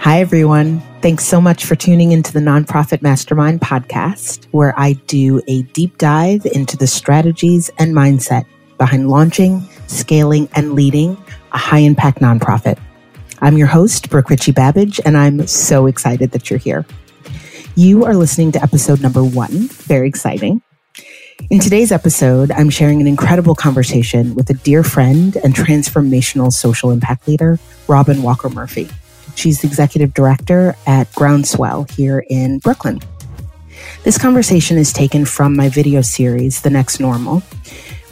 Hi, 0.00 0.20
everyone. 0.20 0.80
Thanks 1.02 1.26
so 1.26 1.42
much 1.42 1.66
for 1.66 1.76
tuning 1.76 2.12
into 2.12 2.32
the 2.32 2.40
Nonprofit 2.40 3.02
Mastermind 3.02 3.60
podcast, 3.60 4.46
where 4.50 4.72
I 4.80 4.94
do 4.94 5.42
a 5.46 5.60
deep 5.74 5.98
dive 5.98 6.46
into 6.46 6.78
the 6.78 6.86
strategies 6.86 7.70
and 7.78 7.94
mindset 7.94 8.46
behind 8.78 9.10
launching, 9.10 9.60
scaling, 9.88 10.48
and 10.54 10.72
leading 10.72 11.22
a 11.52 11.58
high 11.58 11.80
impact 11.80 12.20
nonprofit. 12.20 12.78
I'm 13.42 13.58
your 13.58 13.66
host, 13.66 14.08
Brooke 14.08 14.30
Ritchie 14.30 14.52
Babbage, 14.52 15.00
and 15.04 15.18
I'm 15.18 15.46
so 15.46 15.84
excited 15.84 16.30
that 16.30 16.48
you're 16.48 16.58
here. 16.58 16.86
You 17.76 18.06
are 18.06 18.14
listening 18.14 18.52
to 18.52 18.62
episode 18.62 19.02
number 19.02 19.22
one. 19.22 19.68
Very 19.68 20.08
exciting. 20.08 20.62
In 21.50 21.58
today's 21.58 21.92
episode, 21.92 22.50
I'm 22.52 22.70
sharing 22.70 23.02
an 23.02 23.06
incredible 23.06 23.54
conversation 23.54 24.34
with 24.34 24.48
a 24.48 24.54
dear 24.54 24.82
friend 24.82 25.36
and 25.44 25.54
transformational 25.54 26.50
social 26.54 26.90
impact 26.90 27.28
leader, 27.28 27.58
Robin 27.86 28.22
Walker 28.22 28.48
Murphy. 28.48 28.88
She's 29.36 29.60
the 29.60 29.68
executive 29.68 30.14
director 30.14 30.74
at 30.86 31.10
Groundswell 31.12 31.90
here 31.90 32.24
in 32.28 32.58
Brooklyn. 32.58 33.00
This 34.04 34.18
conversation 34.18 34.78
is 34.78 34.92
taken 34.92 35.24
from 35.24 35.56
my 35.56 35.68
video 35.68 36.00
series, 36.00 36.62
The 36.62 36.70
Next 36.70 37.00
Normal, 37.00 37.40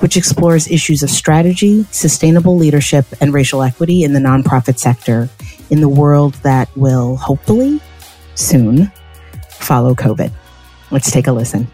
which 0.01 0.17
explores 0.17 0.71
issues 0.71 1.03
of 1.03 1.11
strategy, 1.11 1.85
sustainable 1.91 2.57
leadership, 2.57 3.07
and 3.21 3.33
racial 3.33 3.63
equity 3.63 4.05
in 4.05 4.13
the 4.13 4.21
nonprofit 4.21 4.79
sector 4.79 5.29
in 5.71 5.81
the 5.81 5.89
world 5.89 6.35
that 6.43 6.69
will 6.77 7.17
hopefully 7.17 7.81
soon 8.35 8.91
follow 9.51 9.95
COVID. 9.95 10.31
Let's 10.91 11.11
take 11.11 11.27
a 11.27 11.33
listen. 11.33 11.67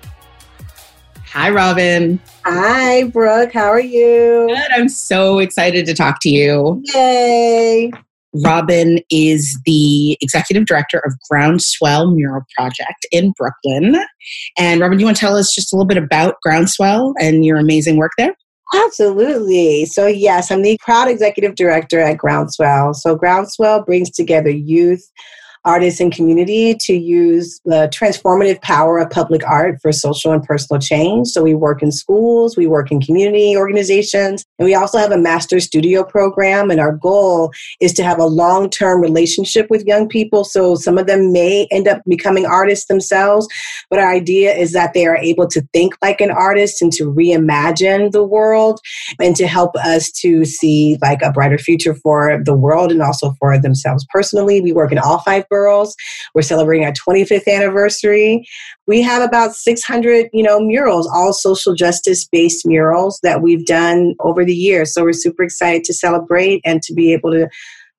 Hi, 1.26 1.50
Robin. 1.50 2.20
Hi, 2.44 3.04
Brooke. 3.04 3.52
How 3.52 3.66
are 3.66 3.80
you? 3.80 4.46
Good. 4.48 4.72
I'm 4.72 4.88
so 4.88 5.40
excited 5.40 5.84
to 5.86 5.94
talk 5.94 6.20
to 6.20 6.30
you. 6.30 6.80
Yay. 6.94 7.90
Robin 8.42 8.98
is 9.10 9.58
the 9.64 10.18
executive 10.20 10.66
director 10.66 11.00
of 11.04 11.14
Groundswell 11.30 12.14
Mural 12.14 12.42
Project 12.56 13.06
in 13.12 13.32
Brooklyn. 13.32 13.96
And 14.58 14.80
Robin, 14.80 14.98
do 14.98 15.02
you 15.02 15.06
want 15.06 15.16
to 15.16 15.20
tell 15.20 15.36
us 15.36 15.54
just 15.54 15.72
a 15.72 15.76
little 15.76 15.86
bit 15.86 15.98
about 15.98 16.36
Groundswell 16.44 17.14
and 17.20 17.44
your 17.44 17.58
amazing 17.58 17.96
work 17.96 18.12
there? 18.18 18.34
Absolutely. 18.74 19.84
So, 19.84 20.06
yes, 20.06 20.50
I'm 20.50 20.62
the 20.62 20.78
proud 20.82 21.08
executive 21.08 21.54
director 21.54 22.00
at 22.00 22.18
Groundswell. 22.18 22.94
So, 22.94 23.16
Groundswell 23.16 23.84
brings 23.84 24.10
together 24.10 24.50
youth, 24.50 25.08
artists 25.64 26.00
and 26.00 26.12
community 26.12 26.74
to 26.74 26.94
use 26.94 27.60
the 27.64 27.88
transformative 27.92 28.60
power 28.60 28.98
of 28.98 29.10
public 29.10 29.42
art 29.46 29.80
for 29.80 29.92
social 29.92 30.32
and 30.32 30.42
personal 30.42 30.80
change. 30.80 31.28
So 31.28 31.42
we 31.42 31.54
work 31.54 31.82
in 31.82 31.90
schools, 31.90 32.56
we 32.56 32.66
work 32.66 32.90
in 32.90 33.00
community 33.00 33.56
organizations, 33.56 34.44
and 34.58 34.66
we 34.66 34.74
also 34.74 34.98
have 34.98 35.12
a 35.12 35.18
master 35.18 35.60
studio 35.60 36.04
program. 36.04 36.70
And 36.70 36.80
our 36.80 36.92
goal 36.92 37.52
is 37.80 37.92
to 37.94 38.04
have 38.04 38.18
a 38.18 38.26
long 38.26 38.68
term 38.68 39.00
relationship 39.00 39.68
with 39.70 39.86
young 39.86 40.08
people. 40.08 40.44
So 40.44 40.74
some 40.74 40.98
of 40.98 41.06
them 41.06 41.32
may 41.32 41.66
end 41.70 41.88
up 41.88 42.02
becoming 42.06 42.46
artists 42.46 42.86
themselves, 42.86 43.48
but 43.88 43.98
our 43.98 44.12
idea 44.12 44.54
is 44.54 44.72
that 44.72 44.92
they 44.92 45.06
are 45.06 45.16
able 45.16 45.46
to 45.48 45.62
think 45.72 45.94
like 46.02 46.20
an 46.20 46.30
artist 46.30 46.82
and 46.82 46.92
to 46.92 47.04
reimagine 47.04 48.12
the 48.12 48.24
world 48.24 48.80
and 49.20 49.34
to 49.36 49.46
help 49.46 49.74
us 49.76 50.10
to 50.10 50.44
see 50.44 50.98
like 51.00 51.22
a 51.22 51.32
brighter 51.32 51.58
future 51.58 51.94
for 51.94 52.42
the 52.44 52.54
world 52.54 52.92
and 52.92 53.02
also 53.02 53.34
for 53.38 53.58
themselves 53.58 54.06
personally. 54.10 54.60
We 54.60 54.72
work 54.72 54.92
in 54.92 54.98
all 54.98 55.20
five 55.20 55.48
boroughs. 55.54 55.94
We're 56.34 56.42
celebrating 56.42 56.84
our 56.84 56.92
25th 56.92 57.46
anniversary. 57.46 58.44
We 58.86 59.02
have 59.02 59.22
about 59.22 59.54
600, 59.54 60.28
you 60.32 60.42
know, 60.42 60.58
murals, 60.60 61.08
all 61.14 61.32
social 61.32 61.74
justice 61.74 62.26
based 62.26 62.66
murals 62.66 63.20
that 63.22 63.40
we've 63.40 63.64
done 63.64 64.14
over 64.20 64.44
the 64.44 64.54
years. 64.54 64.92
So 64.92 65.04
we're 65.04 65.12
super 65.12 65.44
excited 65.44 65.84
to 65.84 65.94
celebrate 65.94 66.60
and 66.64 66.82
to 66.82 66.92
be 66.92 67.12
able 67.12 67.30
to 67.32 67.48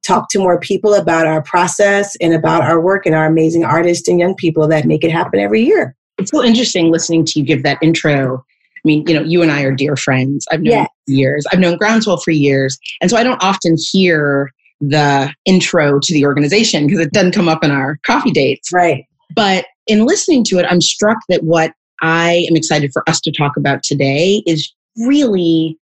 talk 0.05 0.29
to 0.29 0.39
more 0.39 0.59
people 0.59 0.93
about 0.93 1.25
our 1.25 1.41
process 1.41 2.15
and 2.21 2.33
about 2.33 2.61
our 2.61 2.79
work 2.79 3.05
and 3.05 3.15
our 3.15 3.25
amazing 3.25 3.63
artists 3.63 4.07
and 4.07 4.19
young 4.19 4.35
people 4.35 4.67
that 4.67 4.85
make 4.85 5.03
it 5.03 5.11
happen 5.11 5.39
every 5.39 5.61
year. 5.61 5.95
It's 6.17 6.31
so 6.31 6.43
interesting 6.43 6.91
listening 6.91 7.25
to 7.25 7.39
you 7.39 7.45
give 7.45 7.63
that 7.63 7.79
intro. 7.81 8.37
I 8.37 8.81
mean, 8.83 9.03
you 9.07 9.15
know, 9.15 9.23
you 9.23 9.41
and 9.41 9.51
I 9.51 9.63
are 9.63 9.71
dear 9.71 9.95
friends. 9.95 10.45
I've 10.51 10.61
known 10.61 10.73
yes. 10.73 10.89
years. 11.07 11.45
I've 11.51 11.59
known 11.59 11.77
Groundswell 11.77 12.21
for 12.23 12.31
years. 12.31 12.77
And 13.01 13.09
so 13.09 13.17
I 13.17 13.23
don't 13.23 13.41
often 13.43 13.77
hear 13.91 14.51
the 14.81 15.33
intro 15.45 15.99
to 15.99 16.13
the 16.13 16.25
organization 16.25 16.87
because 16.87 17.05
it 17.05 17.11
doesn't 17.11 17.33
come 17.33 17.47
up 17.47 17.63
in 17.63 17.71
our 17.71 17.99
coffee 18.05 18.31
dates. 18.31 18.69
Right. 18.73 19.05
But 19.35 19.65
in 19.87 20.05
listening 20.05 20.43
to 20.45 20.59
it, 20.59 20.65
I'm 20.69 20.81
struck 20.81 21.17
that 21.29 21.43
what 21.43 21.73
I 22.01 22.45
am 22.49 22.55
excited 22.55 22.91
for 22.91 23.07
us 23.09 23.21
to 23.21 23.31
talk 23.31 23.57
about 23.57 23.83
today 23.83 24.43
is 24.45 24.71
really, 24.97 25.77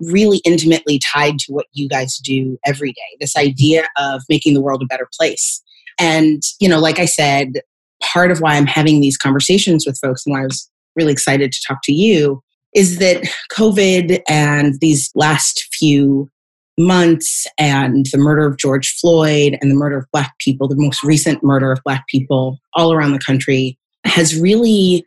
really 0.00 0.40
intimately 0.44 1.00
tied 1.12 1.38
to 1.40 1.52
what 1.52 1.66
you 1.72 1.88
guys 1.88 2.18
do 2.18 2.58
every 2.66 2.92
day 2.92 3.16
this 3.20 3.36
idea 3.36 3.84
of 3.98 4.22
making 4.28 4.54
the 4.54 4.60
world 4.60 4.82
a 4.82 4.86
better 4.86 5.08
place. 5.16 5.62
And, 5.98 6.42
you 6.60 6.68
know, 6.68 6.80
like 6.80 6.98
I 6.98 7.04
said, 7.04 7.60
part 8.02 8.30
of 8.30 8.40
why 8.40 8.56
I'm 8.56 8.66
having 8.66 9.00
these 9.00 9.16
conversations 9.16 9.86
with 9.86 9.98
folks 9.98 10.26
and 10.26 10.32
why 10.32 10.40
I 10.40 10.46
was 10.46 10.68
really 10.96 11.12
excited 11.12 11.52
to 11.52 11.60
talk 11.66 11.78
to 11.84 11.92
you 11.92 12.42
is 12.74 12.98
that 12.98 13.22
COVID 13.52 14.20
and 14.28 14.74
these 14.80 15.10
last 15.14 15.68
few 15.72 16.30
months 16.78 17.46
and 17.58 18.06
the 18.12 18.18
murder 18.18 18.46
of 18.46 18.56
George 18.56 18.94
Floyd 19.00 19.58
and 19.60 19.70
the 19.70 19.74
murder 19.74 19.98
of 19.98 20.06
Black 20.12 20.34
people, 20.38 20.68
the 20.68 20.76
most 20.76 21.02
recent 21.02 21.42
murder 21.42 21.70
of 21.70 21.80
Black 21.84 22.06
people 22.08 22.58
all 22.74 22.92
around 22.92 23.12
the 23.12 23.18
country, 23.18 23.78
has 24.04 24.38
really 24.38 25.04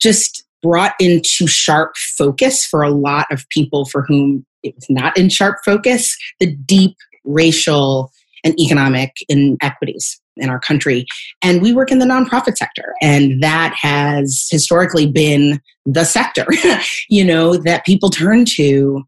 just 0.00 0.44
brought 0.62 0.94
into 0.98 1.46
sharp 1.46 1.92
focus 2.16 2.64
for 2.64 2.82
a 2.82 2.90
lot 2.90 3.26
of 3.30 3.48
people 3.50 3.84
for 3.84 4.02
whom 4.02 4.44
it 4.62 4.74
was 4.74 4.86
not 4.88 5.16
in 5.16 5.28
sharp 5.28 5.56
focus 5.64 6.16
the 6.40 6.52
deep 6.54 6.96
racial 7.24 8.10
and 8.44 8.58
economic 8.58 9.12
inequities 9.28 10.20
in 10.36 10.48
our 10.48 10.60
country. 10.60 11.04
And 11.42 11.60
we 11.60 11.72
work 11.72 11.90
in 11.90 11.98
the 11.98 12.06
nonprofit 12.06 12.56
sector, 12.56 12.94
and 13.02 13.42
that 13.42 13.74
has 13.74 14.48
historically 14.50 15.06
been 15.06 15.60
the 15.84 16.04
sector, 16.04 16.46
you 17.08 17.24
know, 17.24 17.56
that 17.56 17.84
people 17.84 18.10
turn 18.10 18.44
to 18.56 19.04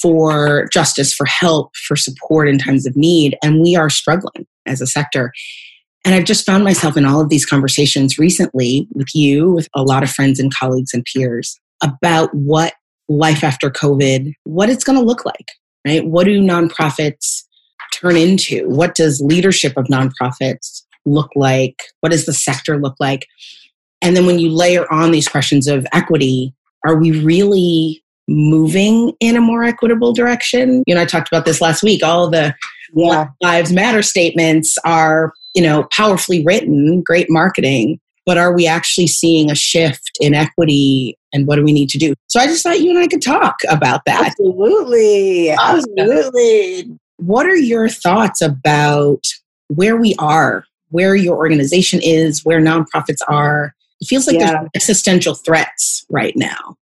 for 0.00 0.68
justice, 0.72 1.12
for 1.14 1.26
help, 1.26 1.74
for 1.76 1.96
support 1.96 2.48
in 2.48 2.58
times 2.58 2.86
of 2.86 2.96
need. 2.96 3.36
And 3.42 3.60
we 3.60 3.76
are 3.76 3.90
struggling 3.90 4.46
as 4.66 4.80
a 4.80 4.86
sector. 4.86 5.32
And 6.04 6.14
I've 6.14 6.24
just 6.24 6.46
found 6.46 6.64
myself 6.64 6.96
in 6.96 7.04
all 7.04 7.20
of 7.20 7.28
these 7.28 7.44
conversations 7.44 8.18
recently 8.18 8.86
with 8.94 9.08
you, 9.14 9.50
with 9.50 9.68
a 9.74 9.82
lot 9.82 10.02
of 10.02 10.10
friends 10.10 10.38
and 10.38 10.54
colleagues 10.54 10.94
and 10.94 11.04
peers 11.04 11.58
about 11.82 12.32
what 12.32 12.74
life 13.08 13.42
after 13.42 13.70
COVID, 13.70 14.32
what 14.44 14.70
it's 14.70 14.84
going 14.84 14.98
to 14.98 15.04
look 15.04 15.24
like, 15.24 15.48
right? 15.86 16.06
What 16.06 16.24
do 16.24 16.40
nonprofits 16.40 17.42
turn 17.92 18.16
into? 18.16 18.68
What 18.68 18.94
does 18.94 19.20
leadership 19.20 19.76
of 19.76 19.86
nonprofits 19.86 20.82
look 21.04 21.30
like? 21.34 21.76
What 22.00 22.12
does 22.12 22.26
the 22.26 22.32
sector 22.32 22.78
look 22.78 22.96
like? 23.00 23.26
And 24.02 24.16
then 24.16 24.26
when 24.26 24.38
you 24.38 24.50
layer 24.50 24.90
on 24.92 25.10
these 25.10 25.28
questions 25.28 25.66
of 25.66 25.86
equity, 25.92 26.54
are 26.86 26.96
we 26.96 27.20
really 27.22 28.04
moving 28.28 29.12
in 29.20 29.36
a 29.36 29.40
more 29.40 29.64
equitable 29.64 30.12
direction. 30.12 30.82
You 30.86 30.94
know, 30.94 31.02
I 31.02 31.04
talked 31.04 31.28
about 31.28 31.44
this 31.44 31.60
last 31.60 31.82
week. 31.82 32.02
All 32.02 32.28
the 32.28 32.54
yeah. 32.94 33.28
Lives 33.42 33.72
Matter 33.72 34.02
statements 34.02 34.76
are, 34.84 35.32
you 35.54 35.62
know, 35.62 35.88
powerfully 35.92 36.44
written, 36.44 37.02
great 37.02 37.30
marketing, 37.30 38.00
but 38.24 38.38
are 38.38 38.54
we 38.54 38.66
actually 38.66 39.06
seeing 39.06 39.50
a 39.50 39.54
shift 39.54 40.10
in 40.20 40.34
equity 40.34 41.16
and 41.32 41.46
what 41.46 41.56
do 41.56 41.64
we 41.64 41.72
need 41.72 41.88
to 41.90 41.98
do? 41.98 42.14
So 42.28 42.40
I 42.40 42.46
just 42.46 42.62
thought 42.62 42.80
you 42.80 42.90
and 42.90 42.98
I 42.98 43.06
could 43.06 43.22
talk 43.22 43.56
about 43.68 44.02
that. 44.06 44.26
Absolutely. 44.26 45.50
Absolutely. 45.50 46.98
What 47.18 47.46
are 47.46 47.56
your 47.56 47.88
thoughts 47.88 48.40
about 48.40 49.24
where 49.68 49.96
we 49.96 50.14
are, 50.18 50.64
where 50.90 51.14
your 51.14 51.36
organization 51.36 52.00
is, 52.02 52.44
where 52.44 52.60
nonprofits 52.60 53.20
are? 53.28 53.74
It 54.00 54.06
feels 54.06 54.26
like 54.26 54.38
yeah. 54.38 54.52
there's 54.52 54.68
existential 54.74 55.34
threats 55.34 56.04
right 56.10 56.34
now. 56.36 56.76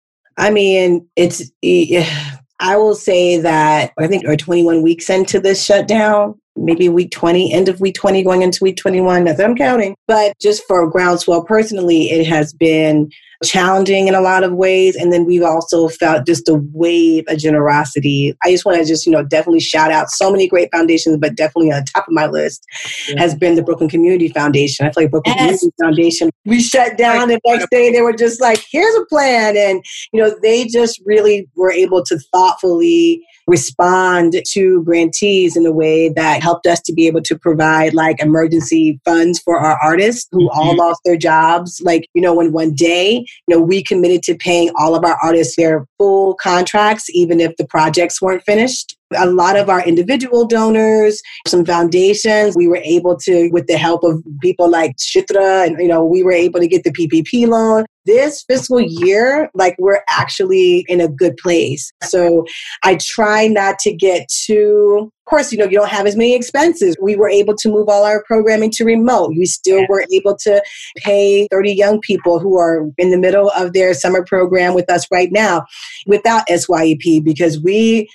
I 0.40 0.50
mean, 0.50 1.06
it's. 1.16 1.50
I 2.62 2.76
will 2.76 2.94
say 2.94 3.38
that 3.38 3.92
I 3.98 4.06
think 4.06 4.26
we're 4.26 4.36
21 4.36 4.82
weeks 4.82 5.08
into 5.08 5.40
this 5.40 5.64
shutdown, 5.64 6.38
maybe 6.60 6.88
week 6.88 7.10
20, 7.10 7.52
end 7.52 7.68
of 7.68 7.80
week 7.80 7.94
20, 7.94 8.22
going 8.22 8.42
into 8.42 8.62
week 8.62 8.76
21. 8.76 9.28
As 9.28 9.40
I'm 9.40 9.56
counting. 9.56 9.96
But 10.06 10.34
just 10.40 10.62
for 10.66 10.90
Groundswell 10.90 11.46
personally, 11.46 12.10
it 12.10 12.26
has 12.26 12.52
been 12.52 13.10
challenging 13.44 14.06
in 14.06 14.14
a 14.14 14.20
lot 14.20 14.44
of 14.44 14.52
ways. 14.52 14.96
And 14.96 15.12
then 15.12 15.24
we've 15.24 15.42
also 15.42 15.88
felt 15.88 16.26
just 16.26 16.48
a 16.48 16.60
wave 16.72 17.24
of 17.28 17.38
generosity. 17.38 18.36
I 18.44 18.50
just 18.50 18.64
want 18.64 18.78
to 18.78 18.84
just, 18.84 19.06
you 19.06 19.12
know, 19.12 19.24
definitely 19.24 19.60
shout 19.60 19.90
out 19.90 20.10
so 20.10 20.30
many 20.30 20.46
great 20.46 20.70
foundations, 20.70 21.16
but 21.18 21.36
definitely 21.36 21.72
on 21.72 21.84
top 21.84 22.06
of 22.06 22.12
my 22.12 22.26
list 22.26 22.64
yeah. 23.08 23.18
has 23.18 23.34
been 23.34 23.54
the 23.54 23.62
Brooklyn 23.62 23.88
Community 23.88 24.28
Foundation. 24.28 24.86
I 24.86 24.92
feel 24.92 25.04
like 25.04 25.10
Brooklyn 25.10 25.36
yes. 25.38 25.60
Community 25.60 25.70
Foundation, 25.80 26.30
we 26.44 26.60
shut 26.60 26.98
down 26.98 27.28
the 27.28 27.40
next 27.46 27.68
day 27.70 27.90
they 27.90 28.02
were 28.02 28.12
just 28.12 28.40
like, 28.40 28.62
here's 28.70 28.94
a 28.96 29.06
plan. 29.06 29.56
And, 29.56 29.82
you 30.12 30.20
know, 30.20 30.34
they 30.42 30.66
just 30.66 31.00
really 31.06 31.48
were 31.56 31.72
able 31.72 32.04
to 32.04 32.18
thoughtfully 32.32 33.24
respond 33.50 34.34
to 34.46 34.82
grantees 34.84 35.56
in 35.56 35.66
a 35.66 35.72
way 35.72 36.08
that 36.08 36.42
helped 36.42 36.66
us 36.66 36.80
to 36.82 36.92
be 36.92 37.06
able 37.06 37.20
to 37.22 37.36
provide 37.36 37.92
like 37.92 38.22
emergency 38.22 39.00
funds 39.04 39.40
for 39.40 39.58
our 39.58 39.76
artists 39.82 40.28
who 40.30 40.48
mm-hmm. 40.48 40.58
all 40.58 40.76
lost 40.76 41.00
their 41.04 41.16
jobs. 41.16 41.82
Like, 41.84 42.08
you 42.14 42.22
know, 42.22 42.34
when 42.34 42.52
one 42.52 42.74
day, 42.74 43.26
you 43.46 43.56
know, 43.56 43.60
we 43.60 43.82
committed 43.82 44.22
to 44.24 44.36
paying 44.36 44.70
all 44.78 44.94
of 44.94 45.04
our 45.04 45.18
artists 45.22 45.56
their 45.56 45.86
full 45.98 46.34
contracts, 46.34 47.10
even 47.10 47.40
if 47.40 47.56
the 47.56 47.66
projects 47.66 48.22
weren't 48.22 48.44
finished 48.44 48.96
a 49.16 49.26
lot 49.26 49.56
of 49.56 49.68
our 49.68 49.84
individual 49.84 50.46
donors, 50.46 51.20
some 51.46 51.64
foundations, 51.64 52.56
we 52.56 52.68
were 52.68 52.80
able 52.84 53.16
to, 53.16 53.50
with 53.50 53.66
the 53.66 53.76
help 53.76 54.04
of 54.04 54.22
people 54.40 54.70
like 54.70 54.96
Chitra, 54.96 55.66
and 55.66 55.80
you 55.80 55.88
know, 55.88 56.04
we 56.04 56.22
were 56.22 56.32
able 56.32 56.60
to 56.60 56.68
get 56.68 56.84
the 56.84 56.92
PPP 56.92 57.48
loan. 57.48 57.84
This 58.06 58.44
fiscal 58.48 58.80
year, 58.80 59.50
like 59.54 59.76
we're 59.78 60.02
actually 60.08 60.84
in 60.88 61.00
a 61.00 61.08
good 61.08 61.36
place. 61.36 61.92
So 62.02 62.46
I 62.82 62.96
try 62.96 63.46
not 63.46 63.78
to 63.80 63.92
get 63.92 64.28
too 64.28 65.12
of 65.30 65.30
course, 65.30 65.52
you 65.52 65.58
know, 65.58 65.66
you 65.66 65.78
don't 65.78 65.88
have 65.88 66.06
as 66.06 66.16
many 66.16 66.34
expenses. 66.34 66.96
We 67.00 67.14
were 67.14 67.28
able 67.28 67.54
to 67.54 67.68
move 67.68 67.88
all 67.88 68.02
our 68.02 68.24
programming 68.24 68.72
to 68.72 68.84
remote. 68.84 69.30
We 69.38 69.46
still 69.46 69.86
were 69.88 70.04
able 70.12 70.36
to 70.38 70.60
pay 70.96 71.46
30 71.52 71.72
young 71.72 72.00
people 72.00 72.40
who 72.40 72.58
are 72.58 72.90
in 72.98 73.12
the 73.12 73.16
middle 73.16 73.48
of 73.50 73.72
their 73.72 73.94
summer 73.94 74.24
program 74.24 74.74
with 74.74 74.90
us 74.90 75.06
right 75.12 75.30
now 75.30 75.66
without 76.04 76.48
SYEP 76.48 77.22
because 77.22 77.62
we 77.62 78.08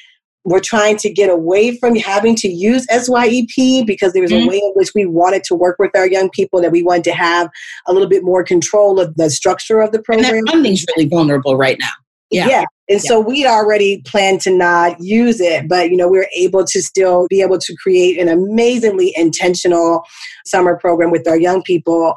we're 0.45 0.59
trying 0.59 0.95
to 0.97 1.11
get 1.11 1.29
away 1.29 1.75
from 1.77 1.95
having 1.95 2.35
to 2.35 2.47
use 2.47 2.85
SYEP 2.87 3.85
because 3.85 4.13
there 4.13 4.21
was 4.21 4.31
mm-hmm. 4.31 4.47
a 4.47 4.49
way 4.49 4.57
in 4.57 4.71
which 4.75 4.91
we 4.93 5.05
wanted 5.05 5.43
to 5.45 5.55
work 5.55 5.77
with 5.79 5.91
our 5.95 6.07
young 6.07 6.29
people 6.29 6.61
that 6.61 6.71
we 6.71 6.83
wanted 6.83 7.03
to 7.05 7.13
have 7.13 7.49
a 7.87 7.93
little 7.93 8.07
bit 8.07 8.23
more 8.23 8.43
control 8.43 8.99
of 8.99 9.15
the 9.15 9.29
structure 9.29 9.81
of 9.81 9.91
the 9.91 10.01
program. 10.01 10.35
And 10.35 10.47
that 10.47 10.51
funding's 10.51 10.85
really 10.95 11.09
vulnerable 11.09 11.57
right 11.57 11.77
now. 11.79 11.89
Yeah. 12.29 12.47
yeah. 12.47 12.65
And 12.87 13.01
yeah. 13.03 13.09
so 13.09 13.19
we'd 13.19 13.47
already 13.47 14.03
planned 14.05 14.41
to 14.41 14.55
not 14.55 14.97
use 14.99 15.39
it, 15.39 15.67
but 15.67 15.89
you 15.89 15.97
know, 15.97 16.07
we 16.07 16.19
were 16.19 16.29
able 16.35 16.63
to 16.65 16.81
still 16.81 17.25
be 17.29 17.41
able 17.41 17.57
to 17.57 17.75
create 17.81 18.19
an 18.19 18.29
amazingly 18.29 19.13
intentional 19.15 20.03
summer 20.45 20.77
program 20.77 21.09
with 21.09 21.27
our 21.27 21.39
young 21.39 21.63
people. 21.63 22.13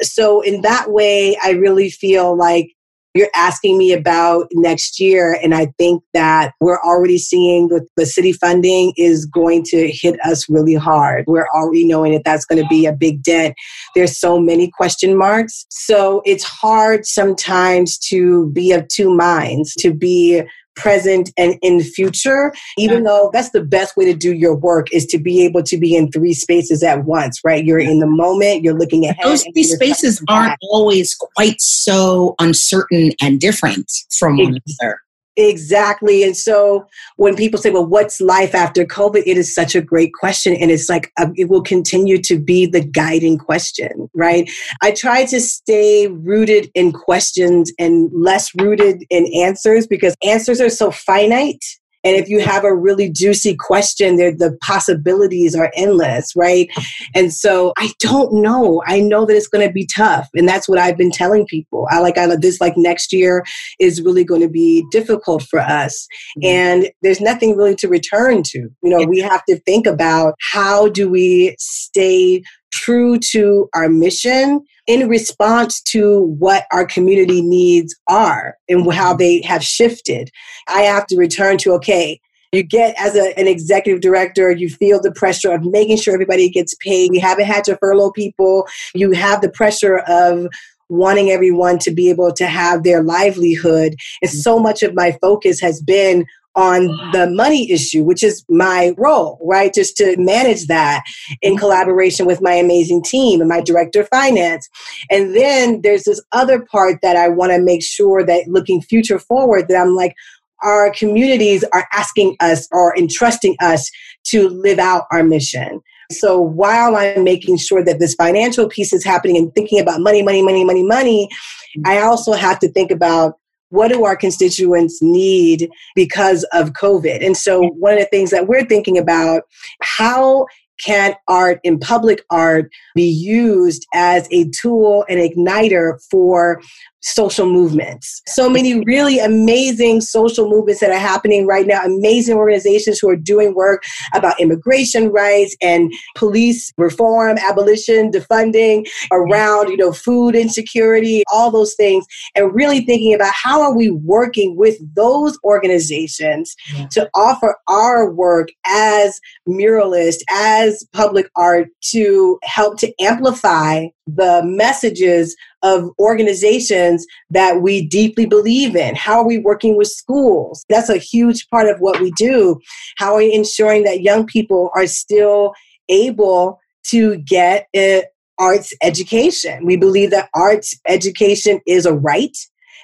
So 0.00 0.40
in 0.40 0.62
that 0.62 0.90
way, 0.90 1.36
I 1.42 1.50
really 1.50 1.90
feel 1.90 2.36
like 2.36 2.72
you're 3.14 3.28
asking 3.34 3.76
me 3.78 3.92
about 3.92 4.46
next 4.52 4.98
year, 4.98 5.38
and 5.42 5.54
I 5.54 5.66
think 5.78 6.02
that 6.14 6.54
we're 6.60 6.80
already 6.80 7.18
seeing 7.18 7.68
that 7.68 7.86
the 7.96 8.06
city 8.06 8.32
funding 8.32 8.92
is 8.96 9.26
going 9.26 9.64
to 9.64 9.90
hit 9.90 10.18
us 10.24 10.48
really 10.48 10.74
hard. 10.74 11.24
We're 11.26 11.48
already 11.54 11.84
knowing 11.84 12.12
that 12.12 12.22
that's 12.24 12.44
going 12.44 12.62
to 12.62 12.68
be 12.68 12.86
a 12.86 12.92
big 12.92 13.22
dent. 13.22 13.54
There's 13.94 14.18
so 14.18 14.40
many 14.40 14.70
question 14.70 15.16
marks. 15.16 15.66
So 15.70 16.22
it's 16.24 16.44
hard 16.44 17.04
sometimes 17.04 17.98
to 18.08 18.50
be 18.50 18.72
of 18.72 18.88
two 18.88 19.14
minds, 19.14 19.74
to 19.76 19.92
be 19.92 20.42
present 20.74 21.30
and 21.36 21.58
in 21.62 21.78
the 21.78 21.84
future 21.84 22.52
even 22.78 23.04
though 23.04 23.30
that's 23.32 23.50
the 23.50 23.62
best 23.62 23.96
way 23.96 24.04
to 24.04 24.14
do 24.14 24.32
your 24.32 24.54
work 24.54 24.92
is 24.92 25.06
to 25.06 25.18
be 25.18 25.44
able 25.44 25.62
to 25.62 25.76
be 25.76 25.96
in 25.96 26.10
three 26.10 26.34
spaces 26.34 26.82
at 26.82 27.04
once 27.04 27.40
right? 27.44 27.64
You're 27.64 27.78
in 27.78 27.98
the 27.98 28.06
moment 28.06 28.62
you're 28.62 28.78
looking 28.78 29.04
ahead 29.06 29.24
those 29.24 29.44
three 29.54 29.64
spaces 29.64 30.22
aren't 30.28 30.56
always 30.70 31.14
quite 31.14 31.60
so 31.60 32.34
uncertain 32.38 33.12
and 33.20 33.40
different 33.40 33.90
from 34.18 34.36
one 34.38 34.58
another 34.80 35.00
Exactly. 35.36 36.22
And 36.22 36.36
so 36.36 36.86
when 37.16 37.36
people 37.36 37.58
say, 37.58 37.70
well, 37.70 37.86
what's 37.86 38.20
life 38.20 38.54
after 38.54 38.84
COVID? 38.84 39.22
It 39.24 39.38
is 39.38 39.54
such 39.54 39.74
a 39.74 39.80
great 39.80 40.12
question. 40.12 40.54
And 40.54 40.70
it's 40.70 40.88
like, 40.90 41.10
uh, 41.18 41.28
it 41.36 41.48
will 41.48 41.62
continue 41.62 42.20
to 42.22 42.38
be 42.38 42.66
the 42.66 42.84
guiding 42.84 43.38
question, 43.38 44.10
right? 44.14 44.50
I 44.82 44.90
try 44.90 45.24
to 45.26 45.40
stay 45.40 46.08
rooted 46.08 46.70
in 46.74 46.92
questions 46.92 47.72
and 47.78 48.10
less 48.12 48.54
rooted 48.56 49.04
in 49.08 49.26
answers 49.34 49.86
because 49.86 50.14
answers 50.22 50.60
are 50.60 50.70
so 50.70 50.90
finite 50.90 51.64
and 52.04 52.16
if 52.16 52.28
you 52.28 52.40
have 52.40 52.64
a 52.64 52.74
really 52.74 53.10
juicy 53.10 53.56
question, 53.56 54.16
there 54.16 54.34
the 54.34 54.56
possibilities 54.62 55.54
are 55.54 55.70
endless, 55.76 56.34
right? 56.34 56.68
And 57.14 57.32
so 57.32 57.72
I 57.78 57.92
don't 58.00 58.42
know. 58.42 58.82
I 58.86 59.00
know 59.00 59.24
that 59.24 59.36
it's 59.36 59.48
going 59.48 59.66
to 59.66 59.72
be 59.72 59.86
tough, 59.86 60.28
and 60.34 60.48
that's 60.48 60.68
what 60.68 60.78
I've 60.78 60.96
been 60.96 61.10
telling 61.10 61.46
people. 61.46 61.86
I 61.90 62.00
like 62.00 62.18
I 62.18 62.26
this 62.36 62.60
like 62.60 62.74
next 62.76 63.12
year 63.12 63.44
is 63.78 64.02
really 64.02 64.24
going 64.24 64.40
to 64.40 64.48
be 64.48 64.84
difficult 64.90 65.42
for 65.44 65.60
us, 65.60 66.06
mm-hmm. 66.38 66.46
and 66.46 66.90
there's 67.02 67.20
nothing 67.20 67.56
really 67.56 67.76
to 67.76 67.88
return 67.88 68.42
to. 68.44 68.58
You 68.58 68.90
know, 68.90 69.04
we 69.04 69.20
have 69.20 69.44
to 69.46 69.58
think 69.60 69.86
about 69.86 70.34
how 70.52 70.88
do 70.88 71.08
we 71.08 71.54
stay 71.58 72.42
true 72.72 73.18
to 73.18 73.68
our 73.74 73.88
mission 73.88 74.64
in 74.86 75.08
response 75.08 75.80
to 75.80 76.22
what 76.38 76.66
our 76.72 76.84
community 76.84 77.40
needs 77.40 77.94
are 78.08 78.56
and 78.68 78.80
how 78.92 79.10
mm-hmm. 79.10 79.18
they 79.18 79.42
have 79.42 79.62
shifted. 79.62 80.30
I 80.68 80.82
have 80.82 81.06
to 81.08 81.16
return 81.16 81.58
to, 81.58 81.72
okay, 81.74 82.20
you 82.52 82.62
get 82.62 82.94
as 82.98 83.16
a, 83.16 83.38
an 83.38 83.48
executive 83.48 84.02
director, 84.02 84.50
you 84.50 84.68
feel 84.68 85.00
the 85.00 85.12
pressure 85.12 85.52
of 85.52 85.64
making 85.64 85.96
sure 85.96 86.12
everybody 86.12 86.50
gets 86.50 86.74
paid. 86.80 87.14
You 87.14 87.20
haven't 87.20 87.46
had 87.46 87.64
to 87.64 87.76
furlough 87.78 88.12
people. 88.12 88.66
You 88.94 89.12
have 89.12 89.40
the 89.40 89.50
pressure 89.50 89.98
of 90.00 90.48
wanting 90.88 91.30
everyone 91.30 91.78
to 91.78 91.90
be 91.90 92.10
able 92.10 92.32
to 92.34 92.46
have 92.46 92.82
their 92.82 93.02
livelihood. 93.02 93.94
And 94.20 94.30
so 94.30 94.58
much 94.58 94.82
of 94.82 94.94
my 94.94 95.16
focus 95.22 95.58
has 95.60 95.80
been 95.80 96.26
on 96.54 96.86
the 97.12 97.30
money 97.30 97.70
issue, 97.70 98.02
which 98.02 98.22
is 98.22 98.44
my 98.48 98.94
role, 98.98 99.38
right? 99.42 99.72
Just 99.72 99.96
to 99.96 100.16
manage 100.18 100.66
that 100.66 101.02
in 101.40 101.52
mm-hmm. 101.52 101.58
collaboration 101.58 102.26
with 102.26 102.42
my 102.42 102.52
amazing 102.52 103.02
team 103.02 103.40
and 103.40 103.48
my 103.48 103.60
director 103.60 104.02
of 104.02 104.08
finance. 104.08 104.68
And 105.10 105.34
then 105.34 105.80
there's 105.82 106.04
this 106.04 106.22
other 106.32 106.60
part 106.60 106.98
that 107.02 107.16
I 107.16 107.28
want 107.28 107.52
to 107.52 107.60
make 107.60 107.82
sure 107.82 108.24
that 108.24 108.48
looking 108.48 108.82
future 108.82 109.18
forward, 109.18 109.68
that 109.68 109.76
I'm 109.80 109.94
like, 109.94 110.14
our 110.62 110.92
communities 110.92 111.64
are 111.72 111.88
asking 111.92 112.36
us 112.40 112.68
or 112.70 112.96
entrusting 112.96 113.56
us 113.60 113.90
to 114.24 114.48
live 114.48 114.78
out 114.78 115.04
our 115.10 115.24
mission. 115.24 115.80
So 116.10 116.40
while 116.40 116.96
I'm 116.96 117.24
making 117.24 117.56
sure 117.56 117.84
that 117.84 117.98
this 117.98 118.14
financial 118.14 118.68
piece 118.68 118.92
is 118.92 119.04
happening 119.04 119.36
and 119.36 119.52
thinking 119.54 119.80
about 119.80 120.00
money, 120.00 120.22
money, 120.22 120.42
money, 120.42 120.64
money, 120.64 120.82
money, 120.82 121.28
mm-hmm. 121.76 121.90
I 121.90 122.02
also 122.02 122.32
have 122.32 122.58
to 122.60 122.70
think 122.70 122.90
about 122.90 123.38
what 123.72 123.88
do 123.88 124.04
our 124.04 124.16
constituents 124.16 125.00
need 125.00 125.70
because 125.94 126.44
of 126.52 126.74
COVID? 126.74 127.24
And 127.24 127.36
so, 127.36 127.68
one 127.78 127.94
of 127.94 128.00
the 128.00 128.06
things 128.06 128.30
that 128.30 128.46
we're 128.46 128.66
thinking 128.66 128.98
about, 128.98 129.44
how 129.80 130.46
can 130.78 131.14
art 131.28 131.60
in 131.62 131.78
public 131.78 132.22
art 132.30 132.70
be 132.94 133.08
used 133.08 133.86
as 133.94 134.28
a 134.30 134.48
tool 134.50 135.04
and 135.08 135.18
igniter 135.20 135.98
for 136.10 136.60
social 137.02 137.46
movements. 137.46 138.22
So 138.26 138.48
many 138.48 138.82
really 138.84 139.18
amazing 139.18 140.00
social 140.00 140.48
movements 140.48 140.80
that 140.80 140.90
are 140.90 140.98
happening 140.98 141.46
right 141.46 141.66
now, 141.66 141.82
amazing 141.82 142.36
organizations 142.36 142.98
who 142.98 143.08
are 143.08 143.16
doing 143.16 143.54
work 143.54 143.82
about 144.14 144.40
immigration 144.40 145.08
rights 145.08 145.56
and 145.60 145.92
police 146.14 146.72
reform, 146.78 147.38
abolition, 147.38 148.10
defunding 148.10 148.86
around, 149.10 149.68
you 149.68 149.76
know, 149.76 149.92
food 149.92 150.34
insecurity, 150.34 151.22
all 151.32 151.50
those 151.50 151.74
things, 151.74 152.06
and 152.34 152.54
really 152.54 152.80
thinking 152.80 153.14
about 153.14 153.32
how 153.34 153.60
are 153.60 153.76
we 153.76 153.90
working 153.90 154.56
with 154.56 154.76
those 154.94 155.38
organizations 155.44 156.54
yeah. 156.74 156.86
to 156.88 157.10
offer 157.14 157.56
our 157.68 158.12
work 158.12 158.48
as 158.66 159.20
muralists, 159.48 160.22
as 160.30 160.86
public 160.92 161.28
art 161.36 161.68
to 161.80 162.38
help 162.44 162.78
to 162.78 162.92
amplify 163.00 163.86
the 164.06 164.42
messages 164.44 165.36
of 165.62 165.90
organizations 165.98 167.06
that 167.30 167.62
we 167.62 167.86
deeply 167.86 168.26
believe 168.26 168.74
in. 168.76 168.94
How 168.94 169.18
are 169.18 169.26
we 169.26 169.38
working 169.38 169.76
with 169.76 169.88
schools? 169.88 170.64
That's 170.68 170.88
a 170.88 170.98
huge 170.98 171.48
part 171.48 171.68
of 171.68 171.78
what 171.80 172.00
we 172.00 172.10
do. 172.12 172.60
How 172.98 173.14
are 173.14 173.18
we 173.18 173.32
ensuring 173.32 173.84
that 173.84 174.02
young 174.02 174.26
people 174.26 174.70
are 174.74 174.86
still 174.86 175.52
able 175.88 176.60
to 176.88 177.18
get 177.18 177.68
an 177.74 178.02
arts 178.38 178.74
education? 178.82 179.64
We 179.64 179.76
believe 179.76 180.10
that 180.10 180.28
arts 180.34 180.78
education 180.88 181.60
is 181.66 181.86
a 181.86 181.94
right 181.94 182.36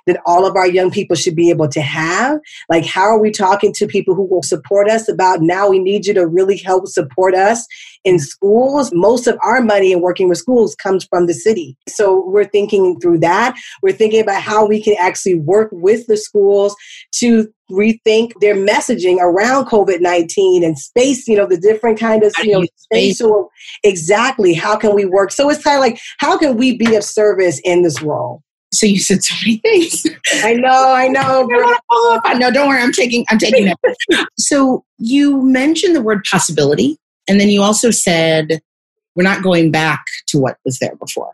that 0.09 0.21
all 0.27 0.47
of 0.47 0.57
our 0.57 0.67
young 0.67 0.91
people 0.91 1.15
should 1.15 1.37
be 1.37 1.51
able 1.51 1.69
to 1.69 1.81
have? 1.81 2.41
Like, 2.69 2.85
how 2.85 3.03
are 3.03 3.21
we 3.21 3.31
talking 3.31 3.73
to 3.75 3.87
people 3.87 4.15
who 4.15 4.25
will 4.25 4.43
support 4.43 4.91
us 4.91 5.09
about 5.09 5.41
now 5.41 5.69
we 5.69 5.79
need 5.79 6.07
you 6.07 6.15
to 6.15 6.27
really 6.27 6.57
help 6.57 6.89
support 6.89 7.35
us 7.35 7.67
in 8.05 8.19
schools? 8.19 8.91
Most 8.93 9.27
of 9.27 9.39
our 9.43 9.61
money 9.61 9.93
in 9.93 10.01
working 10.01 10.29
with 10.29 10.39
schools 10.39 10.75
comes 10.75 11.05
from 11.05 11.27
the 11.27 11.35
city. 11.35 11.77
So 11.89 12.25
we're 12.27 12.45
thinking 12.45 12.99
through 13.01 13.19
that. 13.21 13.57
We're 13.83 13.93
thinking 13.93 14.21
about 14.21 14.43
how 14.43 14.67
we 14.67 14.83
can 14.83 14.97
actually 14.99 15.37
work 15.37 15.69
with 15.71 16.07
the 16.07 16.17
schools 16.17 16.75
to 17.17 17.49
rethink 17.71 18.33
their 18.41 18.55
messaging 18.55 19.19
around 19.21 19.67
COVID 19.67 20.01
19 20.01 20.65
and 20.65 20.79
space, 20.79 21.29
you 21.29 21.37
know, 21.37 21.47
the 21.47 21.59
different 21.59 21.99
kind 21.99 22.23
of, 22.23 22.33
you 22.43 22.53
know, 22.53 22.67
spatial. 22.77 23.51
Exactly. 23.85 24.55
How 24.55 24.77
can 24.77 24.95
we 24.95 25.05
work? 25.05 25.33
So 25.33 25.51
it's 25.51 25.63
kind 25.63 25.77
of 25.77 25.81
like, 25.81 26.01
how 26.19 26.39
can 26.39 26.57
we 26.57 26.77
be 26.77 26.97
of 26.97 27.05
service 27.05 27.61
in 27.65 27.83
this 27.83 28.01
role? 28.01 28.43
So 28.73 28.87
you 28.87 28.99
said 28.99 29.23
so 29.23 29.35
many 29.43 29.59
things. 29.59 30.07
I 30.45 30.55
know, 30.55 30.93
I 30.93 31.09
know. 31.09 31.49
I 32.25 32.35
know. 32.35 32.51
Don't 32.51 32.69
worry, 32.69 32.83
I'm 32.83 32.93
taking 32.93 33.25
I'm 33.31 33.39
taking 33.39 33.69
it. 33.69 34.29
so 34.39 34.85
you 34.99 35.43
mentioned 35.43 35.97
the 35.97 36.03
word 36.03 36.25
possibility, 36.31 36.99
and 37.29 37.41
then 37.41 37.49
you 37.49 37.63
also 37.63 37.91
said 37.91 38.61
we're 39.15 39.25
not 39.25 39.43
going 39.43 39.71
back 39.71 40.05
to 40.29 40.39
what 40.39 40.59
was 40.65 40.79
there 40.79 40.95
before. 40.97 41.33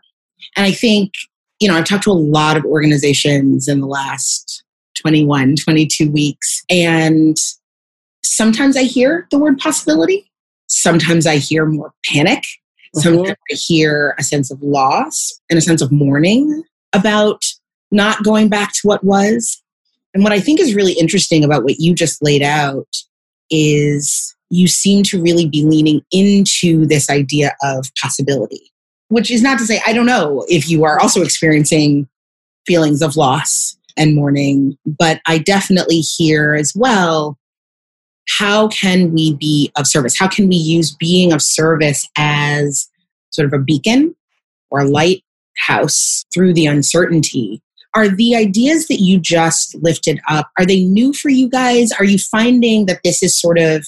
And 0.55 0.65
I 0.65 0.71
think, 0.71 1.11
you 1.59 1.67
know, 1.67 1.75
I've 1.75 1.85
talked 1.85 2.05
to 2.05 2.11
a 2.11 2.13
lot 2.13 2.57
of 2.57 2.65
organizations 2.65 3.67
in 3.67 3.81
the 3.81 3.87
last 3.87 4.63
21, 5.01 5.57
22 5.57 6.09
weeks, 6.09 6.63
and 6.69 7.35
sometimes 8.23 8.77
I 8.77 8.83
hear 8.83 9.27
the 9.29 9.39
word 9.39 9.57
possibility. 9.57 10.31
Sometimes 10.67 11.27
I 11.27 11.35
hear 11.35 11.65
more 11.65 11.93
panic. 12.05 12.43
Sometimes 12.95 13.29
mm-hmm. 13.29 13.53
I 13.53 13.55
hear 13.55 14.15
a 14.17 14.23
sense 14.23 14.49
of 14.51 14.61
loss 14.63 15.33
and 15.49 15.59
a 15.59 15.61
sense 15.61 15.81
of 15.81 15.91
mourning 15.91 16.63
about 16.95 17.43
not 17.91 18.23
going 18.23 18.49
back 18.49 18.73
to 18.73 18.87
what 18.87 19.03
was. 19.03 19.61
And 20.13 20.23
what 20.23 20.33
I 20.33 20.39
think 20.39 20.59
is 20.59 20.75
really 20.75 20.93
interesting 20.93 21.43
about 21.43 21.63
what 21.63 21.79
you 21.79 21.93
just 21.93 22.23
laid 22.23 22.41
out 22.41 22.87
is 23.49 24.35
you 24.49 24.67
seem 24.67 25.03
to 25.03 25.21
really 25.21 25.47
be 25.47 25.65
leaning 25.65 26.01
into 26.11 26.85
this 26.85 27.09
idea 27.09 27.55
of 27.63 27.87
possibility, 28.01 28.71
which 29.09 29.29
is 29.29 29.41
not 29.41 29.59
to 29.59 29.65
say, 29.65 29.81
I 29.85 29.93
don't 29.93 30.05
know 30.05 30.45
if 30.47 30.69
you 30.69 30.83
are 30.85 30.99
also 30.99 31.21
experiencing 31.21 32.07
feelings 32.65 33.01
of 33.01 33.15
loss 33.15 33.77
and 33.97 34.15
mourning, 34.15 34.77
but 34.85 35.21
I 35.27 35.37
definitely 35.37 35.99
hear 35.99 36.53
as 36.53 36.73
well 36.75 37.37
how 38.27 38.67
can 38.69 39.13
we 39.13 39.35
be 39.35 39.71
of 39.77 39.87
service? 39.87 40.17
How 40.17 40.27
can 40.27 40.47
we 40.47 40.55
use 40.55 40.95
being 40.95 41.31
of 41.31 41.41
service 41.41 42.09
as 42.17 42.89
sort 43.31 43.45
of 43.45 43.53
a 43.53 43.63
beacon 43.63 44.15
or 44.71 44.81
a 44.81 44.87
lighthouse 45.55 46.25
through 46.33 46.53
the 46.53 46.65
uncertainty? 46.65 47.61
Are 47.93 48.09
the 48.09 48.35
ideas 48.35 48.87
that 48.87 48.99
you 48.99 49.19
just 49.19 49.75
lifted 49.75 50.19
up, 50.29 50.49
are 50.59 50.65
they 50.65 50.83
new 50.83 51.13
for 51.13 51.29
you 51.29 51.49
guys? 51.49 51.91
Are 51.93 52.03
you 52.03 52.17
finding 52.17 52.87
that 52.87 52.99
this 53.03 53.23
is 53.23 53.39
sort 53.39 53.57
of 53.57 53.85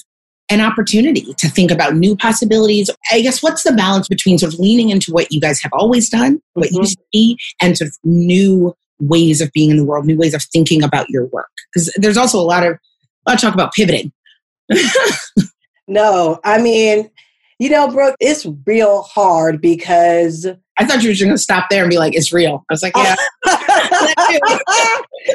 an 0.50 0.60
opportunity 0.62 1.34
to 1.34 1.46
think 1.46 1.70
about 1.70 1.94
new 1.94 2.16
possibilities. 2.16 2.88
I 3.12 3.20
guess 3.20 3.42
what's 3.42 3.64
the 3.64 3.72
balance 3.72 4.08
between 4.08 4.38
sort 4.38 4.54
of 4.54 4.58
leaning 4.58 4.88
into 4.88 5.12
what 5.12 5.30
you 5.30 5.42
guys 5.42 5.60
have 5.60 5.72
always 5.74 6.08
done, 6.08 6.40
what 6.54 6.70
mm-hmm. 6.70 6.84
you 6.84 6.86
see, 7.12 7.36
and 7.60 7.76
sort 7.76 7.88
of 7.88 7.96
new 8.02 8.74
ways 8.98 9.42
of 9.42 9.52
being 9.52 9.68
in 9.68 9.76
the 9.76 9.84
world, 9.84 10.06
new 10.06 10.16
ways 10.16 10.32
of 10.32 10.42
thinking 10.44 10.82
about 10.82 11.10
your 11.10 11.26
work? 11.26 11.50
Because 11.70 11.92
there's 11.96 12.16
also 12.16 12.40
a 12.40 12.40
lot 12.40 12.64
of 12.64 12.72
a 12.72 13.30
lot 13.30 13.34
of 13.34 13.40
talk 13.42 13.52
about 13.52 13.74
pivoting. 13.74 14.10
no, 15.86 16.40
I 16.44 16.56
mean, 16.56 17.10
you 17.58 17.68
know, 17.68 17.88
Brooke, 17.88 18.16
it's 18.20 18.46
real 18.66 19.02
hard 19.02 19.60
because 19.60 20.46
I 20.78 20.86
thought 20.86 21.02
you 21.02 21.08
were 21.08 21.14
just 21.14 21.24
going 21.24 21.34
to 21.34 21.42
stop 21.42 21.66
there 21.70 21.82
and 21.82 21.90
be 21.90 21.98
like, 21.98 22.14
"It's 22.14 22.32
real." 22.32 22.64
I 22.70 22.72
was 22.72 22.82
like, 22.82 22.96
"Yeah." 22.96 23.16
that 23.44 24.38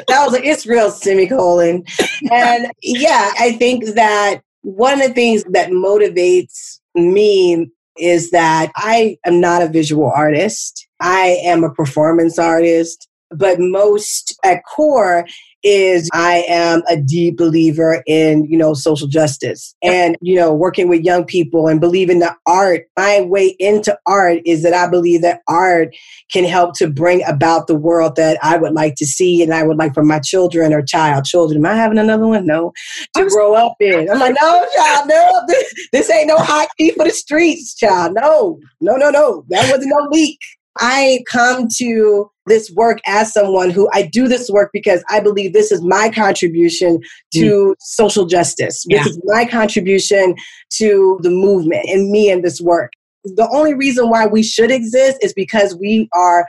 was 0.08 0.32
like, 0.32 0.44
"It's 0.44 0.66
real." 0.66 0.90
Semicolon, 0.90 1.84
and 2.30 2.72
yeah, 2.82 3.32
I 3.38 3.52
think 3.52 3.94
that 3.94 4.40
one 4.62 5.00
of 5.00 5.08
the 5.08 5.14
things 5.14 5.44
that 5.50 5.70
motivates 5.70 6.80
me 6.94 7.70
is 7.98 8.30
that 8.30 8.72
I 8.76 9.18
am 9.24 9.40
not 9.40 9.62
a 9.62 9.68
visual 9.68 10.10
artist. 10.14 10.86
I 11.00 11.38
am 11.44 11.62
a 11.62 11.72
performance 11.72 12.38
artist, 12.38 13.08
but 13.30 13.58
most 13.60 14.38
at 14.44 14.62
core 14.64 15.26
is 15.64 16.08
I 16.12 16.44
am 16.46 16.82
a 16.88 16.96
deep 16.96 17.36
believer 17.36 18.02
in, 18.06 18.44
you 18.44 18.56
know, 18.58 18.74
social 18.74 19.08
justice 19.08 19.74
and, 19.82 20.16
you 20.20 20.36
know, 20.36 20.52
working 20.52 20.88
with 20.88 21.02
young 21.02 21.24
people 21.24 21.66
and 21.66 21.80
believing 21.80 22.18
that 22.20 22.36
art, 22.46 22.86
my 22.96 23.22
way 23.22 23.56
into 23.58 23.98
art 24.06 24.38
is 24.44 24.62
that 24.62 24.74
I 24.74 24.88
believe 24.88 25.22
that 25.22 25.40
art 25.48 25.94
can 26.30 26.44
help 26.44 26.74
to 26.76 26.88
bring 26.88 27.24
about 27.26 27.66
the 27.66 27.74
world 27.74 28.16
that 28.16 28.38
I 28.42 28.58
would 28.58 28.72
like 28.72 28.94
to 28.96 29.06
see 29.06 29.42
and 29.42 29.54
I 29.54 29.62
would 29.62 29.78
like 29.78 29.94
for 29.94 30.04
my 30.04 30.20
children 30.20 30.72
or 30.72 30.82
child 30.82 31.24
children. 31.24 31.58
Am 31.58 31.72
I 31.72 31.74
having 31.74 31.98
another 31.98 32.26
one? 32.26 32.46
No. 32.46 32.72
To 33.16 33.26
grow 33.26 33.54
up 33.54 33.76
in. 33.80 34.10
I'm 34.10 34.18
like, 34.18 34.36
no, 34.40 34.66
child, 34.76 35.08
no. 35.08 35.40
This, 35.48 35.74
this 35.92 36.10
ain't 36.10 36.28
no 36.28 36.36
hot 36.36 36.68
tea 36.78 36.90
for 36.90 37.04
the 37.04 37.10
streets, 37.10 37.74
child. 37.74 38.14
No, 38.14 38.60
no, 38.80 38.96
no, 38.96 39.10
no. 39.10 39.44
That 39.48 39.70
wasn't 39.70 39.92
no 39.96 40.08
leak. 40.10 40.38
I 40.78 41.22
come 41.30 41.68
to 41.76 42.30
this 42.46 42.70
work 42.72 42.98
as 43.06 43.32
someone 43.32 43.70
who 43.70 43.88
I 43.92 44.02
do 44.02 44.28
this 44.28 44.50
work 44.50 44.70
because 44.72 45.02
I 45.08 45.20
believe 45.20 45.52
this 45.52 45.72
is 45.72 45.82
my 45.82 46.10
contribution 46.10 47.00
to 47.32 47.40
mm. 47.40 47.74
social 47.80 48.26
justice. 48.26 48.84
Yeah. 48.88 49.02
This 49.02 49.12
is 49.12 49.20
my 49.24 49.44
contribution 49.46 50.34
to 50.74 51.18
the 51.22 51.30
movement 51.30 51.86
and 51.88 52.10
me 52.10 52.30
and 52.30 52.44
this 52.44 52.60
work. 52.60 52.92
The 53.24 53.48
only 53.52 53.74
reason 53.74 54.10
why 54.10 54.26
we 54.26 54.42
should 54.42 54.70
exist 54.70 55.18
is 55.22 55.32
because 55.32 55.76
we 55.76 56.08
are 56.12 56.46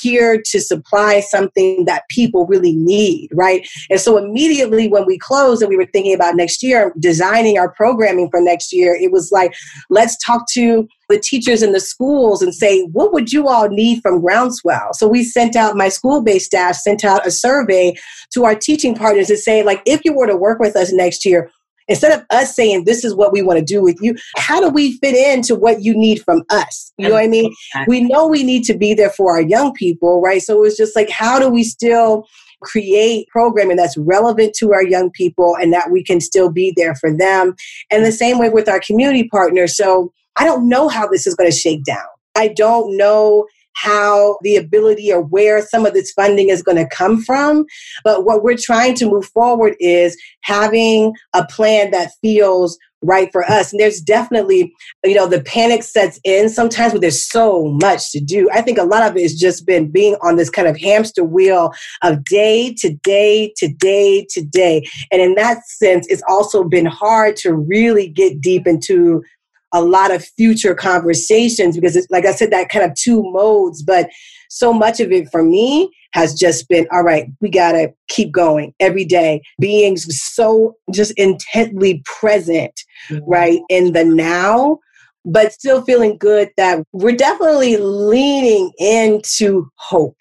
here 0.00 0.42
to 0.44 0.60
supply 0.60 1.20
something 1.20 1.86
that 1.86 2.02
people 2.10 2.46
really 2.46 2.74
need, 2.74 3.30
right? 3.32 3.66
And 3.90 3.98
so 3.98 4.18
immediately 4.18 4.88
when 4.88 5.06
we 5.06 5.18
closed 5.18 5.62
and 5.62 5.68
we 5.70 5.76
were 5.76 5.86
thinking 5.86 6.14
about 6.14 6.36
next 6.36 6.62
year, 6.62 6.92
designing 6.98 7.58
our 7.58 7.70
programming 7.70 8.28
for 8.30 8.40
next 8.40 8.72
year, 8.72 8.94
it 8.94 9.10
was 9.10 9.32
like, 9.32 9.54
let's 9.88 10.16
talk 10.22 10.44
to 10.52 10.86
the 11.08 11.18
teachers 11.18 11.62
in 11.62 11.72
the 11.72 11.80
schools 11.80 12.42
and 12.42 12.54
say, 12.54 12.82
what 12.92 13.12
would 13.14 13.32
you 13.32 13.48
all 13.48 13.68
need 13.68 14.02
from 14.02 14.20
Groundswell? 14.20 14.92
So 14.92 15.08
we 15.08 15.24
sent 15.24 15.56
out, 15.56 15.76
my 15.76 15.88
school 15.88 16.22
based 16.22 16.46
staff 16.46 16.76
sent 16.76 17.04
out 17.04 17.26
a 17.26 17.30
survey 17.30 17.96
to 18.34 18.44
our 18.44 18.54
teaching 18.54 18.94
partners 18.94 19.28
to 19.28 19.36
say, 19.38 19.62
like, 19.62 19.80
if 19.86 20.04
you 20.04 20.12
were 20.12 20.26
to 20.26 20.36
work 20.36 20.58
with 20.58 20.76
us 20.76 20.92
next 20.92 21.24
year, 21.24 21.50
instead 21.88 22.16
of 22.16 22.24
us 22.30 22.54
saying 22.54 22.84
this 22.84 23.04
is 23.04 23.14
what 23.14 23.32
we 23.32 23.42
want 23.42 23.58
to 23.58 23.64
do 23.64 23.82
with 23.82 23.98
you 24.00 24.14
how 24.36 24.60
do 24.60 24.68
we 24.68 24.96
fit 24.98 25.14
into 25.14 25.54
what 25.54 25.82
you 25.82 25.96
need 25.96 26.22
from 26.22 26.42
us? 26.50 26.92
You 26.98 27.08
know 27.08 27.14
what 27.14 27.24
i 27.24 27.28
mean? 27.28 27.54
We 27.86 28.02
know 28.02 28.26
we 28.26 28.42
need 28.42 28.64
to 28.64 28.76
be 28.76 28.94
there 28.94 29.10
for 29.10 29.32
our 29.32 29.42
young 29.42 29.72
people 29.72 30.20
right? 30.20 30.42
So 30.42 30.64
it's 30.64 30.76
just 30.76 30.94
like 30.94 31.10
how 31.10 31.38
do 31.38 31.48
we 31.48 31.64
still 31.64 32.26
create 32.62 33.28
programming 33.28 33.76
that's 33.76 33.96
relevant 33.96 34.52
to 34.52 34.72
our 34.72 34.82
young 34.82 35.10
people 35.10 35.56
and 35.56 35.72
that 35.72 35.90
we 35.90 36.02
can 36.02 36.20
still 36.20 36.50
be 36.50 36.72
there 36.76 36.94
for 36.94 37.16
them? 37.16 37.54
And 37.90 38.04
the 38.04 38.12
same 38.12 38.38
way 38.38 38.48
with 38.48 38.68
our 38.68 38.80
community 38.80 39.28
partners. 39.28 39.76
So 39.76 40.12
i 40.36 40.44
don't 40.44 40.68
know 40.68 40.88
how 40.88 41.08
this 41.08 41.26
is 41.26 41.34
going 41.34 41.50
to 41.50 41.56
shake 41.56 41.84
down. 41.84 42.06
I 42.36 42.48
don't 42.48 42.96
know 42.96 43.46
how 43.82 44.38
the 44.42 44.56
ability 44.56 45.12
or 45.12 45.22
where 45.22 45.62
some 45.62 45.86
of 45.86 45.94
this 45.94 46.12
funding 46.12 46.48
is 46.48 46.62
going 46.62 46.76
to 46.76 46.88
come 46.88 47.22
from. 47.22 47.64
But 48.04 48.24
what 48.24 48.42
we're 48.42 48.56
trying 48.56 48.94
to 48.96 49.10
move 49.10 49.26
forward 49.26 49.74
is 49.78 50.16
having 50.42 51.12
a 51.34 51.46
plan 51.46 51.90
that 51.92 52.10
feels 52.20 52.78
right 53.02 53.28
for 53.30 53.44
us. 53.44 53.72
And 53.72 53.80
there's 53.80 54.00
definitely, 54.00 54.72
you 55.04 55.14
know, 55.14 55.28
the 55.28 55.42
panic 55.42 55.82
sets 55.84 56.18
in 56.24 56.48
sometimes 56.48 56.92
when 56.92 57.00
there's 57.00 57.24
so 57.24 57.66
much 57.80 58.10
to 58.12 58.20
do. 58.20 58.48
I 58.52 58.60
think 58.60 58.78
a 58.78 58.84
lot 58.84 59.08
of 59.08 59.16
it 59.16 59.22
has 59.22 59.34
just 59.34 59.66
been 59.66 59.90
being 59.90 60.16
on 60.22 60.36
this 60.36 60.50
kind 60.50 60.66
of 60.66 60.76
hamster 60.76 61.22
wheel 61.22 61.72
of 62.02 62.24
day 62.24 62.74
to 62.78 62.94
day 63.04 63.52
to 63.58 63.68
day 63.72 64.26
to 64.30 64.42
day. 64.42 64.84
And 65.12 65.22
in 65.22 65.36
that 65.36 65.64
sense, 65.66 66.06
it's 66.08 66.22
also 66.28 66.64
been 66.64 66.86
hard 66.86 67.36
to 67.36 67.54
really 67.54 68.08
get 68.08 68.40
deep 68.40 68.66
into 68.66 69.22
a 69.72 69.82
lot 69.82 70.12
of 70.12 70.24
future 70.24 70.74
conversations 70.74 71.76
because 71.76 71.96
it's 71.96 72.06
like 72.10 72.24
I 72.24 72.32
said, 72.32 72.50
that 72.52 72.68
kind 72.68 72.84
of 72.84 72.94
two 72.94 73.22
modes, 73.32 73.82
but 73.82 74.08
so 74.48 74.72
much 74.72 75.00
of 75.00 75.12
it 75.12 75.28
for 75.30 75.42
me 75.42 75.90
has 76.12 76.34
just 76.34 76.68
been 76.68 76.86
all 76.92 77.02
right, 77.02 77.26
we 77.40 77.50
gotta 77.50 77.92
keep 78.08 78.32
going 78.32 78.74
every 78.80 79.04
day, 79.04 79.42
being 79.60 79.96
so 79.96 80.74
just 80.92 81.12
intently 81.16 82.02
present, 82.20 82.72
mm-hmm. 83.10 83.30
right, 83.30 83.60
in 83.68 83.92
the 83.92 84.04
now, 84.04 84.78
but 85.24 85.52
still 85.52 85.82
feeling 85.82 86.16
good 86.18 86.50
that 86.56 86.82
we're 86.92 87.16
definitely 87.16 87.76
leaning 87.76 88.72
into 88.78 89.68
hope. 89.76 90.16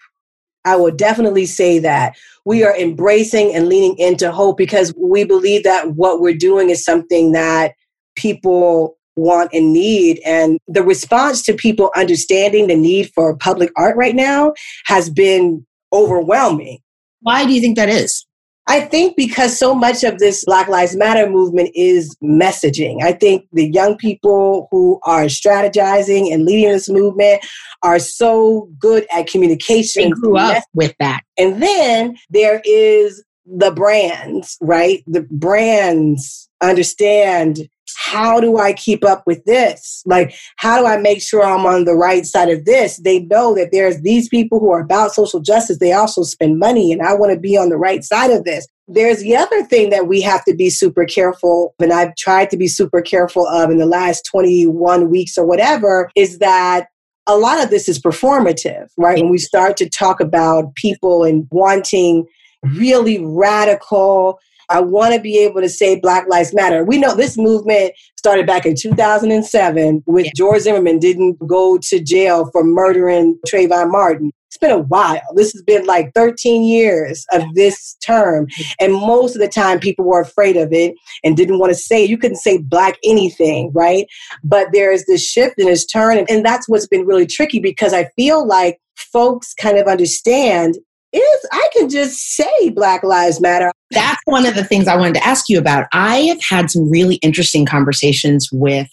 I 0.65 0.75
will 0.75 0.91
definitely 0.91 1.45
say 1.45 1.79
that 1.79 2.17
we 2.43 2.65
are 2.65 2.75
embracing 2.75 3.55
and 3.55 3.69
leaning 3.69 3.97
into 3.97 4.31
hope 4.31 4.57
because 4.57 4.93
we 4.97 5.23
believe 5.23 5.63
that 5.63 5.91
what 5.95 6.19
we're 6.19 6.35
doing 6.35 6.69
is 6.69 6.83
something 6.83 7.31
that 7.31 7.73
people 8.17 8.97
want 9.17 9.49
and 9.53 9.73
need. 9.73 10.21
And 10.25 10.59
the 10.67 10.83
response 10.83 11.41
to 11.43 11.53
people 11.53 11.91
understanding 11.95 12.67
the 12.67 12.75
need 12.75 13.11
for 13.13 13.35
public 13.35 13.71
art 13.75 13.97
right 13.97 14.15
now 14.15 14.53
has 14.85 15.09
been 15.09 15.65
overwhelming. 15.91 16.79
Why 17.21 17.45
do 17.45 17.53
you 17.53 17.59
think 17.59 17.75
that 17.75 17.89
is? 17.89 18.25
I 18.69 18.81
think 18.81 19.15
because 19.15 19.57
so 19.57 19.73
much 19.73 20.03
of 20.03 20.19
this 20.19 20.43
Black 20.43 20.67
Lives 20.67 20.95
Matter 20.95 21.29
movement 21.29 21.69
is 21.73 22.17
messaging. 22.21 23.01
I 23.01 23.13
think 23.13 23.47
the 23.53 23.69
young 23.69 23.95
people 23.95 24.67
who 24.71 24.99
are 25.03 25.25
strategizing 25.25 26.33
and 26.33 26.43
leading 26.43 26.71
this 26.71 26.89
movement 26.89 27.45
are 27.81 27.97
so 27.97 28.69
good 28.77 29.07
at 29.13 29.27
communication. 29.27 30.03
They 30.03 30.09
grew 30.09 30.37
up 30.37 30.63
with 30.73 30.93
that. 30.99 31.21
And 31.37 31.63
then 31.63 32.17
there 32.29 32.61
is 32.65 33.23
the 33.45 33.71
brands, 33.71 34.57
right? 34.59 35.01
The 35.07 35.25
brands 35.31 36.49
understand 36.61 37.69
how 37.95 38.39
do 38.39 38.57
I 38.57 38.73
keep 38.73 39.05
up 39.05 39.23
with 39.25 39.43
this? 39.45 40.03
Like, 40.05 40.35
how 40.57 40.79
do 40.79 40.85
I 40.85 40.97
make 40.97 41.21
sure 41.21 41.43
I'm 41.43 41.65
on 41.65 41.85
the 41.85 41.95
right 41.95 42.25
side 42.25 42.49
of 42.49 42.65
this? 42.65 42.97
They 42.97 43.19
know 43.19 43.55
that 43.55 43.71
there's 43.71 44.01
these 44.01 44.27
people 44.29 44.59
who 44.59 44.71
are 44.71 44.81
about 44.81 45.13
social 45.13 45.39
justice. 45.39 45.79
They 45.79 45.93
also 45.93 46.23
spend 46.23 46.59
money, 46.59 46.91
and 46.91 47.01
I 47.01 47.13
want 47.13 47.33
to 47.33 47.39
be 47.39 47.57
on 47.57 47.69
the 47.69 47.77
right 47.77 48.03
side 48.03 48.31
of 48.31 48.43
this. 48.43 48.67
There's 48.87 49.19
the 49.19 49.35
other 49.35 49.63
thing 49.63 49.89
that 49.89 50.07
we 50.07 50.21
have 50.21 50.45
to 50.45 50.55
be 50.55 50.69
super 50.69 51.05
careful, 51.05 51.75
and 51.79 51.91
I've 51.91 52.15
tried 52.15 52.49
to 52.51 52.57
be 52.57 52.67
super 52.67 53.01
careful 53.01 53.47
of 53.47 53.69
in 53.69 53.77
the 53.77 53.85
last 53.85 54.25
21 54.25 55.09
weeks 55.09 55.37
or 55.37 55.45
whatever, 55.45 56.09
is 56.15 56.39
that 56.39 56.87
a 57.27 57.37
lot 57.37 57.61
of 57.61 57.69
this 57.69 57.89
is 57.89 57.99
performative, 57.99 58.87
right? 58.97 59.21
When 59.21 59.29
we 59.29 59.37
start 59.37 59.75
to 59.77 59.89
talk 59.89 60.21
about 60.21 60.73
people 60.75 61.23
and 61.23 61.45
wanting 61.51 62.25
mm-hmm. 62.65 62.77
really 62.77 63.19
radical 63.23 64.39
I 64.69 64.81
want 64.81 65.13
to 65.13 65.21
be 65.21 65.37
able 65.39 65.61
to 65.61 65.69
say 65.69 65.99
Black 65.99 66.27
Lives 66.27 66.53
Matter. 66.53 66.83
We 66.83 66.97
know 66.97 67.15
this 67.15 67.37
movement 67.37 67.93
started 68.17 68.45
back 68.45 68.65
in 68.65 68.75
2007 68.75 70.03
with 70.05 70.25
yeah. 70.25 70.31
George 70.35 70.61
Zimmerman 70.61 70.99
didn't 70.99 71.37
go 71.47 71.77
to 71.77 71.99
jail 71.99 72.49
for 72.51 72.63
murdering 72.63 73.39
Trayvon 73.47 73.91
Martin. 73.91 74.31
It's 74.47 74.57
been 74.57 74.71
a 74.71 74.79
while. 74.79 75.21
This 75.35 75.51
has 75.53 75.61
been 75.61 75.85
like 75.85 76.13
13 76.15 76.63
years 76.63 77.25
of 77.33 77.43
this 77.53 77.95
term. 78.03 78.47
And 78.79 78.93
most 78.93 79.35
of 79.35 79.41
the 79.41 79.47
time, 79.47 79.79
people 79.79 80.05
were 80.05 80.21
afraid 80.21 80.55
of 80.55 80.71
it 80.71 80.95
and 81.23 81.35
didn't 81.35 81.59
want 81.59 81.71
to 81.71 81.75
say, 81.75 82.03
you 82.03 82.17
couldn't 82.17 82.37
say 82.37 82.57
black 82.57 82.97
anything, 83.03 83.71
right? 83.73 84.07
But 84.43 84.69
there's 84.71 85.05
this 85.05 85.21
shift 85.21 85.55
and 85.59 85.67
this 85.67 85.85
turn. 85.85 86.25
And 86.29 86.45
that's 86.45 86.67
what's 86.67 86.87
been 86.87 87.05
really 87.05 87.27
tricky 87.27 87.59
because 87.59 87.93
I 87.93 88.05
feel 88.15 88.47
like 88.47 88.79
folks 88.95 89.53
kind 89.53 89.77
of 89.77 89.87
understand 89.87 90.77
is 91.13 91.47
I 91.51 91.69
can 91.73 91.89
just 91.89 92.35
say 92.35 92.69
Black 92.69 93.03
Lives 93.03 93.39
Matter. 93.39 93.71
That's 93.91 94.21
one 94.25 94.45
of 94.45 94.55
the 94.55 94.63
things 94.63 94.87
I 94.87 94.95
wanted 94.95 95.15
to 95.15 95.25
ask 95.25 95.49
you 95.49 95.57
about. 95.57 95.87
I 95.93 96.17
have 96.21 96.41
had 96.41 96.69
some 96.69 96.89
really 96.89 97.15
interesting 97.17 97.65
conversations 97.65 98.49
with 98.51 98.89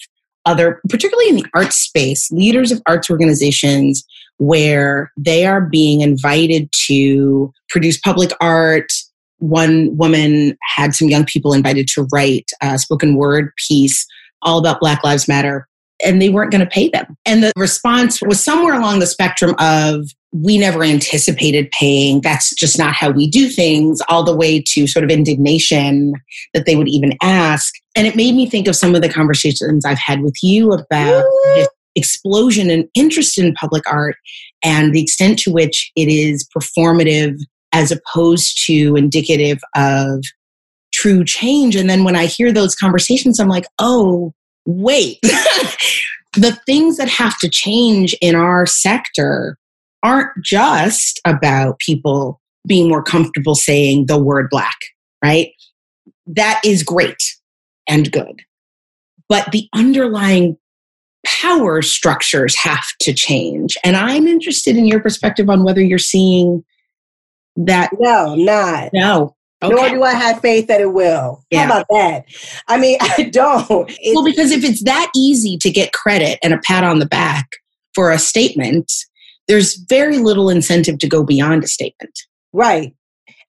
other, 0.46 0.80
particularly 0.88 1.30
in 1.30 1.36
the 1.36 1.46
arts 1.54 1.76
space, 1.76 2.30
leaders 2.30 2.70
of 2.70 2.82
arts 2.86 3.10
organizations 3.10 4.04
where 4.38 5.12
they 5.16 5.46
are 5.46 5.60
being 5.60 6.00
invited 6.00 6.68
to 6.86 7.52
produce 7.68 7.98
public 7.98 8.30
art. 8.40 8.92
One 9.38 9.96
woman 9.96 10.56
had 10.76 10.94
some 10.94 11.08
young 11.08 11.24
people 11.24 11.52
invited 11.52 11.88
to 11.88 12.06
write 12.12 12.50
a 12.60 12.78
spoken 12.78 13.16
word 13.16 13.52
piece 13.68 14.06
all 14.42 14.58
about 14.58 14.80
Black 14.80 15.02
Lives 15.02 15.26
Matter, 15.26 15.66
and 16.02 16.20
they 16.20 16.28
weren't 16.28 16.50
going 16.50 16.64
to 16.64 16.70
pay 16.70 16.88
them. 16.88 17.16
And 17.26 17.42
the 17.42 17.52
response 17.56 18.20
was 18.22 18.42
somewhere 18.42 18.74
along 18.74 18.98
the 18.98 19.06
spectrum 19.06 19.54
of, 19.58 20.06
we 20.32 20.58
never 20.58 20.82
anticipated 20.82 21.70
paying. 21.70 22.20
That's 22.20 22.52
just 22.56 22.76
not 22.76 22.92
how 22.92 23.10
we 23.10 23.28
do 23.28 23.48
things, 23.48 24.00
all 24.08 24.24
the 24.24 24.34
way 24.34 24.60
to 24.70 24.88
sort 24.88 25.04
of 25.04 25.10
indignation 25.10 26.14
that 26.54 26.66
they 26.66 26.74
would 26.74 26.88
even 26.88 27.12
ask. 27.22 27.72
And 27.94 28.06
it 28.06 28.16
made 28.16 28.34
me 28.34 28.50
think 28.50 28.66
of 28.66 28.74
some 28.74 28.96
of 28.96 29.02
the 29.02 29.08
conversations 29.08 29.84
I've 29.84 29.98
had 29.98 30.22
with 30.22 30.34
you 30.42 30.72
about 30.72 31.24
this 31.54 31.68
explosion 31.94 32.68
in 32.68 32.88
interest 32.96 33.38
in 33.38 33.54
public 33.54 33.84
art 33.88 34.16
and 34.64 34.92
the 34.92 35.02
extent 35.02 35.38
to 35.40 35.52
which 35.52 35.92
it 35.94 36.08
is 36.08 36.48
performative 36.56 37.38
as 37.72 37.92
opposed 37.92 38.66
to 38.66 38.96
indicative 38.96 39.60
of 39.76 40.24
true 40.92 41.24
change. 41.24 41.76
And 41.76 41.88
then 41.88 42.02
when 42.02 42.16
I 42.16 42.26
hear 42.26 42.52
those 42.52 42.74
conversations, 42.74 43.38
I'm 43.38 43.48
like, 43.48 43.66
oh, 43.78 44.32
wait. 44.66 45.18
the 46.36 46.58
things 46.66 46.96
that 46.96 47.08
have 47.08 47.38
to 47.38 47.48
change 47.48 48.16
in 48.20 48.34
our 48.34 48.66
sector 48.66 49.56
aren't 50.02 50.30
just 50.42 51.20
about 51.24 51.78
people 51.78 52.40
being 52.66 52.88
more 52.88 53.02
comfortable 53.02 53.54
saying 53.54 54.06
the 54.06 54.18
word 54.18 54.48
black, 54.50 54.76
right? 55.22 55.50
That 56.26 56.60
is 56.64 56.82
great 56.82 57.22
and 57.88 58.10
good. 58.10 58.42
But 59.28 59.50
the 59.52 59.68
underlying 59.74 60.56
power 61.24 61.82
structures 61.82 62.54
have 62.56 62.86
to 63.00 63.12
change. 63.12 63.76
And 63.84 63.96
I'm 63.96 64.26
interested 64.26 64.76
in 64.76 64.86
your 64.86 65.00
perspective 65.00 65.48
on 65.48 65.64
whether 65.64 65.80
you're 65.80 65.98
seeing 65.98 66.64
that. 67.56 67.90
No, 67.98 68.34
not. 68.34 68.90
No. 68.92 69.33
Okay. 69.64 69.74
Nor 69.74 69.88
do 69.90 70.02
I 70.02 70.12
have 70.12 70.40
faith 70.40 70.66
that 70.68 70.80
it 70.80 70.92
will. 70.92 71.44
Yeah. 71.50 71.60
How 71.60 71.64
about 71.66 71.86
that? 71.90 72.24
I 72.68 72.78
mean, 72.78 72.98
I 73.00 73.24
don't. 73.24 73.90
It's, 73.90 74.14
well, 74.14 74.24
because 74.24 74.50
if 74.50 74.64
it's 74.64 74.82
that 74.84 75.10
easy 75.14 75.56
to 75.58 75.70
get 75.70 75.92
credit 75.92 76.38
and 76.42 76.52
a 76.52 76.58
pat 76.58 76.84
on 76.84 76.98
the 76.98 77.06
back 77.06 77.48
for 77.94 78.10
a 78.10 78.18
statement, 78.18 78.92
there's 79.48 79.76
very 79.88 80.18
little 80.18 80.48
incentive 80.48 80.98
to 80.98 81.08
go 81.08 81.24
beyond 81.24 81.64
a 81.64 81.68
statement. 81.68 82.18
Right. 82.52 82.94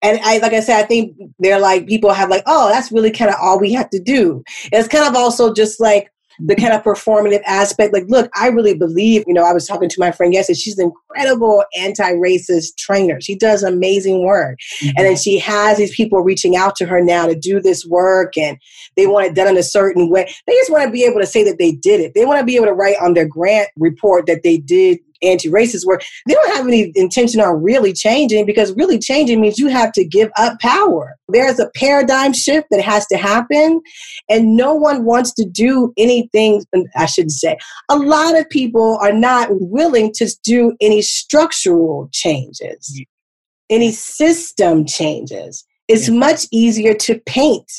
And 0.01 0.19
I, 0.24 0.38
like 0.38 0.53
I 0.53 0.60
said, 0.60 0.84
I 0.84 0.88
think 0.88 1.15
they're 1.39 1.60
like 1.60 1.88
people 1.88 2.12
have 2.13 2.29
like, 2.29 2.43
oh, 2.45 2.69
that's 2.69 2.91
really 2.91 3.12
kind 3.12 3.29
of 3.29 3.38
all 3.41 3.60
we 3.60 3.74
have 3.74 3.89
to 3.89 4.00
do. 4.00 4.43
And 4.72 4.74
it's 4.74 4.88
kind 4.88 5.07
of 5.07 5.15
also 5.15 5.53
just 5.53 5.79
like 5.79 6.12
the 6.39 6.56
kind 6.56 6.74
of 6.74 6.84
performative 6.84 7.42
aspect. 7.46 7.94
Like, 7.94 8.06
look, 8.08 8.30
I 8.36 8.48
really 8.48 8.75
believe, 8.75 9.24
you 9.27 9.34
know, 9.34 9.44
I 9.44 9.54
was 9.54 9.68
talking 9.68 9.89
to 9.89 10.00
my 10.00 10.12
friend 10.12 10.34
yesterday. 10.34 10.58
She's 10.58 10.77
an 10.77 10.92
incredible 10.92 11.63
anti 11.77 12.12
racist 12.13 12.77
trainer. 12.77 13.20
She 13.22 13.36
does 13.36 13.63
amazing 13.63 14.24
work. 14.24 14.60
Mm-hmm. 14.82 14.98
And 14.98 15.08
then 15.08 15.15
she 15.15 15.39
has 15.39 15.77
these 15.77 15.96
people 15.96 16.22
reaching 16.22 16.56
out 16.56 16.75
to 16.77 16.86
her 16.86 17.01
now 17.01 17.27
to 17.27 17.36
do 17.36 17.62
this 17.62 17.86
work 17.86 18.38
and 18.38 18.58
they 18.96 19.08
want 19.08 19.27
it 19.27 19.36
done 19.36 19.48
in 19.48 19.58
a 19.58 19.63
certain 19.63 20.10
way. 20.10 20.32
They 20.48 20.54
just 20.54 20.72
want 20.72 20.86
to 20.86 20.92
be 20.92 21.04
able 21.04 21.20
to 21.20 21.27
say 21.27 21.44
that 21.44 21.58
they 21.60 21.72
did 21.72 22.00
it. 22.00 22.13
They 22.13 22.25
want 22.25 22.39
to 22.39 22.46
be 22.46 22.56
able 22.56 22.68
to 22.68 22.74
write 22.74 22.98
on 23.01 23.13
their 23.13 23.27
grant 23.27 23.70
report 23.77 24.25
that 24.27 24.44
they 24.44 24.58
did 24.58 25.00
anti-racist 25.22 25.86
work, 25.86 26.03
they 26.27 26.34
don't 26.34 26.55
have 26.55 26.67
any 26.67 26.91
intention 26.95 27.39
on 27.41 27.62
really 27.62 27.93
changing 27.93 28.45
because 28.45 28.75
really 28.75 29.00
changing 29.00 29.41
means 29.41 29.57
you 29.57 29.67
have 29.67 29.91
to 29.93 30.05
give 30.05 30.29
up 30.38 30.60
power. 30.60 31.15
There's 31.29 31.60
a 31.60 31.69
paradigm 31.75 32.34
shift 32.34 32.67
that 32.72 32.81
has 32.81 33.07
to 33.07 33.17
happen, 33.17 33.81
and 34.29 34.55
no 34.55 34.74
one 34.74 35.05
wants 35.05 35.34
to 35.36 35.45
do 35.45 35.93
anything. 35.98 36.63
I 36.95 37.05
shouldn't 37.05 37.31
say. 37.31 37.57
A 37.89 37.98
lot 37.98 38.38
of 38.38 38.50
people 38.50 38.98
are 39.01 39.13
not 39.13 39.48
willing 39.51 40.12
to 40.13 40.29
do 40.43 40.75
any 40.82 41.01
structural 41.01 42.10
changes, 42.12 43.01
any 43.69 43.91
system 43.91 44.86
changes. 44.86 45.65
It's 45.88 46.08
yeah. 46.08 46.15
much 46.15 46.47
easier 46.51 46.93
to 46.95 47.19
paint 47.25 47.71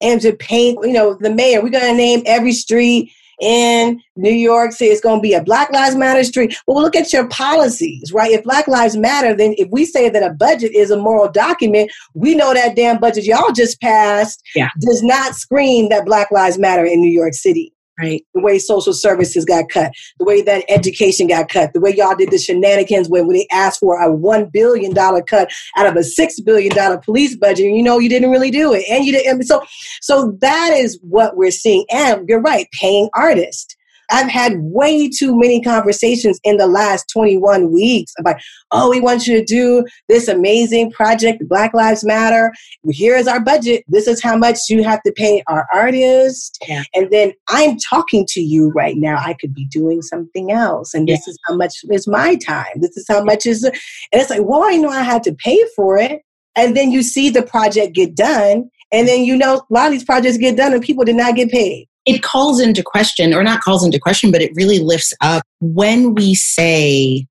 and 0.00 0.20
to 0.20 0.32
paint, 0.32 0.78
you 0.82 0.92
know, 0.92 1.16
the 1.20 1.30
mayor. 1.30 1.62
We're 1.62 1.70
going 1.70 1.90
to 1.90 1.94
name 1.94 2.22
every 2.26 2.52
street 2.52 3.12
in 3.40 4.00
New 4.16 4.32
York 4.32 4.72
City. 4.72 4.90
it's 4.90 5.00
going 5.00 5.18
to 5.18 5.22
be 5.22 5.34
a 5.34 5.42
Black 5.42 5.72
Lives 5.72 5.96
Matter 5.96 6.24
street. 6.24 6.56
Well, 6.66 6.82
look 6.82 6.96
at 6.96 7.12
your 7.12 7.28
policies, 7.28 8.12
right? 8.12 8.32
If 8.32 8.44
Black 8.44 8.68
Lives 8.68 8.96
Matter, 8.96 9.34
then 9.34 9.54
if 9.58 9.68
we 9.70 9.84
say 9.84 10.08
that 10.08 10.22
a 10.22 10.34
budget 10.34 10.74
is 10.74 10.90
a 10.90 10.96
moral 10.96 11.30
document, 11.30 11.90
we 12.14 12.34
know 12.34 12.54
that 12.54 12.76
damn 12.76 12.98
budget 12.98 13.24
y'all 13.24 13.52
just 13.52 13.80
passed 13.80 14.42
yeah. 14.54 14.68
does 14.80 15.02
not 15.02 15.34
scream 15.34 15.88
that 15.88 16.04
Black 16.04 16.30
Lives 16.30 16.58
Matter 16.58 16.84
in 16.84 17.00
New 17.00 17.10
York 17.10 17.34
City. 17.34 17.72
Right. 17.98 18.24
The 18.34 18.40
way 18.40 18.58
social 18.58 18.94
services 18.94 19.44
got 19.44 19.68
cut, 19.68 19.92
the 20.18 20.24
way 20.24 20.40
that 20.42 20.64
education 20.68 21.26
got 21.26 21.50
cut, 21.50 21.74
the 21.74 21.80
way 21.80 21.94
y'all 21.94 22.16
did 22.16 22.30
the 22.30 22.38
shenanigans 22.38 23.08
when 23.08 23.28
they 23.28 23.46
asked 23.52 23.80
for 23.80 24.00
a 24.00 24.08
$1 24.08 24.50
billion 24.50 24.94
cut 24.94 25.52
out 25.76 25.86
of 25.86 25.96
a 25.96 26.00
$6 26.00 26.44
billion 26.44 27.00
police 27.00 27.36
budget. 27.36 27.66
You 27.66 27.82
know, 27.82 27.98
you 27.98 28.08
didn't 28.08 28.30
really 28.30 28.50
do 28.50 28.72
it. 28.72 28.84
And 28.90 29.04
you 29.04 29.12
didn't. 29.12 29.42
So, 29.44 29.62
so 30.00 30.36
that 30.40 30.72
is 30.74 30.98
what 31.02 31.36
we're 31.36 31.50
seeing. 31.50 31.84
And 31.90 32.26
you're 32.28 32.40
right, 32.40 32.66
paying 32.72 33.10
artists. 33.14 33.76
I've 34.12 34.28
had 34.28 34.60
way 34.60 35.08
too 35.08 35.38
many 35.38 35.62
conversations 35.62 36.38
in 36.44 36.58
the 36.58 36.66
last 36.66 37.06
21 37.10 37.72
weeks 37.72 38.12
about, 38.18 38.36
oh, 38.70 38.90
we 38.90 39.00
want 39.00 39.26
you 39.26 39.38
to 39.38 39.44
do 39.44 39.86
this 40.08 40.28
amazing 40.28 40.92
project, 40.92 41.42
Black 41.48 41.72
Lives 41.72 42.04
Matter. 42.04 42.52
Here 42.90 43.16
is 43.16 43.26
our 43.26 43.40
budget. 43.40 43.84
This 43.88 44.06
is 44.06 44.22
how 44.22 44.36
much 44.36 44.58
you 44.68 44.84
have 44.84 45.02
to 45.04 45.12
pay 45.12 45.42
our 45.48 45.66
artists. 45.72 46.58
Yeah. 46.68 46.82
And 46.94 47.10
then 47.10 47.32
I'm 47.48 47.78
talking 47.78 48.26
to 48.28 48.40
you 48.40 48.70
right 48.72 48.96
now. 48.98 49.16
I 49.16 49.32
could 49.32 49.54
be 49.54 49.64
doing 49.64 50.02
something 50.02 50.52
else. 50.52 50.92
And 50.92 51.08
this 51.08 51.26
yeah. 51.26 51.30
is 51.30 51.38
how 51.48 51.56
much 51.56 51.76
is 51.84 52.06
my 52.06 52.36
time. 52.36 52.74
This 52.76 52.96
is 52.98 53.06
how 53.08 53.24
much 53.24 53.46
is, 53.46 53.64
and 53.64 53.74
it's 54.12 54.28
like, 54.28 54.42
well, 54.44 54.62
I 54.62 54.76
know 54.76 54.90
I 54.90 55.02
had 55.02 55.22
to 55.24 55.34
pay 55.34 55.58
for 55.74 55.96
it. 55.96 56.20
And 56.54 56.76
then 56.76 56.92
you 56.92 57.02
see 57.02 57.30
the 57.30 57.42
project 57.42 57.94
get 57.94 58.14
done. 58.14 58.68
And 58.92 59.08
then 59.08 59.24
you 59.24 59.38
know 59.38 59.62
a 59.70 59.72
lot 59.72 59.86
of 59.86 59.92
these 59.92 60.04
projects 60.04 60.36
get 60.36 60.58
done 60.58 60.74
and 60.74 60.82
people 60.82 61.04
did 61.04 61.16
not 61.16 61.34
get 61.34 61.50
paid 61.50 61.88
it 62.06 62.22
calls 62.22 62.60
into 62.60 62.82
question, 62.82 63.32
or 63.32 63.42
not 63.42 63.60
calls 63.60 63.84
into 63.84 63.98
question, 63.98 64.30
but 64.30 64.42
it 64.42 64.52
really 64.54 64.78
lifts 64.78 65.12
up 65.20 65.44
when 65.60 66.14
we 66.14 66.34
say 66.34 67.26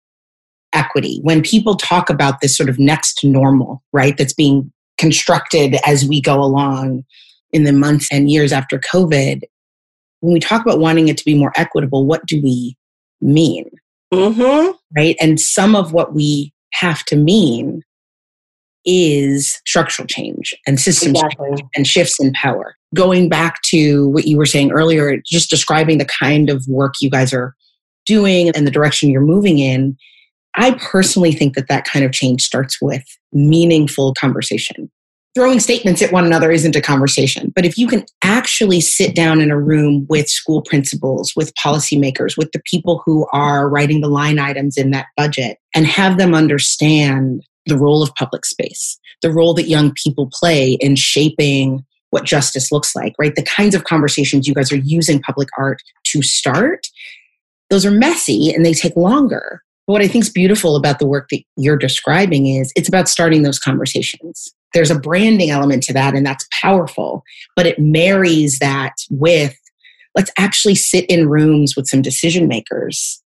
equity, 0.74 1.20
when 1.24 1.42
people 1.42 1.76
talk 1.76 2.10
about 2.10 2.40
this 2.42 2.56
sort 2.56 2.70
of 2.70 2.80
next 2.80 3.24
normal, 3.24 3.84
right, 3.92 4.18
that's 4.18 4.34
being 4.34 4.72
constructed 4.98 5.76
as 5.86 6.06
we 6.06 6.22
go 6.22 6.42
along 6.42 7.04
in 7.52 7.64
the 7.64 7.74
months 7.74 8.08
and 8.12 8.30
years 8.30 8.54
after 8.54 8.80
COVID. 8.80 9.42
When 10.22 10.34
we 10.34 10.40
talk 10.40 10.62
about 10.62 10.80
wanting 10.80 11.08
it 11.08 11.18
to 11.18 11.26
be 11.26 11.38
more 11.38 11.52
equitable, 11.56 12.06
what 12.06 12.26
do 12.26 12.42
we 12.42 12.78
mean? 13.20 13.70
Mm-hmm. 14.14 14.72
Right. 14.96 15.16
And 15.20 15.40
some 15.40 15.76
of 15.76 15.94
what 15.94 16.14
we 16.14 16.54
have 16.74 17.04
to 17.06 17.16
mean 17.16 17.82
is 18.86 19.60
structural 19.66 20.08
change 20.08 20.54
and 20.66 20.80
systems 20.80 21.22
exactly. 21.22 21.64
and 21.76 21.88
shifts 21.88 22.20
in 22.20 22.32
power. 22.34 22.76
Going 22.96 23.30
back 23.30 23.62
to 23.68 24.10
what 24.10 24.26
you 24.26 24.38
were 24.38 24.46
saying 24.46 24.72
earlier, 24.72 25.22
just 25.26 25.50
describing 25.50 25.98
the 25.98 26.06
kind 26.06 26.50
of 26.50 26.66
work 26.68 26.96
you 27.02 27.10
guys 27.10 27.34
are 27.34 27.56
doing 28.06 28.50
and 28.50 28.66
the 28.66 28.72
direction 28.72 29.10
you're 29.10 29.22
moving 29.22 29.60
in, 29.60 29.98
I 30.56 30.72
personally 30.72 31.32
think 31.32 31.56
that 31.56 31.68
that 31.70 31.86
kind 31.86 32.04
of 32.04 32.12
change 32.12 32.42
starts 32.42 32.82
with 32.82 33.04
meaningful 33.32 34.14
conversation. 34.16 34.92
Throwing 35.34 35.62
statements 35.62 36.02
at 36.02 36.12
one 36.12 36.26
another 36.26 36.52
isn't 36.52 36.76
a 36.76 36.82
conversation, 36.82 37.54
but 37.56 37.66
if 37.66 37.78
you 37.78 37.88
can 37.88 38.06
actually 38.22 38.82
sit 38.82 39.16
down 39.16 39.40
in 39.40 39.50
a 39.50 39.58
room 39.58 40.06
with 40.10 40.28
school 40.28 40.62
principals, 40.62 41.32
with 41.38 41.54
policymakers, 41.56 42.36
with 42.36 42.52
the 42.52 42.62
people 42.66 43.02
who 43.06 43.26
are 43.32 43.70
writing 43.70 44.02
the 44.02 44.10
line 44.10 44.40
items 44.40 44.76
in 44.76 44.92
that 44.92 45.06
budget, 45.16 45.58
and 45.74 45.88
have 45.88 46.18
them 46.18 46.36
understand 46.36 47.44
the 47.66 47.78
role 47.78 48.02
of 48.02 48.14
public 48.16 48.46
space, 48.46 49.00
the 49.22 49.32
role 49.32 49.54
that 49.54 49.70
young 49.70 49.94
people 50.04 50.30
play 50.32 50.74
in 50.74 50.96
shaping 50.96 51.86
what 52.10 52.26
justice 52.26 52.72
looks 52.72 52.96
like, 52.96 53.14
right? 53.18 53.36
The 53.36 53.44
kinds 53.44 53.74
of 53.74 53.86
conversations 53.86 54.48
you 54.48 54.54
guys 54.54 54.72
are 54.72 54.78
using 54.78 55.22
public 55.22 55.50
art 55.58 55.82
to 56.08 56.22
start, 56.22 56.88
those 57.70 57.86
are 57.86 57.92
messy 57.92 58.54
and 58.54 58.66
they 58.66 58.74
take 58.74 58.96
longer. 58.96 59.62
But 59.88 59.94
what 59.94 60.02
I 60.02 60.08
think 60.08 60.26
is 60.26 60.30
beautiful 60.30 60.76
about 60.76 61.00
the 61.00 61.08
work 61.08 61.30
that 61.32 61.42
you're 61.56 61.78
describing 61.78 62.48
is 62.48 62.72
it's 62.76 62.90
about 62.90 63.10
starting 63.10 63.44
those 63.44 63.60
conversations. 63.60 64.54
There's 64.74 64.92
a 64.92 65.00
branding 65.00 65.50
element 65.50 65.84
to 65.84 65.94
that, 65.94 66.14
and 66.14 66.26
that's 66.26 66.48
powerful, 66.62 67.24
but 67.56 67.66
it 67.66 67.80
marries 67.80 68.60
that 68.60 68.94
with 69.10 69.56
let's 70.16 70.32
actually 70.38 70.76
sit 70.76 71.06
in 71.10 71.30
rooms 71.30 71.76
with 71.76 71.88
some 71.88 72.02
decision 72.02 72.48
makers 72.48 73.22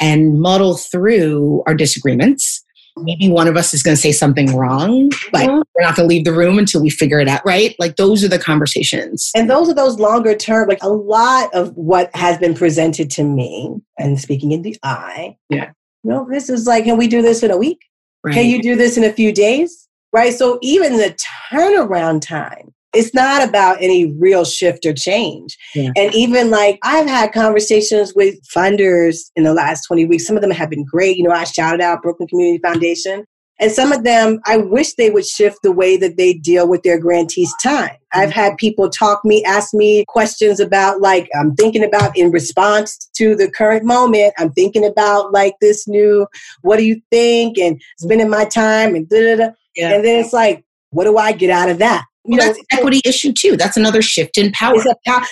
and 0.00 0.40
muddle 0.40 0.76
through 0.76 1.62
our 1.66 1.74
disagreements. 1.74 2.64
Maybe 2.98 3.28
one 3.28 3.46
of 3.46 3.56
us 3.56 3.74
is 3.74 3.82
going 3.82 3.94
to 3.94 4.00
say 4.00 4.12
something 4.12 4.56
wrong, 4.56 5.10
but 5.30 5.42
mm-hmm. 5.42 5.60
we're 5.74 5.82
not 5.82 5.96
going 5.96 6.08
to 6.08 6.14
leave 6.14 6.24
the 6.24 6.32
room 6.32 6.58
until 6.58 6.80
we 6.80 6.88
figure 6.88 7.20
it 7.20 7.28
out, 7.28 7.42
right? 7.44 7.76
Like 7.78 7.96
those 7.96 8.24
are 8.24 8.28
the 8.28 8.38
conversations. 8.38 9.30
And 9.34 9.50
those 9.50 9.68
are 9.68 9.74
those 9.74 9.98
longer 9.98 10.34
term, 10.34 10.68
like 10.68 10.82
a 10.82 10.88
lot 10.88 11.54
of 11.54 11.76
what 11.76 12.10
has 12.14 12.38
been 12.38 12.54
presented 12.54 13.10
to 13.12 13.22
me 13.22 13.74
and 13.98 14.18
speaking 14.18 14.52
in 14.52 14.62
the 14.62 14.76
eye. 14.82 15.36
Yeah. 15.50 15.72
You 16.04 16.10
know, 16.10 16.28
this 16.30 16.48
is 16.48 16.66
like, 16.66 16.84
can 16.84 16.96
we 16.96 17.08
do 17.08 17.20
this 17.20 17.42
in 17.42 17.50
a 17.50 17.56
week? 17.56 17.80
Right. 18.24 18.34
Can 18.34 18.46
you 18.46 18.62
do 18.62 18.76
this 18.76 18.96
in 18.96 19.04
a 19.04 19.12
few 19.12 19.32
days? 19.32 19.88
Right. 20.12 20.32
So 20.32 20.58
even 20.62 20.96
the 20.96 21.18
turnaround 21.52 22.22
time 22.22 22.72
it's 22.96 23.14
not 23.14 23.46
about 23.46 23.78
any 23.80 24.12
real 24.12 24.44
shift 24.44 24.86
or 24.86 24.92
change. 24.92 25.56
Yeah. 25.74 25.90
And 25.96 26.14
even 26.14 26.50
like 26.50 26.78
I've 26.82 27.06
had 27.06 27.32
conversations 27.32 28.14
with 28.14 28.36
funders 28.48 29.30
in 29.36 29.44
the 29.44 29.54
last 29.54 29.82
20 29.86 30.06
weeks. 30.06 30.26
Some 30.26 30.36
of 30.36 30.42
them 30.42 30.50
have 30.50 30.70
been 30.70 30.84
great. 30.84 31.16
You 31.16 31.24
know, 31.24 31.30
I 31.32 31.44
shouted 31.44 31.80
out 31.80 32.02
Brooklyn 32.02 32.28
Community 32.28 32.60
Foundation. 32.62 33.24
And 33.58 33.72
some 33.72 33.90
of 33.90 34.04
them, 34.04 34.40
I 34.44 34.58
wish 34.58 34.94
they 34.94 35.08
would 35.08 35.24
shift 35.24 35.60
the 35.62 35.72
way 35.72 35.96
that 35.96 36.18
they 36.18 36.34
deal 36.34 36.68
with 36.68 36.82
their 36.82 36.98
grantees' 36.98 37.54
time. 37.62 37.88
Mm-hmm. 37.88 38.20
I've 38.20 38.30
had 38.30 38.56
people 38.58 38.90
talk 38.90 39.24
me, 39.24 39.42
ask 39.44 39.72
me 39.72 40.04
questions 40.08 40.60
about 40.60 41.00
like, 41.00 41.28
I'm 41.38 41.54
thinking 41.54 41.82
about 41.82 42.16
in 42.16 42.30
response 42.30 43.08
to 43.16 43.34
the 43.34 43.50
current 43.50 43.84
moment, 43.84 44.34
I'm 44.36 44.52
thinking 44.52 44.84
about 44.84 45.32
like 45.32 45.54
this 45.60 45.88
new, 45.88 46.26
what 46.62 46.76
do 46.76 46.84
you 46.84 47.00
think? 47.10 47.56
And 47.56 47.80
spending 47.98 48.28
my 48.28 48.44
time 48.44 48.94
and 48.94 49.08
da 49.08 49.20
da 49.20 49.36
da. 49.36 49.52
Yeah. 49.74 49.94
And 49.94 50.04
then 50.04 50.22
it's 50.22 50.34
like, 50.34 50.64
what 50.90 51.04
do 51.04 51.16
I 51.16 51.32
get 51.32 51.50
out 51.50 51.70
of 51.70 51.78
that? 51.78 52.04
Well, 52.26 52.38
know, 52.38 52.46
that's 52.46 52.58
equity 52.72 53.00
issue 53.04 53.32
too. 53.32 53.56
That's 53.56 53.76
another 53.76 54.02
shift 54.02 54.38
in 54.38 54.52
power. 54.52 54.74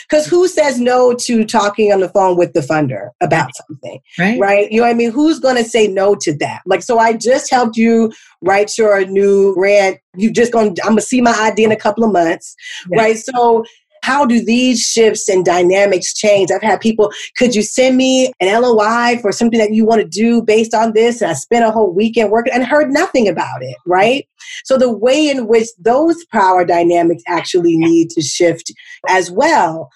Because 0.09 0.26
who 0.26 0.48
says 0.48 0.80
no 0.80 1.14
to 1.14 1.44
talking 1.44 1.92
on 1.92 2.00
the 2.00 2.09
phone 2.09 2.37
with 2.37 2.52
the 2.52 2.61
funder 2.61 3.11
about 3.20 3.46
right. 3.46 3.57
something? 3.68 4.00
Right. 4.18 4.40
Right. 4.40 4.72
You 4.72 4.78
know 4.78 4.85
what 4.85 4.90
I 4.90 4.94
mean? 4.94 5.11
Who's 5.11 5.38
going 5.38 5.57
to 5.57 5.64
say 5.64 5.87
no 5.87 6.14
to 6.16 6.37
that? 6.38 6.62
Like, 6.66 6.83
so 6.83 6.98
I 6.98 7.14
just 7.14 7.50
helped 7.50 7.76
you 7.76 8.12
write 8.42 8.76
your 8.78 9.04
new 9.07 9.54
grant. 9.54 9.98
You 10.16 10.30
just 10.30 10.52
going, 10.52 10.74
to 10.74 10.83
I'm 10.83 10.90
going 10.90 10.98
to 10.98 11.02
see 11.02 11.20
my 11.20 11.33
ID 11.33 11.64
in 11.64 11.72
a 11.72 11.76
couple 11.76 12.04
of 12.04 12.12
months. 12.12 12.54
Yeah. 12.90 13.00
Right. 13.00 13.18
So 13.18 13.64
how 14.04 14.26
do 14.26 14.44
these 14.44 14.82
shifts 14.82 15.30
and 15.30 15.46
dynamics 15.46 16.12
change? 16.12 16.50
I've 16.50 16.60
had 16.60 16.78
people, 16.80 17.10
could 17.38 17.54
you 17.54 17.62
send 17.62 17.96
me 17.96 18.30
an 18.38 18.60
LOI 18.60 19.18
for 19.22 19.32
something 19.32 19.58
that 19.58 19.72
you 19.72 19.86
want 19.86 20.02
to 20.02 20.06
do 20.06 20.42
based 20.42 20.74
on 20.74 20.92
this? 20.92 21.22
And 21.22 21.30
I 21.30 21.34
spent 21.34 21.64
a 21.64 21.70
whole 21.70 21.90
weekend 21.90 22.30
working 22.30 22.52
and 22.52 22.66
heard 22.66 22.90
nothing 22.90 23.26
about 23.26 23.62
it, 23.62 23.76
right? 23.86 24.28
So 24.66 24.76
the 24.76 24.94
way 24.94 25.30
in 25.30 25.46
which 25.46 25.68
those 25.78 26.22
power 26.26 26.66
dynamics 26.66 27.22
actually 27.26 27.78
need 27.78 28.10
to 28.10 28.20
shift 28.20 28.70
as 29.08 29.30
well. 29.30 29.88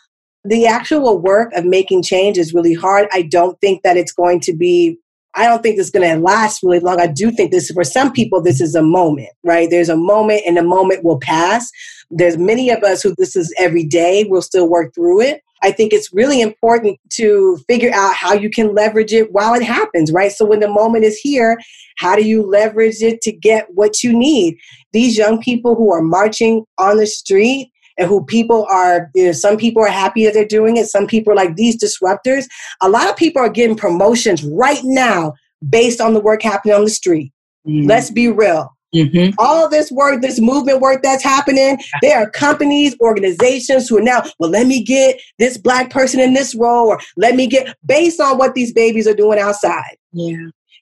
The 0.42 0.66
actual 0.66 1.18
work 1.18 1.52
of 1.52 1.66
making 1.66 2.02
change 2.02 2.38
is 2.38 2.54
really 2.54 2.72
hard. 2.72 3.08
I 3.12 3.22
don't 3.22 3.60
think 3.60 3.82
that 3.82 3.98
it's 3.98 4.12
going 4.12 4.40
to 4.40 4.56
be 4.56 4.96
I 5.38 5.46
don't 5.46 5.62
think 5.62 5.79
it's 5.79 5.90
going 5.90 6.09
to 6.09 6.20
last 6.20 6.64
really 6.64 6.81
long. 6.81 7.01
I 7.01 7.07
do 7.07 7.31
think 7.31 7.53
this, 7.53 7.70
for 7.70 7.85
some 7.85 8.12
people, 8.12 8.42
this 8.42 8.61
is 8.61 8.74
a 8.74 8.83
moment, 8.83 9.29
right? 9.44 9.70
There's 9.70 9.88
a 9.88 9.96
moment 9.96 10.42
and 10.44 10.57
the 10.57 10.64
moment 10.64 11.05
will 11.05 11.20
pass. 11.20 11.70
There's 12.11 12.37
many 12.37 12.70
of 12.70 12.83
us 12.83 13.03
who 13.03 13.14
this 13.16 13.37
is 13.37 13.55
every 13.57 13.85
day. 13.85 14.27
We'll 14.29 14.42
still 14.42 14.68
work 14.68 14.92
through 14.96 15.20
it. 15.20 15.42
I 15.62 15.70
think 15.70 15.92
it's 15.92 16.12
really 16.12 16.40
important 16.40 16.98
to 17.14 17.59
figure 17.68 17.92
out 17.94 18.14
how 18.14 18.33
you 18.35 18.51
can 18.51 18.74
leverage 18.74 19.12
it 19.12 19.33
while 19.33 19.55
it 19.55 19.62
happens, 19.62 20.11
right? 20.11 20.33
So 20.33 20.44
when 20.44 20.59
the 20.59 20.68
moment 20.68 21.05
is 21.05 21.18
here, 21.18 21.57
how 21.98 22.16
do 22.16 22.24
you 22.24 22.44
leverage 22.44 23.01
it 23.01 23.20
to 23.22 23.33
get 23.33 23.66
what 23.74 24.03
you 24.03 24.16
need? 24.16 24.57
These 24.92 25.16
young 25.16 25.40
people 25.40 25.77
who 25.77 25.92
are 25.92 26.03
marching 26.03 26.64
on 26.79 26.96
the 26.96 27.07
street, 27.07 27.70
and 27.98 28.08
who 28.08 28.24
people 28.24 28.66
are, 28.70 29.11
you 29.14 29.26
know, 29.26 29.32
some 29.32 29.56
people 29.56 29.82
are 29.82 29.88
happy 29.88 30.24
that 30.24 30.32
they're 30.32 30.46
doing 30.46 30.76
it. 30.76 30.87
Some 30.87 31.06
people 31.06 31.32
are 31.32 31.37
like 31.37 31.56
these 31.56 31.76
disruptors. 31.82 32.46
A 32.80 32.88
lot 32.88 33.11
of 33.11 33.16
people 33.16 33.42
are 33.42 33.50
getting 33.50 33.76
promotions 33.76 34.44
right 34.44 34.80
now 34.84 35.34
based 35.68 36.00
on 36.00 36.14
the 36.14 36.20
work 36.20 36.42
happening 36.42 36.74
on 36.74 36.84
the 36.84 36.90
street. 36.90 37.32
Mm-hmm. 37.66 37.88
Let's 37.88 38.11
be 38.11 38.28
real. 38.28 38.74
Mm-hmm. 38.94 39.34
All 39.38 39.68
this 39.68 39.90
work, 39.90 40.22
this 40.22 40.40
movement 40.40 40.80
work 40.80 41.02
that's 41.02 41.22
happening, 41.22 41.78
there 42.00 42.18
are 42.18 42.30
companies, 42.30 42.96
organizations 43.00 43.88
who 43.88 43.98
are 43.98 44.02
now, 44.02 44.22
well, 44.38 44.48
let 44.48 44.66
me 44.66 44.82
get 44.82 45.20
this 45.38 45.58
black 45.58 45.90
person 45.90 46.20
in 46.20 46.32
this 46.32 46.54
role, 46.54 46.88
or 46.88 47.00
let 47.16 47.34
me 47.34 47.46
get 47.46 47.76
based 47.84 48.18
on 48.20 48.38
what 48.38 48.54
these 48.54 48.72
babies 48.72 49.06
are 49.06 49.14
doing 49.14 49.38
outside. 49.38 49.96
Yeah. 50.12 50.37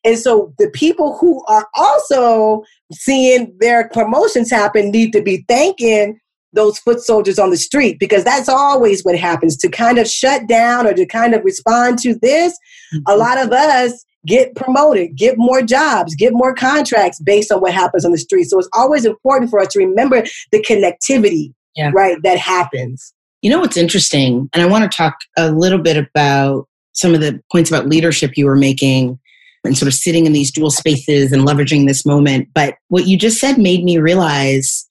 And 0.04 0.16
so 0.16 0.54
the 0.58 0.70
people 0.70 1.18
who 1.18 1.44
are 1.46 1.66
also 1.74 2.62
seeing 2.92 3.52
their 3.58 3.88
promotions 3.88 4.50
happen 4.50 4.92
need 4.92 5.12
to 5.12 5.20
be 5.20 5.44
thanking 5.48 6.20
those 6.56 6.78
foot 6.78 7.00
soldiers 7.00 7.38
on 7.38 7.50
the 7.50 7.56
street 7.56 7.98
because 8.00 8.24
that's 8.24 8.48
always 8.48 9.02
what 9.04 9.16
happens 9.16 9.56
to 9.58 9.68
kind 9.68 9.98
of 9.98 10.08
shut 10.08 10.48
down 10.48 10.86
or 10.86 10.94
to 10.94 11.06
kind 11.06 11.34
of 11.34 11.44
respond 11.44 11.98
to 12.00 12.18
this. 12.20 12.58
Mm-hmm. 12.94 13.12
A 13.12 13.16
lot 13.16 13.38
of 13.38 13.52
us 13.52 14.04
get 14.26 14.56
promoted, 14.56 15.16
get 15.16 15.36
more 15.38 15.62
jobs, 15.62 16.14
get 16.16 16.32
more 16.32 16.52
contracts 16.52 17.20
based 17.20 17.52
on 17.52 17.60
what 17.60 17.72
happens 17.72 18.04
on 18.04 18.10
the 18.10 18.18
street. 18.18 18.44
So 18.44 18.58
it's 18.58 18.68
always 18.72 19.04
important 19.04 19.50
for 19.50 19.60
us 19.60 19.68
to 19.68 19.78
remember 19.78 20.24
the 20.50 20.62
connectivity, 20.62 21.54
yeah. 21.76 21.92
right, 21.94 22.16
that 22.24 22.38
happens. 22.38 23.12
You 23.42 23.50
know 23.50 23.60
what's 23.60 23.76
interesting, 23.76 24.48
and 24.52 24.62
I 24.62 24.66
want 24.66 24.90
to 24.90 24.96
talk 24.96 25.14
a 25.36 25.52
little 25.52 25.78
bit 25.78 25.96
about 25.96 26.66
some 26.94 27.14
of 27.14 27.20
the 27.20 27.40
points 27.52 27.70
about 27.70 27.86
leadership 27.86 28.32
you 28.34 28.46
were 28.46 28.56
making 28.56 29.20
and 29.62 29.76
sort 29.76 29.88
of 29.88 29.94
sitting 29.94 30.26
in 30.26 30.32
these 30.32 30.50
dual 30.50 30.70
spaces 30.70 31.30
and 31.32 31.46
leveraging 31.46 31.86
this 31.86 32.06
moment. 32.06 32.48
But 32.54 32.76
what 32.88 33.06
you 33.06 33.18
just 33.18 33.38
said 33.38 33.58
made 33.58 33.84
me 33.84 33.98
realize 33.98 34.86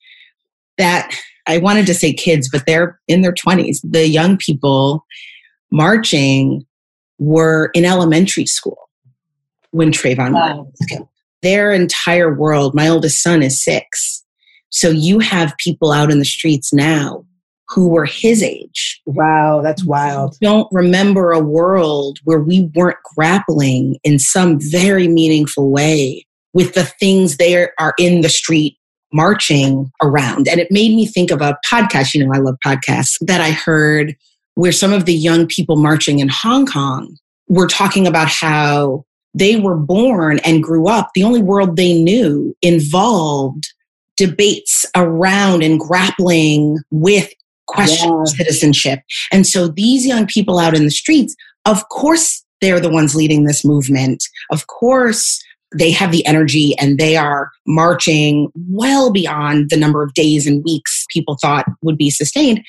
that 0.78 1.14
I 1.46 1.58
wanted 1.58 1.86
to 1.86 1.94
say 1.94 2.12
kids, 2.12 2.48
but 2.50 2.64
they're 2.66 2.98
in 3.08 3.22
their 3.22 3.32
20s. 3.32 3.78
The 3.84 4.08
young 4.08 4.36
people 4.36 5.04
marching 5.70 6.64
were 7.18 7.70
in 7.74 7.84
elementary 7.84 8.46
school 8.46 8.88
when 9.70 9.90
Trayvon 9.90 10.32
wow. 10.32 10.68
killed. 10.88 11.08
Their 11.42 11.72
entire 11.72 12.34
world, 12.34 12.74
my 12.74 12.88
oldest 12.88 13.22
son 13.22 13.42
is 13.42 13.62
six. 13.62 14.24
So 14.70 14.90
you 14.90 15.20
have 15.20 15.56
people 15.58 15.92
out 15.92 16.10
in 16.10 16.18
the 16.18 16.24
streets 16.24 16.72
now 16.72 17.24
who 17.68 17.88
were 17.88 18.04
his 18.04 18.42
age. 18.42 19.00
Wow, 19.06 19.60
that's 19.62 19.84
wild. 19.84 20.36
Don't 20.40 20.68
remember 20.72 21.32
a 21.32 21.40
world 21.40 22.18
where 22.24 22.40
we 22.40 22.70
weren't 22.74 22.98
grappling 23.14 23.98
in 24.04 24.18
some 24.18 24.58
very 24.60 25.08
meaningful 25.08 25.70
way 25.70 26.24
with 26.52 26.74
the 26.74 26.84
things 26.84 27.36
they 27.36 27.68
are 27.78 27.94
in 27.98 28.20
the 28.20 28.28
street 28.28 28.75
marching 29.12 29.90
around. 30.02 30.48
And 30.48 30.60
it 30.60 30.70
made 30.70 30.94
me 30.94 31.06
think 31.06 31.30
of 31.30 31.40
a 31.40 31.56
podcast, 31.70 32.14
you 32.14 32.24
know, 32.24 32.32
I 32.32 32.38
love 32.38 32.56
podcasts, 32.64 33.16
that 33.22 33.40
I 33.40 33.50
heard 33.50 34.16
where 34.54 34.72
some 34.72 34.92
of 34.92 35.04
the 35.04 35.14
young 35.14 35.46
people 35.46 35.76
marching 35.76 36.18
in 36.18 36.28
Hong 36.28 36.66
Kong 36.66 37.16
were 37.48 37.66
talking 37.66 38.06
about 38.06 38.28
how 38.28 39.04
they 39.34 39.56
were 39.56 39.76
born 39.76 40.38
and 40.40 40.62
grew 40.62 40.88
up, 40.88 41.10
the 41.14 41.22
only 41.22 41.42
world 41.42 41.76
they 41.76 41.92
knew 41.94 42.56
involved 42.62 43.64
debates 44.16 44.86
around 44.96 45.62
and 45.62 45.78
grappling 45.78 46.78
with 46.90 47.30
questions 47.66 48.32
yeah. 48.32 48.44
citizenship. 48.44 49.00
And 49.30 49.46
so 49.46 49.68
these 49.68 50.06
young 50.06 50.26
people 50.26 50.58
out 50.58 50.74
in 50.74 50.84
the 50.84 50.90
streets, 50.90 51.36
of 51.66 51.88
course, 51.90 52.42
they're 52.62 52.80
the 52.80 52.88
ones 52.88 53.14
leading 53.14 53.44
this 53.44 53.64
movement. 53.64 54.24
Of 54.50 54.66
course, 54.68 55.42
they 55.78 55.90
have 55.90 56.12
the 56.12 56.24
energy 56.26 56.74
and 56.78 56.98
they 56.98 57.16
are 57.16 57.50
marching 57.66 58.50
well 58.70 59.10
beyond 59.10 59.70
the 59.70 59.76
number 59.76 60.02
of 60.02 60.14
days 60.14 60.46
and 60.46 60.64
weeks 60.64 61.04
people 61.10 61.36
thought 61.40 61.66
would 61.82 61.98
be 61.98 62.10
sustained. 62.10 62.64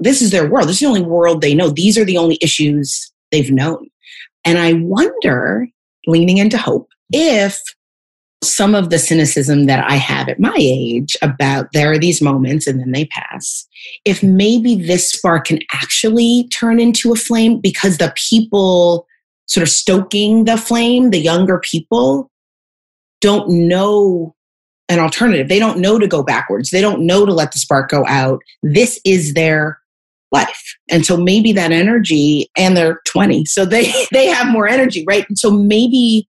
This 0.00 0.22
is 0.22 0.30
their 0.30 0.48
world. 0.48 0.68
This 0.68 0.76
is 0.76 0.80
the 0.80 0.86
only 0.86 1.02
world 1.02 1.40
they 1.40 1.54
know. 1.54 1.70
These 1.70 1.98
are 1.98 2.04
the 2.04 2.18
only 2.18 2.38
issues 2.40 3.12
they've 3.30 3.50
known. 3.50 3.88
And 4.44 4.58
I 4.58 4.74
wonder 4.74 5.66
leaning 6.06 6.38
into 6.38 6.56
hope 6.56 6.88
if 7.12 7.60
some 8.42 8.74
of 8.74 8.90
the 8.90 8.98
cynicism 8.98 9.66
that 9.66 9.84
I 9.90 9.96
have 9.96 10.28
at 10.28 10.38
my 10.38 10.54
age 10.56 11.16
about 11.22 11.72
there 11.72 11.90
are 11.90 11.98
these 11.98 12.22
moments 12.22 12.66
and 12.66 12.78
then 12.78 12.92
they 12.92 13.06
pass, 13.06 13.66
if 14.04 14.22
maybe 14.22 14.76
this 14.76 15.10
spark 15.10 15.46
can 15.46 15.58
actually 15.72 16.48
turn 16.52 16.78
into 16.78 17.12
a 17.12 17.16
flame 17.16 17.60
because 17.60 17.98
the 17.98 18.12
people 18.30 19.06
sort 19.46 19.62
of 19.62 19.68
stoking 19.68 20.44
the 20.44 20.56
flame, 20.56 21.10
the 21.10 21.18
younger 21.18 21.58
people, 21.58 22.30
don't 23.20 23.48
know 23.48 24.34
an 24.88 24.98
alternative. 24.98 25.48
They 25.48 25.58
don't 25.58 25.78
know 25.78 25.98
to 25.98 26.06
go 26.06 26.22
backwards. 26.22 26.70
They 26.70 26.80
don't 26.80 27.06
know 27.06 27.26
to 27.26 27.32
let 27.32 27.52
the 27.52 27.58
spark 27.58 27.90
go 27.90 28.06
out. 28.06 28.40
This 28.62 29.00
is 29.04 29.34
their 29.34 29.78
life. 30.32 30.76
And 30.90 31.04
so 31.04 31.16
maybe 31.16 31.52
that 31.52 31.72
energy 31.72 32.50
and 32.56 32.76
they're 32.76 33.00
20. 33.06 33.44
So 33.46 33.64
they 33.64 33.92
they 34.12 34.26
have 34.26 34.48
more 34.48 34.68
energy, 34.68 35.04
right? 35.06 35.26
And 35.28 35.38
so 35.38 35.50
maybe 35.50 36.28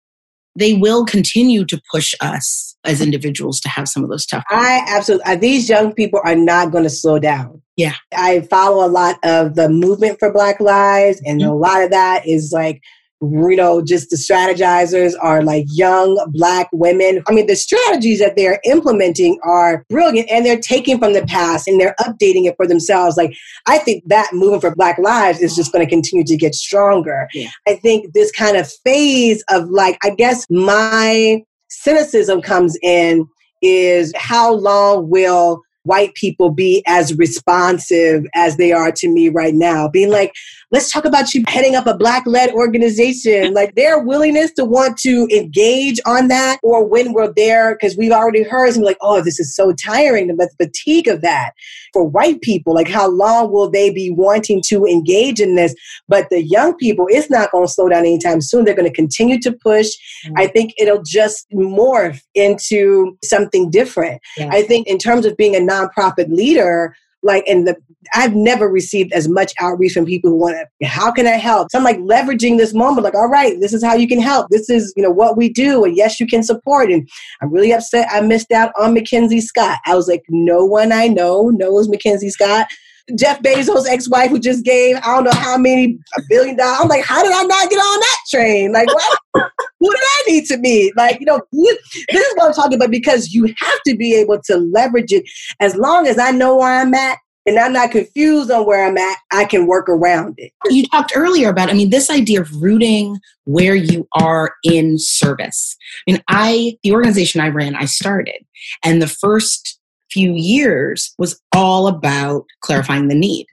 they 0.56 0.74
will 0.74 1.06
continue 1.06 1.64
to 1.66 1.82
push 1.92 2.14
us 2.22 2.76
as 2.86 3.02
individuals 3.02 3.60
to 3.62 3.70
have 3.70 3.88
some 3.88 4.04
of 4.04 4.10
those 4.10 4.26
tough. 4.26 4.44
I 4.50 4.84
absolutely 4.88 5.36
these 5.38 5.70
young 5.70 5.94
people 5.94 6.22
are 6.24 6.36
not 6.36 6.72
going 6.72 6.84
to 6.84 6.90
slow 6.90 7.20
down. 7.20 7.62
Yeah. 7.76 7.96
I 8.16 8.42
follow 8.42 8.86
a 8.86 8.90
lot 8.90 9.18
of 9.24 9.56
the 9.56 9.70
movement 9.70 10.20
for 10.20 10.34
Black 10.34 10.60
Lives 10.60 11.22
and 11.26 11.42
mm-hmm. 11.42 11.50
a 11.50 11.56
lot 11.56 11.84
of 11.84 11.92
that 11.92 12.28
is 12.28 12.52
like 12.54 12.82
you 13.22 13.56
know, 13.56 13.82
just 13.82 14.10
the 14.10 14.16
strategizers 14.16 15.14
are 15.22 15.44
like 15.44 15.66
young 15.70 16.18
black 16.32 16.70
women. 16.72 17.22
I 17.28 17.34
mean, 17.34 17.48
the 17.48 17.56
strategies 17.56 18.20
that 18.20 18.36
they're 18.36 18.60
implementing 18.66 19.40
are 19.44 19.86
brilliant 19.90 20.30
and 20.32 20.46
they're 20.46 20.60
taking 20.60 21.00
from 21.00 21.14
the 21.14 21.26
past 21.26 21.68
and 21.68 21.80
they're 21.80 21.96
updating 22.00 22.46
it 22.46 22.56
for 22.56 22.66
themselves. 22.66 23.18
Like, 23.18 23.34
I 23.68 23.78
think 23.80 24.04
that 24.08 24.30
movement 24.32 24.62
for 24.62 24.74
Black 24.74 24.98
lives 25.00 25.42
is 25.42 25.56
just 25.56 25.74
going 25.74 25.86
to 25.86 25.90
continue 25.90 26.24
to 26.26 26.38
get 26.38 26.56
stronger. 26.56 27.28
Yeah. 27.34 27.50
I 27.68 27.76
think 27.76 28.14
this 28.14 28.32
kind 28.32 28.56
of 28.56 28.72
phase 28.86 29.44
of 29.50 29.70
like, 29.70 29.98
I 30.04 30.12
guess 30.12 30.46
my 30.50 31.44
cynicism 31.70 32.42
comes 32.42 32.78
in 32.82 33.28
is 33.62 34.14
how 34.16 34.54
long 34.54 35.10
will 35.10 35.62
white 35.84 36.14
people 36.14 36.52
be 36.52 36.84
as 36.88 37.18
responsive 37.18 38.26
as 38.36 38.58
they 38.58 38.72
are 38.72 38.92
to 38.92 39.10
me 39.10 39.30
right 39.30 39.54
now. 39.54 39.90
Being 39.90 40.10
like, 40.10 40.34
let's 40.72 40.92
talk 40.92 41.06
about 41.06 41.34
you 41.34 41.44
heading 41.48 41.76
up 41.76 41.88
a 41.88 41.98
black 41.98 42.24
led 42.28 42.52
organization. 42.52 43.54
like 43.60 43.76
their 43.76 44.00
willingness 44.00 44.52
to 44.54 44.66
want 44.66 44.98
to 45.00 45.28
engage 45.32 46.00
on 46.06 46.28
that, 46.28 46.60
or 46.64 46.86
when 46.86 47.14
we're 47.14 47.34
there, 47.34 47.76
because 47.76 47.98
we've 47.98 48.12
already 48.12 48.44
heard 48.44 48.74
some 48.74 48.84
like, 48.84 48.98
oh, 49.02 49.22
this 49.22 49.40
is 49.40 49.56
so 49.56 49.74
tiring, 49.74 50.28
the 50.28 50.50
fatigue 50.58 51.08
of 51.08 51.22
that. 51.22 51.52
For 51.92 52.04
white 52.04 52.42
people, 52.42 52.76
like 52.76 52.88
how 52.88 53.10
long 53.10 53.52
will 53.52 53.70
they 53.70 53.90
be 53.90 54.12
wanting 54.12 54.62
to 54.68 54.86
engage 54.86 55.40
in 55.40 55.56
this? 55.56 55.74
But 56.08 56.30
the 56.30 56.44
young 56.44 56.76
people, 56.78 57.08
it's 57.10 57.30
not 57.30 57.52
going 57.52 57.66
to 57.66 57.72
slow 57.74 57.90
down 57.90 58.06
anytime 58.06 58.42
soon. 58.42 58.64
They're 58.64 58.76
going 58.76 58.90
to 58.90 58.96
continue 58.96 59.40
to 59.40 59.52
push. 59.52 59.88
Mm-hmm. 60.26 60.34
I 60.38 60.48
think 60.48 60.74
it'll 60.78 61.02
just 61.04 61.50
morph 61.52 62.22
into 62.36 63.18
something 63.24 63.72
different. 63.72 64.22
Yeah. 64.38 64.50
I 64.52 64.62
think 64.64 64.88
in 64.88 65.00
terms 65.00 65.26
of 65.26 65.36
being 65.36 65.56
a 65.56 65.60
nonprofit 65.60 66.30
leader, 66.30 66.96
like 67.24 67.44
and 67.48 67.68
the 67.68 67.76
I've 68.14 68.34
never 68.34 68.68
received 68.68 69.12
as 69.14 69.28
much 69.28 69.54
outreach 69.60 69.94
from 69.94 70.06
people 70.06 70.32
who 70.32 70.38
want 70.38 70.56
to 70.80 70.86
how 70.86 71.12
can 71.12 71.28
I 71.28 71.32
help? 71.32 71.70
So 71.72 71.78
I'm 71.78 71.84
like 71.84 71.98
leveraging 71.98 72.58
this 72.58 72.74
moment, 72.74 73.04
like, 73.04 73.16
all 73.16 73.28
right, 73.28 73.60
this 73.60 73.74
is 73.74 73.84
how 73.84 73.94
you 73.96 74.08
can 74.08 74.22
help. 74.22 74.48
This 74.50 74.70
is, 74.70 74.94
you 74.96 75.04
know, 75.04 75.12
what 75.12 75.38
we 75.38 75.50
do, 75.50 75.84
and 75.84 75.96
yes, 75.96 76.20
you 76.20 76.28
can 76.28 76.44
support. 76.44 76.92
And 76.92 77.08
I'm 77.42 77.52
really 77.52 77.72
upset 77.72 78.08
I 78.12 78.22
missed 78.22 78.52
out 78.52 78.72
on 78.80 78.96
MacKenzie 78.96 79.42
Scott. 79.42 79.80
I 79.86 79.96
was 79.96 80.08
like, 80.08 80.24
no 80.30 80.66
one 80.66 80.92
I 80.92 81.08
know 81.08 81.50
knows 81.50 81.88
MacKenzie 81.88 82.32
Scott. 82.32 82.68
Jeff 83.18 83.42
Bezos' 83.42 83.88
ex-wife 83.88 84.30
who 84.30 84.40
just 84.40 84.64
gave 84.64 84.98
I 84.98 85.16
don't 85.16 85.26
know 85.26 85.32
how 85.32 85.58
many 85.58 85.98
a 86.18 86.22
billion 86.30 86.56
dollars. 86.56 86.80
I'm 86.82 86.88
like, 86.88 87.04
how 87.04 87.22
did 87.22 87.32
I 87.32 87.44
not 87.44 87.70
get 87.70 87.78
on 87.78 88.00
that 88.00 88.18
train? 88.30 88.72
Like, 88.72 88.88
what? 88.88 89.20
who 89.80 89.92
did 89.92 90.02
I 90.02 90.24
need 90.28 90.46
to 90.46 90.58
meet? 90.58 90.96
Like, 90.98 91.20
you 91.20 91.26
know, 91.26 91.42
this 91.52 91.78
is 92.12 92.34
what 92.36 92.48
I'm 92.48 92.54
talking 92.54 92.76
about 92.76 92.92
because 92.92 93.34
you 93.34 93.46
have 93.46 93.80
to 93.88 93.96
be 93.96 94.16
able 94.16 94.42
to 94.44 94.58
leverage 94.58 95.12
it. 95.12 95.24
As 95.60 95.76
long 95.76 96.08
as 96.08 96.20
I 96.20 96.32
know 96.32 96.58
where 96.58 96.82
I'm 96.82 96.94
at, 96.94 97.18
and 97.46 97.58
I'm 97.58 97.74
not 97.74 97.92
confused 97.92 98.52
on 98.52 98.66
where 98.66 98.86
I'm 98.86 98.98
at, 98.98 99.18
I 99.32 99.46
can 99.46 99.66
work 99.66 99.90
around 99.90 100.36
it. 100.38 100.52
You 100.70 100.86
talked 100.88 101.14
earlier 101.16 101.50
about, 101.50 101.70
I 101.70 101.74
mean, 101.74 101.90
this 101.90 102.10
idea 102.10 102.42
of 102.42 102.62
rooting 102.62 103.18
where 103.46 103.74
you 103.74 104.08
are 104.14 104.54
in 104.64 105.00
service. 105.00 105.76
I 106.08 106.12
mean, 106.12 106.24
I, 106.28 106.78
the 106.84 106.92
organization 106.92 107.42
I 107.42 107.48
ran, 107.48 107.76
I 107.76 107.86
started, 107.86 108.46
and 108.84 109.02
the 109.02 109.08
first 109.08 109.79
few 110.12 110.34
years 110.34 111.14
was 111.18 111.40
all 111.56 111.88
about 111.88 112.46
clarifying 112.62 113.08
the 113.08 113.16
need 113.16 113.46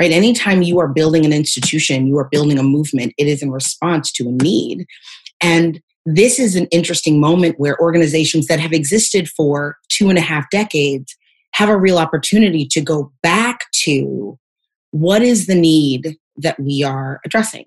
right? 0.00 0.12
Anytime 0.12 0.62
you 0.62 0.78
are 0.78 0.88
building 0.88 1.24
an 1.24 1.32
institution 1.32 2.06
you 2.06 2.16
are 2.18 2.28
building 2.30 2.58
a 2.58 2.62
movement 2.62 3.12
it 3.18 3.26
is 3.26 3.42
in 3.42 3.50
response 3.50 4.12
to 4.12 4.28
a 4.28 4.32
need. 4.32 4.86
And 5.40 5.80
this 6.06 6.38
is 6.38 6.56
an 6.56 6.66
interesting 6.66 7.20
moment 7.20 7.58
where 7.58 7.80
organizations 7.80 8.46
that 8.46 8.60
have 8.60 8.72
existed 8.72 9.28
for 9.28 9.76
two 9.88 10.08
and 10.08 10.18
a 10.18 10.22
half 10.22 10.48
decades 10.50 11.16
have 11.52 11.68
a 11.68 11.76
real 11.76 11.98
opportunity 11.98 12.66
to 12.66 12.80
go 12.80 13.12
back 13.22 13.66
to 13.72 14.38
what 14.92 15.22
is 15.22 15.46
the 15.46 15.54
need 15.54 16.16
that 16.36 16.58
we 16.58 16.82
are 16.82 17.20
addressing 17.24 17.64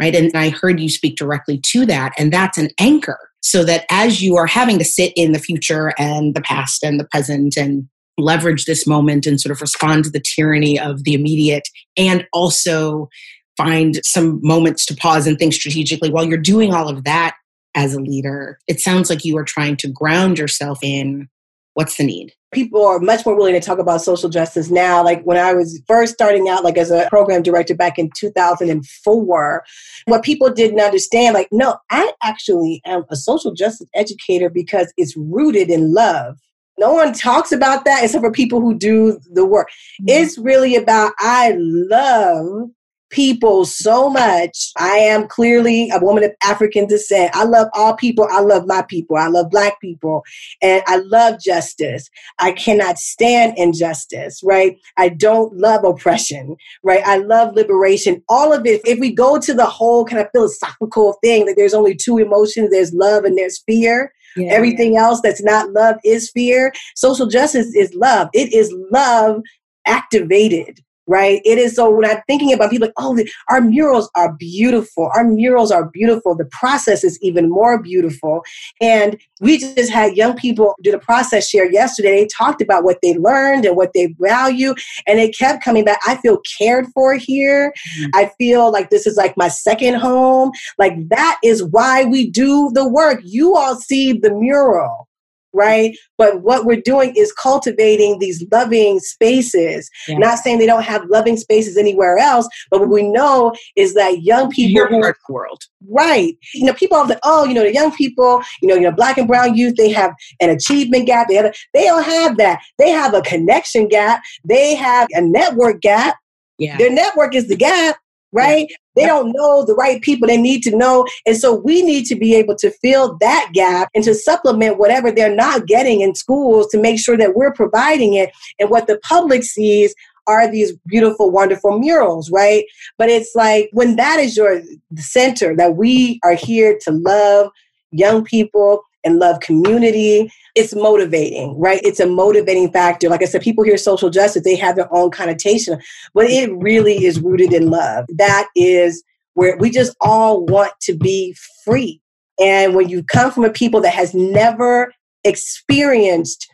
right? 0.00 0.14
And 0.14 0.30
i 0.34 0.50
heard 0.50 0.80
you 0.80 0.88
speak 0.88 1.16
directly 1.16 1.58
to 1.58 1.84
that 1.86 2.12
and 2.18 2.32
that's 2.32 2.56
an 2.56 2.70
anchor 2.78 3.29
so 3.40 3.64
that 3.64 3.84
as 3.90 4.22
you 4.22 4.36
are 4.36 4.46
having 4.46 4.78
to 4.78 4.84
sit 4.84 5.12
in 5.16 5.32
the 5.32 5.38
future 5.38 5.92
and 5.98 6.34
the 6.34 6.42
past 6.42 6.82
and 6.82 7.00
the 7.00 7.06
present 7.06 7.56
and 7.56 7.88
leverage 8.18 8.64
this 8.64 8.86
moment 8.86 9.26
and 9.26 9.40
sort 9.40 9.52
of 9.52 9.60
respond 9.60 10.04
to 10.04 10.10
the 10.10 10.20
tyranny 10.20 10.78
of 10.78 11.04
the 11.04 11.14
immediate 11.14 11.66
and 11.96 12.26
also 12.32 13.08
find 13.56 14.00
some 14.04 14.40
moments 14.42 14.84
to 14.86 14.96
pause 14.96 15.26
and 15.26 15.38
think 15.38 15.52
strategically 15.52 16.10
while 16.10 16.24
you're 16.24 16.38
doing 16.38 16.72
all 16.72 16.88
of 16.88 17.04
that 17.04 17.34
as 17.74 17.94
a 17.94 18.00
leader 18.00 18.58
it 18.66 18.80
sounds 18.80 19.08
like 19.08 19.24
you 19.24 19.36
are 19.36 19.44
trying 19.44 19.76
to 19.76 19.88
ground 19.88 20.38
yourself 20.38 20.78
in 20.82 21.28
what's 21.74 21.96
the 21.96 22.04
need 22.04 22.32
people 22.52 22.84
are 22.84 22.98
much 22.98 23.24
more 23.24 23.36
willing 23.36 23.54
to 23.54 23.60
talk 23.60 23.78
about 23.78 24.02
social 24.02 24.28
justice 24.28 24.70
now. 24.70 25.04
Like 25.04 25.22
when 25.22 25.36
I 25.36 25.54
was 25.54 25.80
first 25.86 26.12
starting 26.12 26.48
out, 26.48 26.64
like 26.64 26.78
as 26.78 26.90
a 26.90 27.06
program 27.08 27.42
director 27.42 27.74
back 27.74 27.98
in 27.98 28.10
2004, 28.16 29.64
what 30.06 30.22
people 30.22 30.50
didn't 30.50 30.80
understand, 30.80 31.34
like, 31.34 31.48
no, 31.52 31.76
I 31.90 32.12
actually 32.22 32.80
am 32.84 33.04
a 33.10 33.16
social 33.16 33.52
justice 33.52 33.88
educator 33.94 34.50
because 34.50 34.92
it's 34.96 35.16
rooted 35.16 35.70
in 35.70 35.92
love. 35.94 36.38
No 36.78 36.94
one 36.94 37.12
talks 37.12 37.52
about 37.52 37.84
that 37.84 38.02
except 38.02 38.24
for 38.24 38.32
people 38.32 38.60
who 38.60 38.74
do 38.74 39.20
the 39.32 39.44
work. 39.44 39.68
Mm-hmm. 39.68 40.06
It's 40.08 40.38
really 40.38 40.76
about, 40.76 41.12
I 41.18 41.54
love 41.56 42.70
people 43.10 43.64
so 43.64 44.08
much. 44.08 44.70
I 44.78 44.96
am 44.96 45.28
clearly 45.28 45.90
a 45.90 45.98
woman 45.98 46.24
of 46.24 46.32
African 46.44 46.86
descent. 46.86 47.34
I 47.34 47.44
love 47.44 47.68
all 47.74 47.94
people. 47.94 48.26
I 48.30 48.40
love 48.40 48.66
my 48.66 48.82
people. 48.88 49.16
I 49.16 49.26
love 49.26 49.50
black 49.50 49.80
people. 49.80 50.22
And 50.62 50.82
I 50.86 50.96
love 50.96 51.40
justice. 51.40 52.08
I 52.38 52.52
cannot 52.52 52.98
stand 52.98 53.54
injustice, 53.56 54.40
right? 54.42 54.78
I 54.96 55.10
don't 55.10 55.52
love 55.56 55.84
oppression, 55.84 56.56
right? 56.82 57.02
I 57.04 57.18
love 57.18 57.54
liberation. 57.54 58.22
All 58.28 58.52
of 58.52 58.64
it. 58.66 58.80
If 58.84 58.98
we 58.98 59.12
go 59.12 59.38
to 59.38 59.54
the 59.54 59.66
whole 59.66 60.04
kind 60.04 60.22
of 60.22 60.28
philosophical 60.32 61.18
thing 61.22 61.46
that 61.46 61.54
there's 61.56 61.74
only 61.74 61.94
two 61.94 62.18
emotions, 62.18 62.70
there's 62.70 62.92
love 62.92 63.24
and 63.24 63.36
there's 63.36 63.62
fear. 63.66 64.12
Yeah, 64.36 64.52
Everything 64.52 64.94
yeah. 64.94 65.02
else 65.02 65.20
that's 65.20 65.42
not 65.42 65.72
love 65.72 65.96
is 66.04 66.30
fear. 66.30 66.72
Social 66.94 67.26
justice 67.26 67.74
is 67.74 67.92
love. 67.94 68.28
It 68.32 68.52
is 68.52 68.72
love 68.92 69.42
activated 69.86 70.80
right? 71.10 71.42
It 71.44 71.58
is 71.58 71.74
so 71.74 71.90
when 71.90 72.08
I'm 72.08 72.22
thinking 72.28 72.52
about 72.52 72.70
people 72.70 72.86
like, 72.86 72.94
oh, 72.96 73.16
the, 73.16 73.28
our 73.48 73.60
murals 73.60 74.08
are 74.14 74.32
beautiful. 74.34 75.10
Our 75.14 75.24
murals 75.24 75.72
are 75.72 75.90
beautiful. 75.90 76.36
The 76.36 76.44
process 76.46 77.02
is 77.02 77.18
even 77.20 77.50
more 77.50 77.82
beautiful. 77.82 78.44
And 78.80 79.20
we 79.40 79.58
just 79.58 79.90
had 79.90 80.16
young 80.16 80.36
people 80.36 80.76
do 80.82 80.92
the 80.92 81.00
process 81.00 81.48
share 81.48 81.70
yesterday. 81.70 82.20
They 82.20 82.28
talked 82.28 82.62
about 82.62 82.84
what 82.84 82.98
they 83.02 83.14
learned 83.14 83.64
and 83.64 83.76
what 83.76 83.92
they 83.92 84.14
value. 84.20 84.72
And 85.08 85.18
they 85.18 85.30
kept 85.30 85.64
coming 85.64 85.84
back. 85.84 85.98
I 86.06 86.14
feel 86.16 86.38
cared 86.58 86.86
for 86.94 87.14
here. 87.14 87.74
Mm-hmm. 87.98 88.10
I 88.14 88.30
feel 88.38 88.70
like 88.70 88.90
this 88.90 89.04
is 89.04 89.16
like 89.16 89.36
my 89.36 89.48
second 89.48 89.94
home. 89.94 90.52
Like 90.78 91.08
that 91.08 91.40
is 91.42 91.64
why 91.64 92.04
we 92.04 92.30
do 92.30 92.70
the 92.72 92.88
work. 92.88 93.20
You 93.24 93.56
all 93.56 93.74
see 93.74 94.12
the 94.12 94.32
mural 94.32 95.09
right? 95.52 95.96
But 96.18 96.42
what 96.42 96.64
we're 96.64 96.80
doing 96.80 97.14
is 97.16 97.32
cultivating 97.32 98.18
these 98.18 98.44
loving 98.52 99.00
spaces. 99.00 99.90
Yeah. 100.06 100.18
Not 100.18 100.38
saying 100.38 100.58
they 100.58 100.66
don't 100.66 100.82
have 100.82 101.04
loving 101.06 101.36
spaces 101.36 101.76
anywhere 101.76 102.18
else, 102.18 102.48
but 102.70 102.80
what 102.80 102.90
we 102.90 103.02
know 103.02 103.52
is 103.76 103.94
that 103.94 104.22
young 104.22 104.50
people 104.50 104.70
Your 104.72 105.14
world. 105.28 105.62
Right. 105.88 106.36
You 106.54 106.66
know, 106.66 106.74
people 106.74 107.04
the 107.04 107.18
oh, 107.24 107.44
you 107.44 107.54
know, 107.54 107.62
the 107.62 107.72
young 107.72 107.94
people, 107.94 108.42
you 108.62 108.68
know, 108.68 108.74
you 108.74 108.82
know, 108.82 108.92
black 108.92 109.18
and 109.18 109.28
brown 109.28 109.56
youth, 109.56 109.76
they 109.76 109.90
have 109.90 110.12
an 110.40 110.50
achievement 110.50 111.06
gap. 111.06 111.28
They 111.28 111.36
have 111.36 111.46
a, 111.46 111.52
they 111.74 111.84
don't 111.84 112.04
have 112.04 112.36
that. 112.38 112.60
They 112.78 112.90
have 112.90 113.14
a 113.14 113.22
connection 113.22 113.88
gap. 113.88 114.22
They 114.44 114.74
have 114.74 115.08
a 115.12 115.20
network 115.20 115.80
gap. 115.80 116.16
Yeah. 116.58 116.76
Their 116.76 116.90
network 116.90 117.34
is 117.34 117.48
the 117.48 117.56
gap 117.56 117.96
right? 118.32 118.66
Yeah. 118.68 118.76
They 118.96 119.06
don't 119.06 119.32
know 119.32 119.64
the 119.64 119.74
right 119.74 120.00
people 120.02 120.26
they 120.26 120.40
need 120.40 120.62
to 120.62 120.76
know. 120.76 121.06
And 121.26 121.36
so 121.36 121.54
we 121.54 121.82
need 121.82 122.04
to 122.06 122.16
be 122.16 122.34
able 122.34 122.56
to 122.56 122.70
fill 122.70 123.16
that 123.20 123.50
gap 123.52 123.88
and 123.94 124.04
to 124.04 124.14
supplement 124.14 124.78
whatever 124.78 125.10
they're 125.10 125.34
not 125.34 125.66
getting 125.66 126.00
in 126.00 126.14
schools 126.14 126.66
to 126.68 126.80
make 126.80 126.98
sure 126.98 127.16
that 127.16 127.34
we're 127.34 127.52
providing 127.52 128.14
it. 128.14 128.30
And 128.58 128.70
what 128.70 128.86
the 128.86 128.98
public 128.98 129.42
sees 129.44 129.94
are 130.26 130.50
these 130.50 130.72
beautiful, 130.86 131.30
wonderful 131.30 131.78
murals, 131.78 132.30
right? 132.30 132.64
But 132.98 133.08
it's 133.08 133.34
like 133.34 133.70
when 133.72 133.96
that 133.96 134.20
is 134.20 134.36
your 134.36 134.62
center, 134.96 135.56
that 135.56 135.76
we 135.76 136.20
are 136.22 136.34
here 136.34 136.78
to 136.82 136.92
love 136.92 137.50
young 137.90 138.24
people 138.24 138.82
and 139.04 139.18
love 139.18 139.40
community 139.40 140.30
it's 140.54 140.74
motivating, 140.74 141.58
right? 141.58 141.80
It's 141.84 142.00
a 142.00 142.06
motivating 142.06 142.72
factor. 142.72 143.08
Like 143.08 143.22
I 143.22 143.26
said, 143.26 143.42
people 143.42 143.64
hear 143.64 143.76
social 143.76 144.10
justice, 144.10 144.42
they 144.42 144.56
have 144.56 144.76
their 144.76 144.92
own 144.92 145.10
connotation, 145.10 145.80
but 146.14 146.26
it 146.26 146.50
really 146.56 147.04
is 147.04 147.20
rooted 147.20 147.52
in 147.52 147.70
love. 147.70 148.06
That 148.08 148.48
is 148.56 149.02
where 149.34 149.56
we 149.58 149.70
just 149.70 149.96
all 150.00 150.44
want 150.44 150.72
to 150.82 150.96
be 150.96 151.36
free. 151.64 152.00
And 152.40 152.74
when 152.74 152.88
you 152.88 153.04
come 153.04 153.30
from 153.30 153.44
a 153.44 153.50
people 153.50 153.80
that 153.82 153.94
has 153.94 154.14
never 154.14 154.92
experienced 155.24 156.48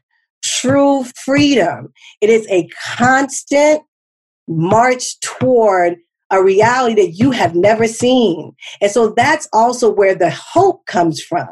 true 0.45 1.05
freedom, 1.25 1.93
it 2.21 2.29
is 2.29 2.47
a 2.51 2.69
constant 2.97 3.83
march 4.49 5.19
toward 5.21 5.97
a 6.31 6.43
reality 6.43 6.95
that 7.01 7.13
you 7.13 7.31
have 7.31 7.55
never 7.55 7.87
seen. 7.87 8.55
And 8.81 8.91
so 8.91 9.15
that's 9.17 9.49
also 9.53 9.93
where 9.93 10.15
the 10.15 10.31
hope 10.31 10.85
comes 10.87 11.21
from. 11.21 11.49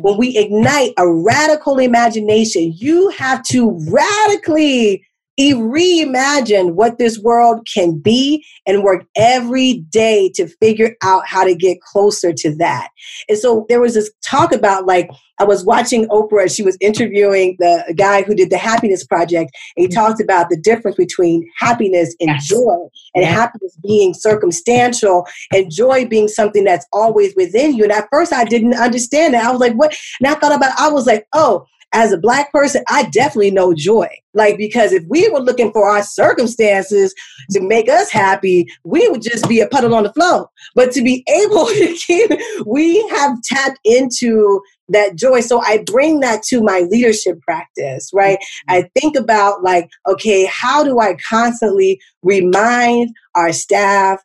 When 0.00 0.18
we 0.18 0.36
ignite 0.36 0.92
a 0.98 1.10
radical 1.10 1.78
imagination, 1.78 2.72
you 2.76 3.08
have 3.10 3.42
to 3.44 3.78
radically 3.90 5.04
reimagine 5.38 6.72
what 6.74 6.98
this 6.98 7.18
world 7.18 7.66
can 7.72 7.98
be 7.98 8.44
and 8.66 8.82
work 8.82 9.06
every 9.16 9.74
day 9.90 10.30
to 10.34 10.48
figure 10.60 10.96
out 11.02 11.26
how 11.26 11.44
to 11.44 11.54
get 11.54 11.80
closer 11.80 12.32
to 12.32 12.54
that. 12.56 12.88
And 13.28 13.38
so 13.38 13.64
there 13.68 13.80
was 13.80 13.94
this 13.94 14.10
talk 14.22 14.52
about 14.52 14.86
like, 14.86 15.08
I 15.40 15.44
was 15.44 15.64
watching 15.64 16.08
Oprah, 16.08 16.52
she 16.52 16.64
was 16.64 16.76
interviewing 16.80 17.56
the 17.60 17.94
guy 17.96 18.22
who 18.22 18.34
did 18.34 18.50
the 18.50 18.58
Happiness 18.58 19.06
Project, 19.06 19.52
and 19.76 19.82
he 19.82 19.86
mm-hmm. 19.86 19.94
talked 19.94 20.20
about 20.20 20.50
the 20.50 20.56
difference 20.56 20.96
between 20.96 21.48
happiness 21.58 22.16
and 22.18 22.30
yes. 22.30 22.48
joy, 22.48 22.88
and 23.14 23.22
yes. 23.22 23.32
happiness 23.32 23.76
being 23.80 24.14
circumstantial, 24.14 25.28
and 25.52 25.70
joy 25.70 26.06
being 26.06 26.26
something 26.26 26.64
that's 26.64 26.86
always 26.92 27.34
within 27.36 27.76
you. 27.76 27.84
And 27.84 27.92
at 27.92 28.08
first, 28.10 28.32
I 28.32 28.44
didn't 28.44 28.74
understand 28.74 29.34
that. 29.34 29.44
I 29.44 29.52
was 29.52 29.60
like, 29.60 29.74
what? 29.74 29.96
And 30.20 30.26
I 30.26 30.34
thought 30.34 30.56
about, 30.56 30.76
I 30.76 30.88
was 30.88 31.06
like, 31.06 31.24
oh, 31.32 31.66
as 31.92 32.12
a 32.12 32.18
black 32.18 32.52
person, 32.52 32.84
I 32.88 33.04
definitely 33.04 33.50
know 33.50 33.72
joy. 33.74 34.08
Like, 34.34 34.58
because 34.58 34.92
if 34.92 35.04
we 35.08 35.28
were 35.28 35.40
looking 35.40 35.72
for 35.72 35.88
our 35.88 36.02
circumstances 36.02 37.14
to 37.52 37.60
make 37.60 37.88
us 37.88 38.10
happy, 38.10 38.66
we 38.84 39.08
would 39.08 39.22
just 39.22 39.48
be 39.48 39.60
a 39.60 39.68
puddle 39.68 39.94
on 39.94 40.04
the 40.04 40.12
floor. 40.12 40.48
But 40.74 40.92
to 40.92 41.02
be 41.02 41.24
able 41.28 41.66
to 41.66 41.98
keep, 42.06 42.30
we 42.66 43.06
have 43.08 43.40
tapped 43.42 43.78
into 43.84 44.60
that 44.88 45.16
joy. 45.16 45.40
So 45.40 45.60
I 45.60 45.82
bring 45.86 46.20
that 46.20 46.42
to 46.44 46.62
my 46.62 46.80
leadership 46.90 47.40
practice, 47.42 48.10
right? 48.12 48.38
Mm-hmm. 48.38 48.74
I 48.74 48.90
think 48.98 49.16
about 49.16 49.62
like, 49.62 49.88
okay, 50.06 50.46
how 50.46 50.84
do 50.84 51.00
I 51.00 51.16
constantly 51.28 52.00
remind 52.22 53.10
our 53.34 53.52
staff 53.52 54.20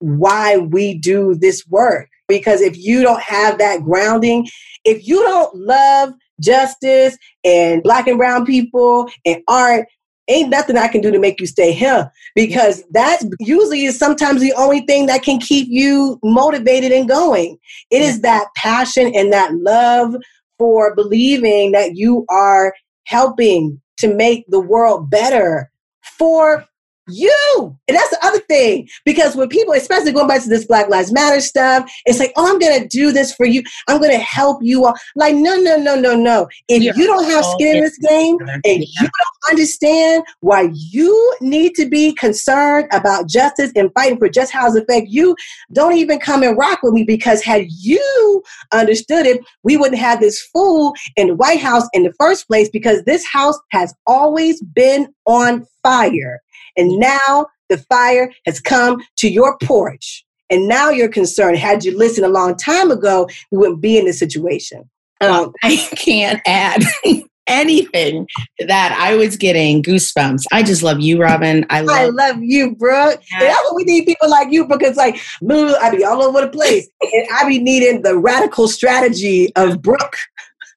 why 0.00 0.58
we 0.58 0.98
do 0.98 1.34
this 1.34 1.66
work? 1.68 2.08
Because 2.28 2.60
if 2.60 2.76
you 2.76 3.02
don't 3.02 3.22
have 3.22 3.58
that 3.58 3.82
grounding, 3.82 4.48
if 4.88 5.06
you 5.06 5.22
don't 5.22 5.54
love 5.54 6.14
justice 6.40 7.16
and 7.44 7.82
black 7.82 8.06
and 8.06 8.18
brown 8.18 8.46
people 8.46 9.10
and 9.26 9.42
art, 9.48 9.86
ain't 10.28 10.50
nothing 10.50 10.76
I 10.76 10.88
can 10.88 11.00
do 11.00 11.10
to 11.10 11.18
make 11.18 11.40
you 11.40 11.46
stay 11.46 11.72
here 11.72 12.10
because 12.34 12.84
that 12.90 13.20
usually 13.40 13.84
is 13.84 13.98
sometimes 13.98 14.40
the 14.40 14.52
only 14.54 14.80
thing 14.80 15.06
that 15.06 15.22
can 15.22 15.38
keep 15.38 15.68
you 15.70 16.18
motivated 16.22 16.92
and 16.92 17.08
going. 17.08 17.58
It 17.90 18.02
is 18.02 18.20
that 18.20 18.48
passion 18.56 19.12
and 19.14 19.32
that 19.32 19.54
love 19.54 20.14
for 20.58 20.94
believing 20.94 21.72
that 21.72 21.96
you 21.96 22.26
are 22.30 22.74
helping 23.04 23.80
to 23.98 24.14
make 24.14 24.44
the 24.48 24.60
world 24.60 25.10
better 25.10 25.70
for 26.02 26.64
you. 27.08 27.76
And 27.88 27.96
that's 27.96 28.10
the 28.10 28.24
other 28.24 28.40
thing. 28.40 28.88
Because 29.04 29.36
when 29.36 29.48
people, 29.48 29.74
especially 29.74 30.12
going 30.12 30.28
back 30.28 30.42
to 30.42 30.48
this 30.48 30.66
Black 30.66 30.88
Lives 30.88 31.12
Matter 31.12 31.40
stuff, 31.40 31.90
it's 32.06 32.18
like, 32.18 32.32
oh, 32.36 32.50
I'm 32.50 32.58
going 32.58 32.80
to 32.82 32.88
do 32.88 33.12
this 33.12 33.34
for 33.34 33.46
you. 33.46 33.62
I'm 33.88 33.98
going 33.98 34.12
to 34.12 34.18
help 34.18 34.58
you 34.62 34.86
all. 34.86 34.94
Like, 35.16 35.34
no, 35.34 35.56
no, 35.56 35.76
no, 35.76 35.94
no, 35.94 36.14
no. 36.14 36.48
If 36.68 36.82
yeah. 36.82 36.92
you 36.96 37.06
don't 37.06 37.24
have 37.24 37.44
oh, 37.46 37.54
skin 37.54 37.76
in 37.76 37.84
this 37.84 37.98
game 37.98 38.38
and 38.40 38.62
yeah. 38.64 38.86
you 39.00 39.02
don't 39.02 39.50
understand 39.50 40.24
why 40.40 40.70
you 40.72 41.34
need 41.40 41.74
to 41.74 41.86
be 41.88 42.12
concerned 42.14 42.88
about 42.92 43.28
justice 43.28 43.72
and 43.76 43.90
fighting 43.94 44.18
for 44.18 44.28
just 44.28 44.52
how 44.52 44.72
it 44.72 44.82
affects 44.82 45.10
you, 45.12 45.34
don't 45.72 45.96
even 45.96 46.18
come 46.18 46.42
and 46.42 46.56
rock 46.56 46.80
with 46.82 46.92
me 46.92 47.04
because 47.04 47.42
had 47.42 47.66
you 47.68 48.42
understood 48.72 49.26
it, 49.26 49.42
we 49.62 49.76
wouldn't 49.76 50.00
have 50.00 50.20
this 50.20 50.40
fool 50.52 50.94
in 51.16 51.28
the 51.28 51.34
White 51.34 51.60
House 51.60 51.88
in 51.92 52.02
the 52.02 52.12
first 52.18 52.46
place 52.46 52.68
because 52.68 53.02
this 53.04 53.26
house 53.26 53.58
has 53.72 53.94
always 54.06 54.62
been 54.62 55.12
on 55.26 55.66
fire. 55.82 56.40
And 56.76 56.98
now 56.98 57.46
the 57.68 57.78
fire 57.88 58.32
has 58.46 58.60
come 58.60 59.02
to 59.16 59.28
your 59.28 59.58
porch. 59.58 60.24
And 60.50 60.66
now 60.66 60.90
you're 60.90 61.08
concerned. 61.08 61.58
Had 61.58 61.84
you 61.84 61.96
listened 61.96 62.24
a 62.24 62.30
long 62.30 62.56
time 62.56 62.90
ago, 62.90 63.28
we 63.50 63.58
wouldn't 63.58 63.82
be 63.82 63.98
in 63.98 64.06
this 64.06 64.18
situation. 64.18 64.88
Um, 65.20 65.52
I 65.62 65.76
can't 65.94 66.40
add 66.46 66.82
anything 67.48 68.26
to 68.60 68.66
that. 68.66 68.96
I 68.98 69.16
was 69.16 69.36
getting 69.36 69.82
goosebumps. 69.82 70.44
I 70.52 70.62
just 70.62 70.82
love 70.82 71.00
you, 71.00 71.20
Robin. 71.20 71.66
I 71.70 71.80
love, 71.80 71.96
I 71.96 72.04
love 72.06 72.36
you, 72.40 72.76
Brooke. 72.76 73.20
Yeah. 73.32 73.40
And 73.40 73.48
that's 73.48 73.62
what 73.64 73.76
we 73.76 73.84
need 73.84 74.04
people 74.04 74.30
like 74.30 74.52
you 74.52 74.66
because, 74.66 74.96
like, 74.96 75.18
I 75.50 75.90
be 75.94 76.04
all 76.04 76.22
over 76.22 76.42
the 76.42 76.48
place, 76.48 76.88
and 77.00 77.26
I 77.34 77.48
be 77.48 77.58
needing 77.58 78.02
the 78.02 78.16
radical 78.16 78.68
strategy 78.68 79.52
of 79.56 79.82
Brooke. 79.82 80.16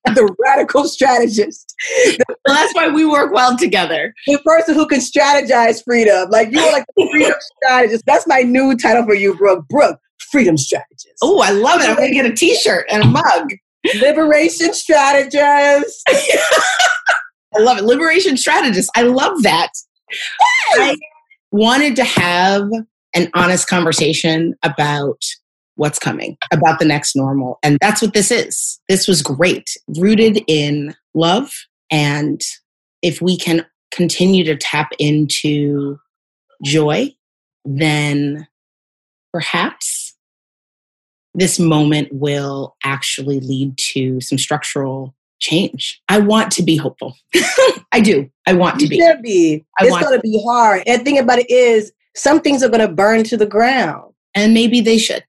the 0.16 0.36
radical 0.40 0.86
strategist. 0.88 1.76
well, 2.08 2.36
that's 2.48 2.74
why 2.74 2.90
we 2.90 3.06
work 3.06 3.32
well 3.34 3.58
together. 3.58 4.14
The 4.26 4.40
person 4.40 4.76
who 4.76 4.88
can 4.88 5.00
strategize 5.00 5.84
freedom. 5.84 6.30
Like 6.30 6.52
you 6.52 6.60
are 6.60 6.72
like 6.72 6.86
the 6.96 7.08
freedom 7.12 7.34
strategist. 7.64 8.04
That's 8.06 8.28
my 8.28 8.42
new 8.42 8.76
title 8.76 9.06
for 9.06 9.14
you, 9.14 9.36
Brooke. 9.36 9.68
Brooke, 9.68 10.00
freedom 10.32 10.58
strategist. 10.58 11.16
Oh, 11.22 11.42
I 11.42 11.52
love 11.52 11.82
it. 11.82 11.90
I'm 11.90 11.96
gonna 11.96 12.12
get 12.12 12.26
a 12.26 12.34
t-shirt 12.34 12.86
and 12.90 13.04
a 13.04 13.08
mug. 13.08 13.52
Liberation 14.00 14.74
strategist. 14.74 16.04
I 17.54 17.60
love 17.60 17.80
it. 17.80 17.84
Liberation 17.84 18.38
strategist. 18.38 18.90
I 18.96 19.04
love 19.04 19.44
that. 19.44 19.70
Yes. 20.10 20.80
I 20.80 20.98
wanted 21.52 21.96
to 21.98 22.04
have 22.04 22.70
an 23.14 23.30
honest 23.34 23.68
conversation 23.68 24.56
about 24.64 25.22
what's 25.76 26.00
coming, 26.00 26.38
about 26.52 26.80
the 26.80 26.86
next 26.86 27.16
normal. 27.16 27.60
And 27.64 27.78
that's 27.82 28.02
what 28.02 28.14
this 28.14 28.32
is. 28.32 28.80
This 28.90 29.08
was 29.08 29.22
great, 29.22 29.70
rooted 29.98 30.44
in 30.48 30.96
love. 31.14 31.52
And 31.90 32.42
if 33.02 33.22
we 33.22 33.38
can 33.38 33.66
continue 33.92 34.44
to 34.44 34.56
tap 34.56 34.92
into 35.00 36.00
joy, 36.64 37.14
then 37.66 38.48
perhaps 39.34 40.16
this 41.34 41.60
moment 41.60 42.10
will 42.12 42.76
actually 42.84 43.40
lead 43.40 43.78
to 43.78 44.20
some 44.22 44.38
structural 44.38 45.16
change. 45.40 46.02
I 46.10 46.20
want 46.20 46.52
to 46.54 46.64
be 46.64 46.76
hopeful. 46.78 47.16
I 47.92 48.00
do. 48.02 48.30
I 48.46 48.54
want 48.54 48.80
to 48.80 48.86
you 48.86 48.90
be. 48.90 49.00
Should 49.00 49.22
be. 49.22 49.66
I 49.80 49.86
it's 49.86 50.00
going 50.00 50.16
to 50.16 50.22
be 50.22 50.42
hard. 50.46 50.84
And 50.86 51.00
the 51.00 51.04
thing 51.04 51.18
about 51.18 51.40
it 51.40 51.50
is, 51.50 51.92
some 52.16 52.42
things 52.42 52.62
are 52.62 52.70
going 52.70 52.86
to 52.86 52.94
burn 52.94 53.24
to 53.24 53.38
the 53.38 53.46
ground. 53.46 54.14
And 54.36 54.54
maybe 54.54 54.82
they 54.82 54.98
should. 54.98 55.24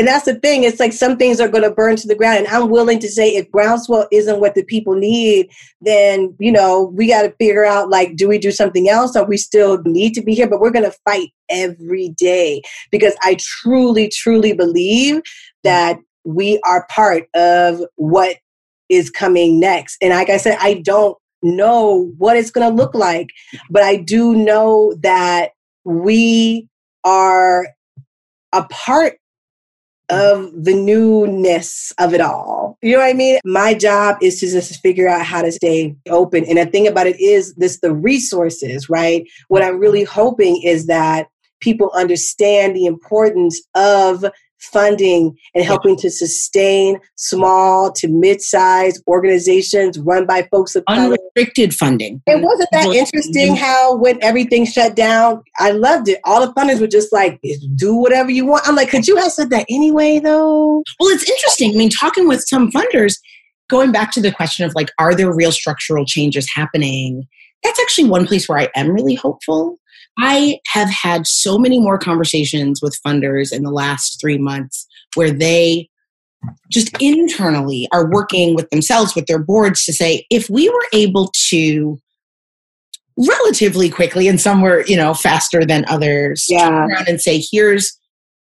And 0.00 0.08
that's 0.08 0.24
the 0.24 0.36
thing. 0.36 0.64
It's 0.64 0.80
like 0.80 0.94
some 0.94 1.18
things 1.18 1.40
are 1.40 1.48
going 1.48 1.62
to 1.62 1.70
burn 1.70 1.94
to 1.96 2.08
the 2.08 2.14
ground. 2.14 2.38
And 2.38 2.48
I'm 2.48 2.70
willing 2.70 2.98
to 3.00 3.08
say 3.08 3.28
if 3.28 3.50
groundswell 3.50 4.08
isn't 4.10 4.40
what 4.40 4.54
the 4.54 4.64
people 4.64 4.94
need, 4.94 5.50
then, 5.82 6.34
you 6.38 6.50
know, 6.50 6.90
we 6.94 7.06
got 7.06 7.20
to 7.20 7.34
figure 7.38 7.66
out 7.66 7.90
like, 7.90 8.16
do 8.16 8.26
we 8.26 8.38
do 8.38 8.50
something 8.50 8.88
else 8.88 9.14
or 9.14 9.26
we 9.26 9.36
still 9.36 9.82
need 9.84 10.14
to 10.14 10.22
be 10.22 10.34
here? 10.34 10.48
But 10.48 10.58
we're 10.58 10.70
going 10.70 10.90
to 10.90 10.96
fight 11.04 11.32
every 11.50 12.14
day 12.16 12.62
because 12.90 13.14
I 13.22 13.36
truly, 13.38 14.08
truly 14.08 14.54
believe 14.54 15.20
that 15.64 15.98
we 16.24 16.58
are 16.64 16.86
part 16.88 17.24
of 17.34 17.82
what 17.96 18.38
is 18.88 19.10
coming 19.10 19.60
next. 19.60 19.98
And 20.00 20.14
like 20.14 20.30
I 20.30 20.38
said, 20.38 20.56
I 20.62 20.80
don't 20.82 21.18
know 21.42 22.10
what 22.16 22.38
it's 22.38 22.50
going 22.50 22.66
to 22.66 22.74
look 22.74 22.94
like, 22.94 23.28
but 23.68 23.82
I 23.82 23.96
do 23.96 24.34
know 24.34 24.94
that 25.02 25.50
we 25.84 26.68
are 27.04 27.68
a 28.54 28.64
part 28.70 29.19
of 30.10 30.50
the 30.52 30.74
newness 30.74 31.92
of 31.98 32.14
it 32.14 32.20
all. 32.20 32.78
You 32.82 32.92
know 32.92 32.98
what 32.98 33.10
I 33.10 33.14
mean? 33.14 33.38
My 33.44 33.74
job 33.74 34.16
is 34.22 34.40
to 34.40 34.50
just 34.50 34.80
figure 34.80 35.08
out 35.08 35.24
how 35.24 35.42
to 35.42 35.52
stay 35.52 35.96
open. 36.08 36.44
And 36.44 36.58
the 36.58 36.66
thing 36.66 36.86
about 36.86 37.06
it 37.06 37.20
is 37.20 37.54
this 37.54 37.80
the 37.80 37.94
resources, 37.94 38.88
right? 38.88 39.26
What 39.48 39.62
I'm 39.62 39.78
really 39.78 40.04
hoping 40.04 40.62
is 40.62 40.86
that 40.86 41.28
people 41.60 41.90
understand 41.94 42.74
the 42.74 42.86
importance 42.86 43.60
of 43.74 44.24
funding 44.60 45.36
and 45.54 45.64
helping 45.64 45.96
to 45.96 46.10
sustain 46.10 46.98
small 47.16 47.90
to 47.92 48.08
mid-sized 48.08 49.02
organizations 49.06 49.98
run 49.98 50.26
by 50.26 50.46
folks 50.50 50.76
of 50.76 50.84
color. 50.84 51.14
Unrestricted 51.14 51.74
funding. 51.74 52.22
It 52.26 52.42
wasn't 52.42 52.68
that 52.72 52.86
interesting 52.86 53.56
how 53.56 53.96
when 53.96 54.22
everything 54.22 54.66
shut 54.66 54.94
down, 54.94 55.42
I 55.58 55.70
loved 55.70 56.08
it. 56.08 56.20
All 56.24 56.46
the 56.46 56.52
funders 56.52 56.80
were 56.80 56.86
just 56.86 57.12
like, 57.12 57.40
do 57.74 57.96
whatever 57.96 58.30
you 58.30 58.46
want. 58.46 58.68
I'm 58.68 58.76
like, 58.76 58.90
could 58.90 59.06
you 59.06 59.16
have 59.16 59.32
said 59.32 59.50
that 59.50 59.66
anyway 59.70 60.18
though? 60.18 60.82
Well, 61.00 61.08
it's 61.10 61.28
interesting. 61.28 61.72
I 61.74 61.76
mean, 61.76 61.90
talking 61.90 62.28
with 62.28 62.44
some 62.46 62.70
funders, 62.70 63.16
going 63.68 63.92
back 63.92 64.12
to 64.12 64.20
the 64.20 64.32
question 64.32 64.66
of 64.66 64.74
like, 64.74 64.90
are 64.98 65.14
there 65.14 65.34
real 65.34 65.52
structural 65.52 66.04
changes 66.04 66.48
happening? 66.54 67.26
That's 67.62 67.80
actually 67.80 68.08
one 68.08 68.26
place 68.26 68.48
where 68.48 68.58
I 68.58 68.68
am 68.74 68.90
really 68.90 69.14
hopeful 69.14 69.78
I 70.20 70.58
have 70.72 70.90
had 70.90 71.26
so 71.26 71.58
many 71.58 71.80
more 71.80 71.98
conversations 71.98 72.80
with 72.82 72.98
funders 73.04 73.52
in 73.52 73.62
the 73.62 73.70
last 73.70 74.20
three 74.20 74.38
months 74.38 74.86
where 75.14 75.30
they 75.30 75.88
just 76.70 76.90
internally 77.00 77.88
are 77.92 78.10
working 78.10 78.54
with 78.54 78.70
themselves, 78.70 79.14
with 79.14 79.26
their 79.26 79.38
boards 79.38 79.84
to 79.84 79.92
say, 79.92 80.26
if 80.30 80.48
we 80.48 80.68
were 80.68 80.86
able 80.92 81.30
to 81.48 81.98
relatively 83.16 83.90
quickly 83.90 84.28
and 84.28 84.40
some 84.40 84.62
were, 84.62 84.84
you 84.86 84.96
know, 84.96 85.12
faster 85.12 85.64
than 85.64 85.84
others, 85.88 86.46
yeah. 86.48 86.68
turn 86.68 86.90
around 86.90 87.08
and 87.08 87.20
say, 87.20 87.42
here's 87.50 87.98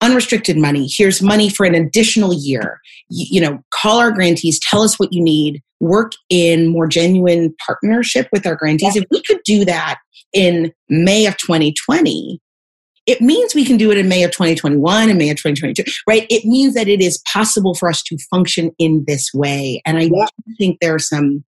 unrestricted 0.02 0.58
money, 0.58 0.88
here's 0.90 1.22
money 1.22 1.50
for 1.50 1.66
an 1.66 1.76
additional 1.76 2.34
year. 2.34 2.80
You, 3.10 3.26
you 3.30 3.42
know, 3.42 3.64
call 3.72 4.00
our 4.00 4.12
grantees, 4.12 4.60
tell 4.60 4.82
us 4.82 5.00
what 5.00 5.12
you 5.12 5.22
need, 5.24 5.62
work 5.80 6.12
in 6.30 6.68
more 6.68 6.88
genuine 6.88 7.56
partnership 7.66 8.28
with 8.32 8.46
our 8.46 8.56
grantees. 8.56 8.96
Yeah. 8.96 9.02
If 9.02 9.08
we 9.12 9.24
could 9.24 9.40
do 9.46 9.66
that 9.66 10.00
in 10.34 10.74
May 10.90 11.26
of 11.26 11.38
2020, 11.38 12.40
it 13.06 13.22
means 13.22 13.56
we 13.56 13.66
can 13.66 13.78
do 13.78 13.92
it 13.92 13.98
in 13.98 14.08
May 14.08 14.24
of 14.24 14.32
2021 14.32 15.10
and 15.10 15.18
May 15.18 15.30
of 15.30 15.38
2022, 15.38 15.84
right? 16.08 16.28
It 16.30 16.46
means 16.46 16.76
that 16.76 16.88
it 16.88 17.02
is 17.02 17.22
possible 17.32 17.74
for 17.74 17.90
us 17.90 18.04
to 18.04 18.18
function 18.30 18.72
in 18.78 19.04
this 19.08 19.34
way. 19.34 19.82
And 19.86 19.98
I 19.98 20.10
yeah. 20.14 20.28
think 20.60 20.78
there 20.80 20.94
are 20.94 21.00
some 21.00 21.44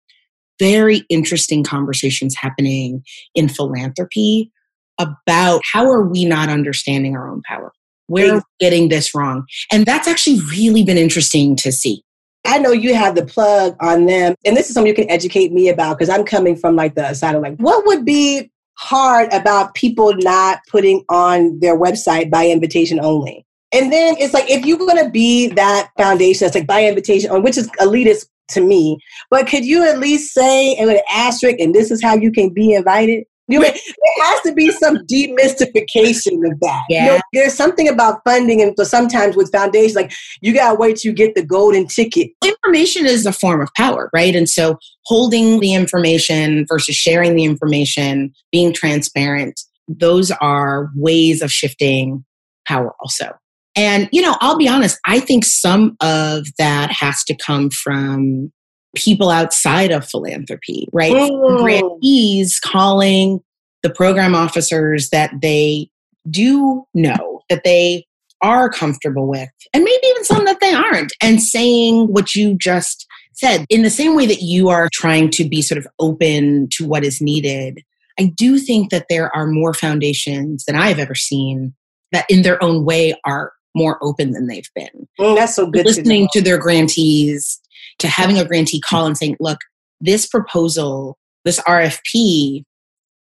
very 0.60 1.04
interesting 1.10 1.63
conversations 1.63 2.36
happening 2.36 3.04
in 3.36 3.48
philanthropy 3.48 4.52
about 5.00 5.62
how 5.71 5.90
are 5.90 6.04
we 6.04 6.25
not 6.25 6.50
understanding 6.50 7.15
our 7.15 7.29
own 7.29 7.42
power? 7.48 7.71
Where 8.08 8.34
are 8.34 8.38
we 8.38 8.42
getting 8.60 8.90
this 8.90 9.15
wrong? 9.15 9.46
And 9.71 9.86
that's 9.86 10.08
actually 10.08 10.40
really 10.52 10.84
been 10.84 10.98
interesting 10.98 11.56
to 11.58 11.71
see. 11.71 12.04
I 12.46 12.58
know 12.58 12.71
you 12.71 12.94
have 12.96 13.15
the 13.15 13.25
plug 13.25 13.75
on 13.79 14.06
them, 14.08 14.36
and 14.46 14.58
this 14.58 14.67
is 14.67 14.73
something 14.73 14.90
you 14.90 14.96
can 14.96 15.10
educate 15.10 15.52
me 15.52 15.69
about 15.69 15.98
because 15.98 16.10
I'm 16.10 16.25
coming 16.25 16.56
from 16.56 16.75
like 16.75 16.96
the 16.96 17.13
side 17.13 17.36
of 17.36 17.42
like, 17.42 17.58
what 17.58 17.86
would 17.86 18.04
be 18.04 18.52
hard 18.82 19.32
about 19.32 19.75
people 19.75 20.13
not 20.17 20.60
putting 20.69 21.06
on 21.10 21.60
their 21.60 21.77
website 21.77 22.32
by 22.32 22.48
invitation 22.48 23.00
only? 23.00 23.46
And 23.71 23.94
then 23.94 24.15
it's 24.17 24.34
like, 24.34 24.50
if 24.50 24.65
you're 24.65 24.77
to 24.77 25.10
be 25.10 25.48
that 25.48 25.92
foundation 25.98 26.46
that's 26.46 26.56
like 26.56 26.67
by 26.67 26.86
invitation 26.86 27.32
on, 27.32 27.44
which 27.44 27.58
is 27.58 27.69
elitist 27.79 28.25
to 28.50 28.62
me, 28.62 28.98
but 29.29 29.48
could 29.48 29.63
you 29.63 29.88
at 29.88 30.00
least 30.00 30.34
say, 30.34 30.75
and 30.75 30.88
with 30.88 30.98
an 30.98 31.04
asterisk, 31.10 31.60
and 31.60 31.73
this 31.73 31.92
is 31.92 32.02
how 32.02 32.15
you 32.15 32.32
can 32.32 32.50
be 32.50 32.73
invited? 32.73 33.23
You 33.48 33.60
know, 33.60 33.65
there 33.65 34.25
has 34.25 34.42
to 34.42 34.54
be 34.54 34.71
some 34.71 34.98
demystification 35.12 36.50
of 36.50 36.60
that. 36.62 36.83
Yeah. 36.89 37.06
You 37.06 37.12
know, 37.12 37.21
there's 37.33 37.54
something 37.54 37.87
about 37.89 38.21
funding, 38.23 38.62
and 38.62 38.73
so 38.77 38.83
sometimes 38.83 39.35
with 39.35 39.52
foundations, 39.52 39.96
like 39.96 40.13
you 40.42 40.54
gotta 40.54 40.75
wait 40.77 40.98
to 40.98 41.12
get 41.12 41.35
the 41.35 41.44
golden 41.44 41.87
ticket. 41.87 42.29
Information 42.46 43.06
is 43.06 43.25
a 43.25 43.33
form 43.33 43.62
of 43.62 43.69
power, 43.75 44.10
right? 44.13 44.35
And 44.35 44.48
so 44.48 44.77
holding 45.06 45.60
the 45.60 45.73
information 45.73 46.65
versus 46.69 46.96
sharing 46.96 47.35
the 47.35 47.44
information, 47.44 48.31
being 48.52 48.73
transparent, 48.73 49.60
those 49.87 50.31
are 50.31 50.89
ways 50.96 51.42
of 51.42 51.52
shifting 51.52 52.23
power 52.65 52.94
also. 53.02 53.33
And, 53.75 54.10
you 54.12 54.21
know, 54.21 54.35
I'll 54.42 54.58
be 54.58 54.67
honest, 54.67 55.00
I 55.06 55.19
think 55.19 55.46
some 55.46 55.96
of 56.02 56.46
that 56.58 56.92
has 56.92 57.23
to 57.25 57.35
come 57.35 57.69
from 57.69 58.52
people 58.96 59.29
outside 59.29 59.92
of 59.92 60.08
philanthropy, 60.08 60.87
right? 60.92 61.13
Grantees 61.60 62.60
calling 62.60 63.39
the 63.83 63.89
program 63.89 64.35
officers 64.35 65.10
that 65.10 65.31
they 65.42 65.89
do 66.29 66.85
know, 66.94 67.42
that 67.50 67.63
they 67.63 68.06
are 68.42 68.69
comfortable 68.69 69.27
with, 69.27 69.50
and 69.73 69.83
maybe 69.83 70.08
even 70.08 70.23
some 70.23 70.46
that 70.46 70.60
they 70.60 70.73
aren't, 70.73 71.13
and 71.21 71.42
saying 71.42 72.08
what 72.08 72.35
you 72.35 72.56
just 72.58 73.08
said 73.33 73.65
in 73.69 73.81
the 73.83 73.89
same 73.89 74.15
way 74.15 74.25
that 74.25 74.42
you 74.42 74.69
are 74.69 74.89
trying 74.92 75.29
to 75.31 75.48
be 75.48 75.62
sort 75.62 75.77
of 75.77 75.87
open 76.00 76.67
to 76.71 76.85
what 76.85 77.04
is 77.04 77.21
needed. 77.21 77.83
I 78.19 78.25
do 78.35 78.60
think 78.60 78.89
that 78.92 79.06
there 79.10 79.33
are 79.35 79.48
more 79.48 79.73
foundations 79.73 80.65
than 80.65 80.75
I've 80.75 81.00
ever 81.00 81.15
seen 81.15 81.73
that, 82.12 82.25
in 82.29 82.42
their 82.42 82.62
own 82.63 82.83
way, 82.83 83.15
are 83.25 83.54
more 83.73 83.98
open 84.04 84.31
than 84.31 84.48
they've 84.48 84.69
been. 84.75 85.08
Mm, 85.19 85.35
that's 85.35 85.56
so 85.56 85.65
good. 85.65 85.85
Listening 85.85 86.27
to, 86.33 86.39
to 86.39 86.44
their 86.44 86.58
grantees, 86.58 87.60
to 88.02 88.08
having 88.08 88.37
a 88.37 88.45
grantee 88.45 88.81
call 88.81 89.06
and 89.06 89.17
saying, 89.17 89.37
look, 89.39 89.60
this 89.99 90.27
proposal, 90.27 91.17
this 91.45 91.60
RFP 91.62 92.63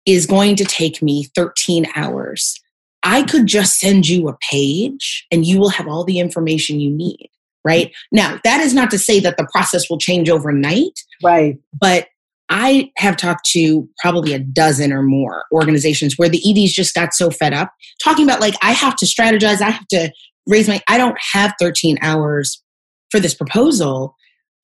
is 0.07 0.27
going 0.27 0.57
to 0.57 0.65
take 0.65 1.03
me 1.03 1.25
13 1.35 1.87
hours. 1.97 2.61
I 3.03 3.23
could 3.23 3.47
just 3.47 3.79
send 3.79 4.09
you 4.09 4.29
a 4.29 4.37
page 4.51 5.27
and 5.31 5.45
you 5.45 5.59
will 5.59 5.71
have 5.71 5.89
all 5.89 6.05
the 6.05 6.19
information 6.19 6.81
you 6.81 6.91
need. 6.91 7.31
Right 7.67 7.95
now, 8.13 8.39
that 8.45 8.61
is 8.61 8.75
not 8.75 8.91
to 8.91 8.99
say 8.99 9.21
that 9.21 9.39
the 9.39 9.49
process 9.51 9.89
will 9.89 9.97
change 9.97 10.29
overnight. 10.29 11.01
Right. 11.23 11.59
But 11.73 12.09
I 12.51 12.91
have 12.99 13.17
talked 13.17 13.47
to 13.53 13.89
probably 14.03 14.35
a 14.35 14.39
dozen 14.39 14.93
or 14.93 15.03
more 15.03 15.45
organizations 15.51 16.19
where 16.19 16.29
the 16.29 16.43
EDs 16.47 16.75
just 16.75 16.95
got 16.95 17.15
so 17.15 17.31
fed 17.31 17.55
up 17.55 17.73
talking 18.03 18.25
about 18.25 18.41
like, 18.41 18.55
I 18.63 18.73
have 18.73 18.97
to 18.97 19.07
strategize, 19.07 19.63
I 19.63 19.71
have 19.71 19.89
to 19.89 20.13
raise 20.47 20.69
my, 20.69 20.83
I 20.89 20.99
don't 20.99 21.17
have 21.33 21.55
13 21.59 21.97
hours 22.03 22.63
for 23.11 23.19
this 23.19 23.35
proposal. 23.35 24.15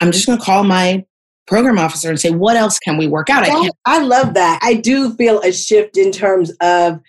I'm 0.01 0.13
just 0.13 0.27
going 0.27 0.39
to 0.39 0.45
call 0.45 0.65
my 0.65 1.05
program 1.47 1.79
officer 1.79 2.09
and 2.09 2.21
say, 2.21 2.31
what 2.31 2.57
else 2.57 2.79
can 2.79 2.97
we 2.97 3.07
work 3.07 3.29
out? 3.29 3.43
I, 3.43 3.49
can't. 3.49 3.75
I 3.85 3.99
love 4.03 4.35
that. 4.35 4.61
I 4.63 4.75
do 4.75 5.15
feel 5.15 5.41
a 5.41 5.53
shift 5.53 5.97
in 5.97 6.13
terms 6.13 6.53
of 6.61 7.01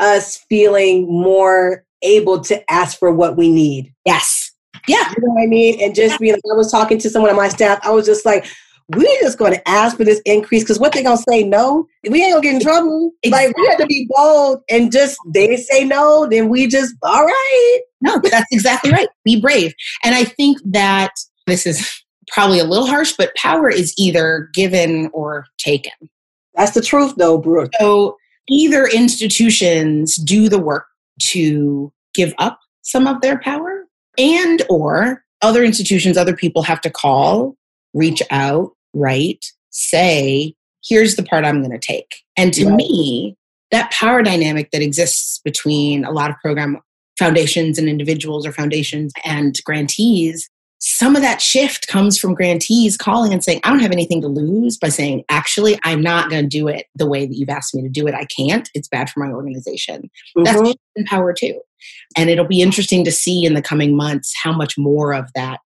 us 0.00 0.38
feeling 0.48 1.06
more 1.06 1.84
able 2.02 2.40
to 2.40 2.72
ask 2.72 2.98
for 2.98 3.12
what 3.12 3.36
we 3.36 3.50
need. 3.50 3.92
Yes. 4.04 4.50
Yeah. 4.88 5.08
You 5.16 5.22
know 5.22 5.34
what 5.34 5.42
I 5.42 5.46
mean? 5.46 5.80
And 5.80 5.94
just 5.94 6.18
being 6.18 6.32
like, 6.32 6.42
I 6.52 6.56
was 6.56 6.72
talking 6.72 6.98
to 6.98 7.10
someone 7.10 7.30
on 7.30 7.36
my 7.36 7.48
staff, 7.48 7.78
I 7.84 7.90
was 7.90 8.06
just 8.06 8.26
like, 8.26 8.46
we're 8.88 9.20
just 9.20 9.38
going 9.38 9.52
to 9.52 9.68
ask 9.68 9.96
for 9.96 10.04
this 10.04 10.20
increase 10.24 10.64
because 10.64 10.80
what 10.80 10.92
they're 10.92 11.04
going 11.04 11.16
to 11.16 11.24
say 11.28 11.44
no, 11.44 11.86
we 12.10 12.22
ain't 12.22 12.32
going 12.32 12.42
to 12.42 12.48
get 12.48 12.54
in 12.56 12.60
trouble. 12.60 13.12
Exactly. 13.22 13.46
Like, 13.46 13.56
we 13.56 13.66
have 13.68 13.78
to 13.78 13.86
be 13.86 14.08
bold 14.10 14.62
and 14.68 14.90
just, 14.90 15.16
they 15.32 15.56
say 15.56 15.84
no, 15.84 16.26
then 16.28 16.48
we 16.48 16.66
just, 16.66 16.94
all 17.02 17.24
right. 17.24 17.80
No, 18.00 18.18
that's 18.18 18.48
exactly 18.50 18.90
right. 18.90 19.08
Be 19.24 19.40
brave. 19.40 19.72
And 20.02 20.14
I 20.14 20.24
think 20.24 20.58
that 20.64 21.12
this 21.46 21.64
is 21.64 22.01
probably 22.32 22.58
a 22.58 22.64
little 22.64 22.86
harsh, 22.86 23.14
but 23.16 23.34
power 23.36 23.70
is 23.70 23.94
either 23.96 24.48
given 24.54 25.10
or 25.12 25.46
taken. 25.58 25.92
That's 26.54 26.72
the 26.72 26.82
truth, 26.82 27.14
though, 27.16 27.38
Brooke. 27.38 27.72
So 27.78 28.16
either 28.48 28.86
institutions 28.86 30.16
do 30.16 30.48
the 30.48 30.58
work 30.58 30.86
to 31.20 31.92
give 32.14 32.34
up 32.38 32.58
some 32.82 33.06
of 33.06 33.20
their 33.20 33.38
power 33.38 33.86
and 34.18 34.62
or 34.68 35.24
other 35.40 35.64
institutions 35.64 36.16
other 36.16 36.36
people 36.36 36.62
have 36.62 36.80
to 36.80 36.90
call 36.90 37.56
reach 37.94 38.22
out 38.30 38.72
write 38.94 39.52
say 39.70 40.54
here's 40.84 41.16
the 41.16 41.22
part 41.22 41.44
i'm 41.44 41.60
going 41.60 41.70
to 41.70 41.78
take 41.78 42.22
and 42.36 42.52
to 42.52 42.66
right. 42.66 42.76
me 42.76 43.36
that 43.70 43.90
power 43.92 44.22
dynamic 44.22 44.70
that 44.70 44.82
exists 44.82 45.40
between 45.44 46.04
a 46.04 46.10
lot 46.10 46.30
of 46.30 46.36
program 46.38 46.78
foundations 47.18 47.78
and 47.78 47.88
individuals 47.88 48.46
or 48.46 48.52
foundations 48.52 49.12
and 49.24 49.60
grantees 49.64 50.50
some 50.84 51.14
of 51.14 51.22
that 51.22 51.40
shift 51.40 51.86
comes 51.86 52.18
from 52.18 52.34
grantees 52.34 52.96
calling 52.96 53.32
and 53.32 53.44
saying, 53.44 53.60
I 53.62 53.70
don't 53.70 53.78
have 53.78 53.92
anything 53.92 54.20
to 54.20 54.26
lose 54.26 54.76
by 54.76 54.88
saying, 54.88 55.22
actually, 55.28 55.78
I'm 55.84 56.02
not 56.02 56.28
going 56.28 56.42
to 56.42 56.48
do 56.48 56.66
it 56.66 56.86
the 56.96 57.06
way 57.06 57.24
that 57.24 57.36
you've 57.36 57.48
asked 57.48 57.72
me 57.72 57.82
to 57.82 57.88
do 57.88 58.08
it. 58.08 58.16
I 58.16 58.24
can't. 58.36 58.68
It's 58.74 58.88
bad 58.88 59.08
for 59.08 59.20
my 59.20 59.30
organization. 59.30 60.10
Mm-hmm. 60.36 60.42
That's 60.42 60.74
in 60.96 61.04
power 61.04 61.32
too. 61.32 61.60
And 62.16 62.28
it'll 62.28 62.48
be 62.48 62.60
interesting 62.60 63.04
to 63.04 63.12
see 63.12 63.44
in 63.44 63.54
the 63.54 63.62
coming 63.62 63.96
months 63.96 64.34
how 64.42 64.52
much 64.52 64.76
more 64.76 65.14
of 65.14 65.30
that 65.36 65.60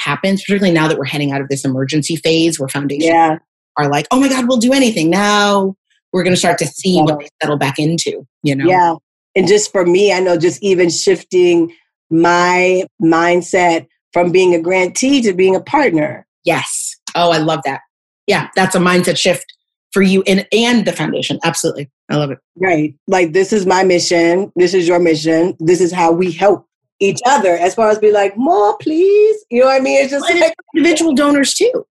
happens, 0.00 0.42
particularly 0.42 0.74
now 0.74 0.88
that 0.88 0.98
we're 0.98 1.04
heading 1.04 1.30
out 1.30 1.40
of 1.40 1.48
this 1.48 1.64
emergency 1.64 2.16
phase 2.16 2.58
where 2.58 2.68
foundations 2.68 3.06
yeah. 3.06 3.38
are 3.76 3.88
like, 3.88 4.08
oh 4.10 4.18
my 4.18 4.28
God, 4.28 4.48
we'll 4.48 4.58
do 4.58 4.72
anything. 4.72 5.08
Now 5.08 5.76
we're 6.12 6.24
going 6.24 6.34
to 6.34 6.38
start 6.38 6.58
to 6.58 6.66
see 6.66 7.00
what 7.00 7.20
they 7.20 7.28
settle 7.40 7.58
back 7.58 7.78
into, 7.78 8.26
you 8.42 8.56
know? 8.56 8.66
Yeah. 8.66 8.94
And 9.36 9.46
just 9.46 9.70
for 9.70 9.86
me, 9.86 10.12
I 10.12 10.18
know 10.18 10.36
just 10.36 10.60
even 10.64 10.90
shifting 10.90 11.72
my 12.10 12.82
mindset 13.00 13.86
from 14.18 14.32
being 14.32 14.52
a 14.52 14.60
grantee 14.60 15.22
to 15.22 15.32
being 15.32 15.54
a 15.54 15.60
partner. 15.60 16.26
Yes. 16.44 16.96
Oh, 17.14 17.30
I 17.30 17.38
love 17.38 17.60
that. 17.64 17.82
Yeah, 18.26 18.48
that's 18.56 18.74
a 18.74 18.80
mindset 18.80 19.16
shift 19.16 19.44
for 19.92 20.02
you 20.02 20.24
and 20.26 20.44
and 20.50 20.84
the 20.84 20.92
foundation. 20.92 21.38
Absolutely. 21.44 21.88
I 22.10 22.16
love 22.16 22.32
it. 22.32 22.38
Right. 22.56 22.96
Like 23.06 23.32
this 23.32 23.52
is 23.52 23.64
my 23.64 23.84
mission. 23.84 24.50
This 24.56 24.74
is 24.74 24.88
your 24.88 24.98
mission. 24.98 25.56
This 25.60 25.80
is 25.80 25.92
how 25.92 26.10
we 26.10 26.32
help 26.32 26.66
each 26.98 27.20
other 27.26 27.56
as 27.56 27.76
far 27.76 27.90
as 27.90 27.98
be 28.00 28.10
like, 28.10 28.36
more 28.36 28.76
please. 28.78 29.44
You 29.50 29.60
know 29.60 29.66
what 29.66 29.80
I 29.80 29.84
mean? 29.84 30.02
It's 30.02 30.10
just 30.10 30.28
well, 30.28 30.40
like 30.40 30.54
individual 30.74 31.14
donors 31.14 31.54
too. 31.54 31.86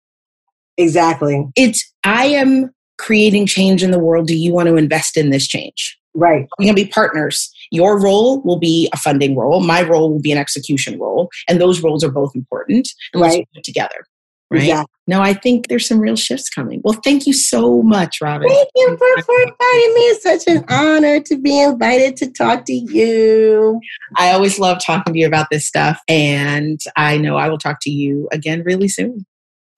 Exactly. 0.79 1.45
It's 1.57 1.93
I 2.05 2.27
am 2.27 2.71
creating 2.99 3.47
change 3.47 3.83
in 3.83 3.91
the 3.91 3.99
world. 3.99 4.29
Do 4.29 4.37
you 4.37 4.53
want 4.53 4.69
to 4.69 4.77
invest 4.77 5.17
in 5.17 5.31
this 5.31 5.49
change? 5.49 5.99
Right. 6.15 6.47
We're 6.57 6.67
going 6.67 6.77
to 6.77 6.85
be 6.85 6.89
partners. 6.89 7.52
Your 7.73 7.99
role 7.99 8.43
will 8.43 8.59
be 8.59 8.89
a 8.93 8.97
funding 8.97 9.35
role. 9.35 9.61
My 9.61 9.83
role 9.83 10.13
will 10.13 10.21
be 10.21 10.31
an 10.31 10.39
execution 10.39 10.99
role. 11.01 11.31
And 11.49 11.61
those 11.61 11.83
roles 11.83 12.05
are 12.05 12.11
both 12.11 12.35
important. 12.35 12.89
And 13.13 13.23
right. 13.23 13.49
put 13.55 13.65
together. 13.65 14.07
Right. 14.51 14.65
Yeah. 14.65 14.85
No, 15.07 15.23
I 15.23 15.33
think 15.33 15.69
there's 15.69 15.89
some 15.89 15.99
real 15.99 16.15
shifts 16.15 16.51
coming. 16.51 16.83
Well, 16.85 17.01
thank 17.03 17.27
you 17.27 17.33
so 17.33 17.83
much, 17.83 18.21
Robin. 18.21 18.49
Thank 18.49 18.69
you 18.77 18.97
for, 18.99 19.23
for 19.23 19.41
inviting 19.41 19.95
me. 19.95 20.01
It's 20.11 20.23
such 20.23 20.55
an 20.55 20.65
honor 20.69 21.21
to 21.21 21.39
be 21.39 21.59
invited 21.59 22.19
to 22.19 22.31
talk 22.31 22.67
to 22.67 22.75
you. 22.75 23.81
I 24.19 24.33
always 24.33 24.59
love 24.59 24.79
talking 24.85 25.15
to 25.15 25.19
you 25.19 25.27
about 25.27 25.47
this 25.51 25.67
stuff. 25.67 25.99
And 26.07 26.79
I 26.97 27.17
know 27.17 27.37
I 27.37 27.49
will 27.49 27.57
talk 27.57 27.79
to 27.83 27.91
you 27.91 28.29
again 28.31 28.63
really 28.65 28.89
soon 28.89 29.25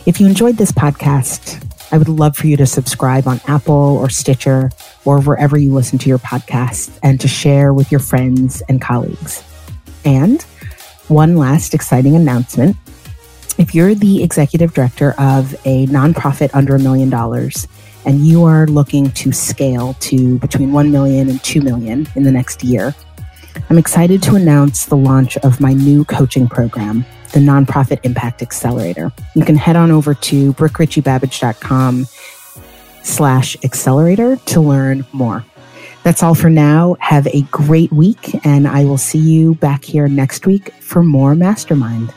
If 0.06 0.20
you 0.20 0.28
enjoyed 0.28 0.58
this 0.58 0.72
podcast, 0.72 1.64
I 1.92 1.98
would 1.98 2.10
love 2.10 2.38
for 2.38 2.48
you 2.48 2.58
to 2.58 2.66
subscribe 2.66 3.28
on 3.28 3.42
Apple 3.48 3.74
or 3.74 4.10
Stitcher 4.10 4.72
or 5.06 5.22
wherever 5.22 5.58
you 5.58 5.74
listen 5.74 5.98
to 6.00 6.10
your 6.10 6.20
podcast 6.20 6.98
and 7.02 7.20
to 7.22 7.28
share 7.28 7.74
with 7.74 7.92
your 7.92 8.00
friends 8.00 8.62
and 8.70 8.80
colleagues. 8.82 9.44
And 10.06 10.42
one 11.08 11.38
last 11.38 11.74
exciting 11.74 12.16
announcement. 12.16 12.78
If 13.58 13.74
you're 13.74 13.96
the 13.96 14.24
executive 14.24 14.74
director 14.74 15.12
of 15.18 15.54
a 15.66 15.88
nonprofit 15.88 16.52
under 16.54 16.76
a 16.76 16.80
million 16.80 17.10
dollars 17.10 17.68
and 18.06 18.26
you 18.26 18.46
are 18.46 18.68
looking 18.68 19.12
to 19.12 19.32
scale 19.32 19.96
to 20.02 20.38
between 20.40 20.72
1 20.72 20.92
million 20.92 21.30
and 21.30 21.44
2 21.44 21.62
million 21.62 22.08
in 22.16 22.24
the 22.24 22.32
next 22.32 22.64
year, 22.64 22.96
I'm 23.70 23.78
excited 23.78 24.24
to 24.24 24.36
announce 24.36 24.86
the 24.86 24.96
launch 24.96 25.38
of 25.38 25.60
my 25.60 25.74
new 25.74 26.06
coaching 26.06 26.48
program, 26.48 27.06
the 27.32 27.40
Nonprofit 27.40 28.00
Impact 28.04 28.42
Accelerator. 28.42 29.12
You 29.36 29.46
can 29.46 29.56
head 29.56 29.76
on 29.76 29.92
over 29.92 30.14
to 30.14 30.54
brookeritchiebabbage.com 30.54 32.06
slash 33.04 33.58
accelerator 33.64 34.36
to 34.38 34.62
learn 34.62 35.06
more. 35.14 35.46
That's 36.04 36.24
all 36.24 36.36
for 36.36 36.50
now. 36.50 36.96
Have 37.00 37.28
a 37.28 37.42
great 37.52 37.92
week, 37.92 38.46
and 38.46 38.68
I 38.68 38.86
will 38.86 38.98
see 38.98 39.20
you 39.20 39.56
back 39.56 39.84
here 39.84 40.08
next 40.08 40.46
week 40.46 40.72
for 40.82 41.04
more 41.04 41.36
Mastermind. 41.36 42.14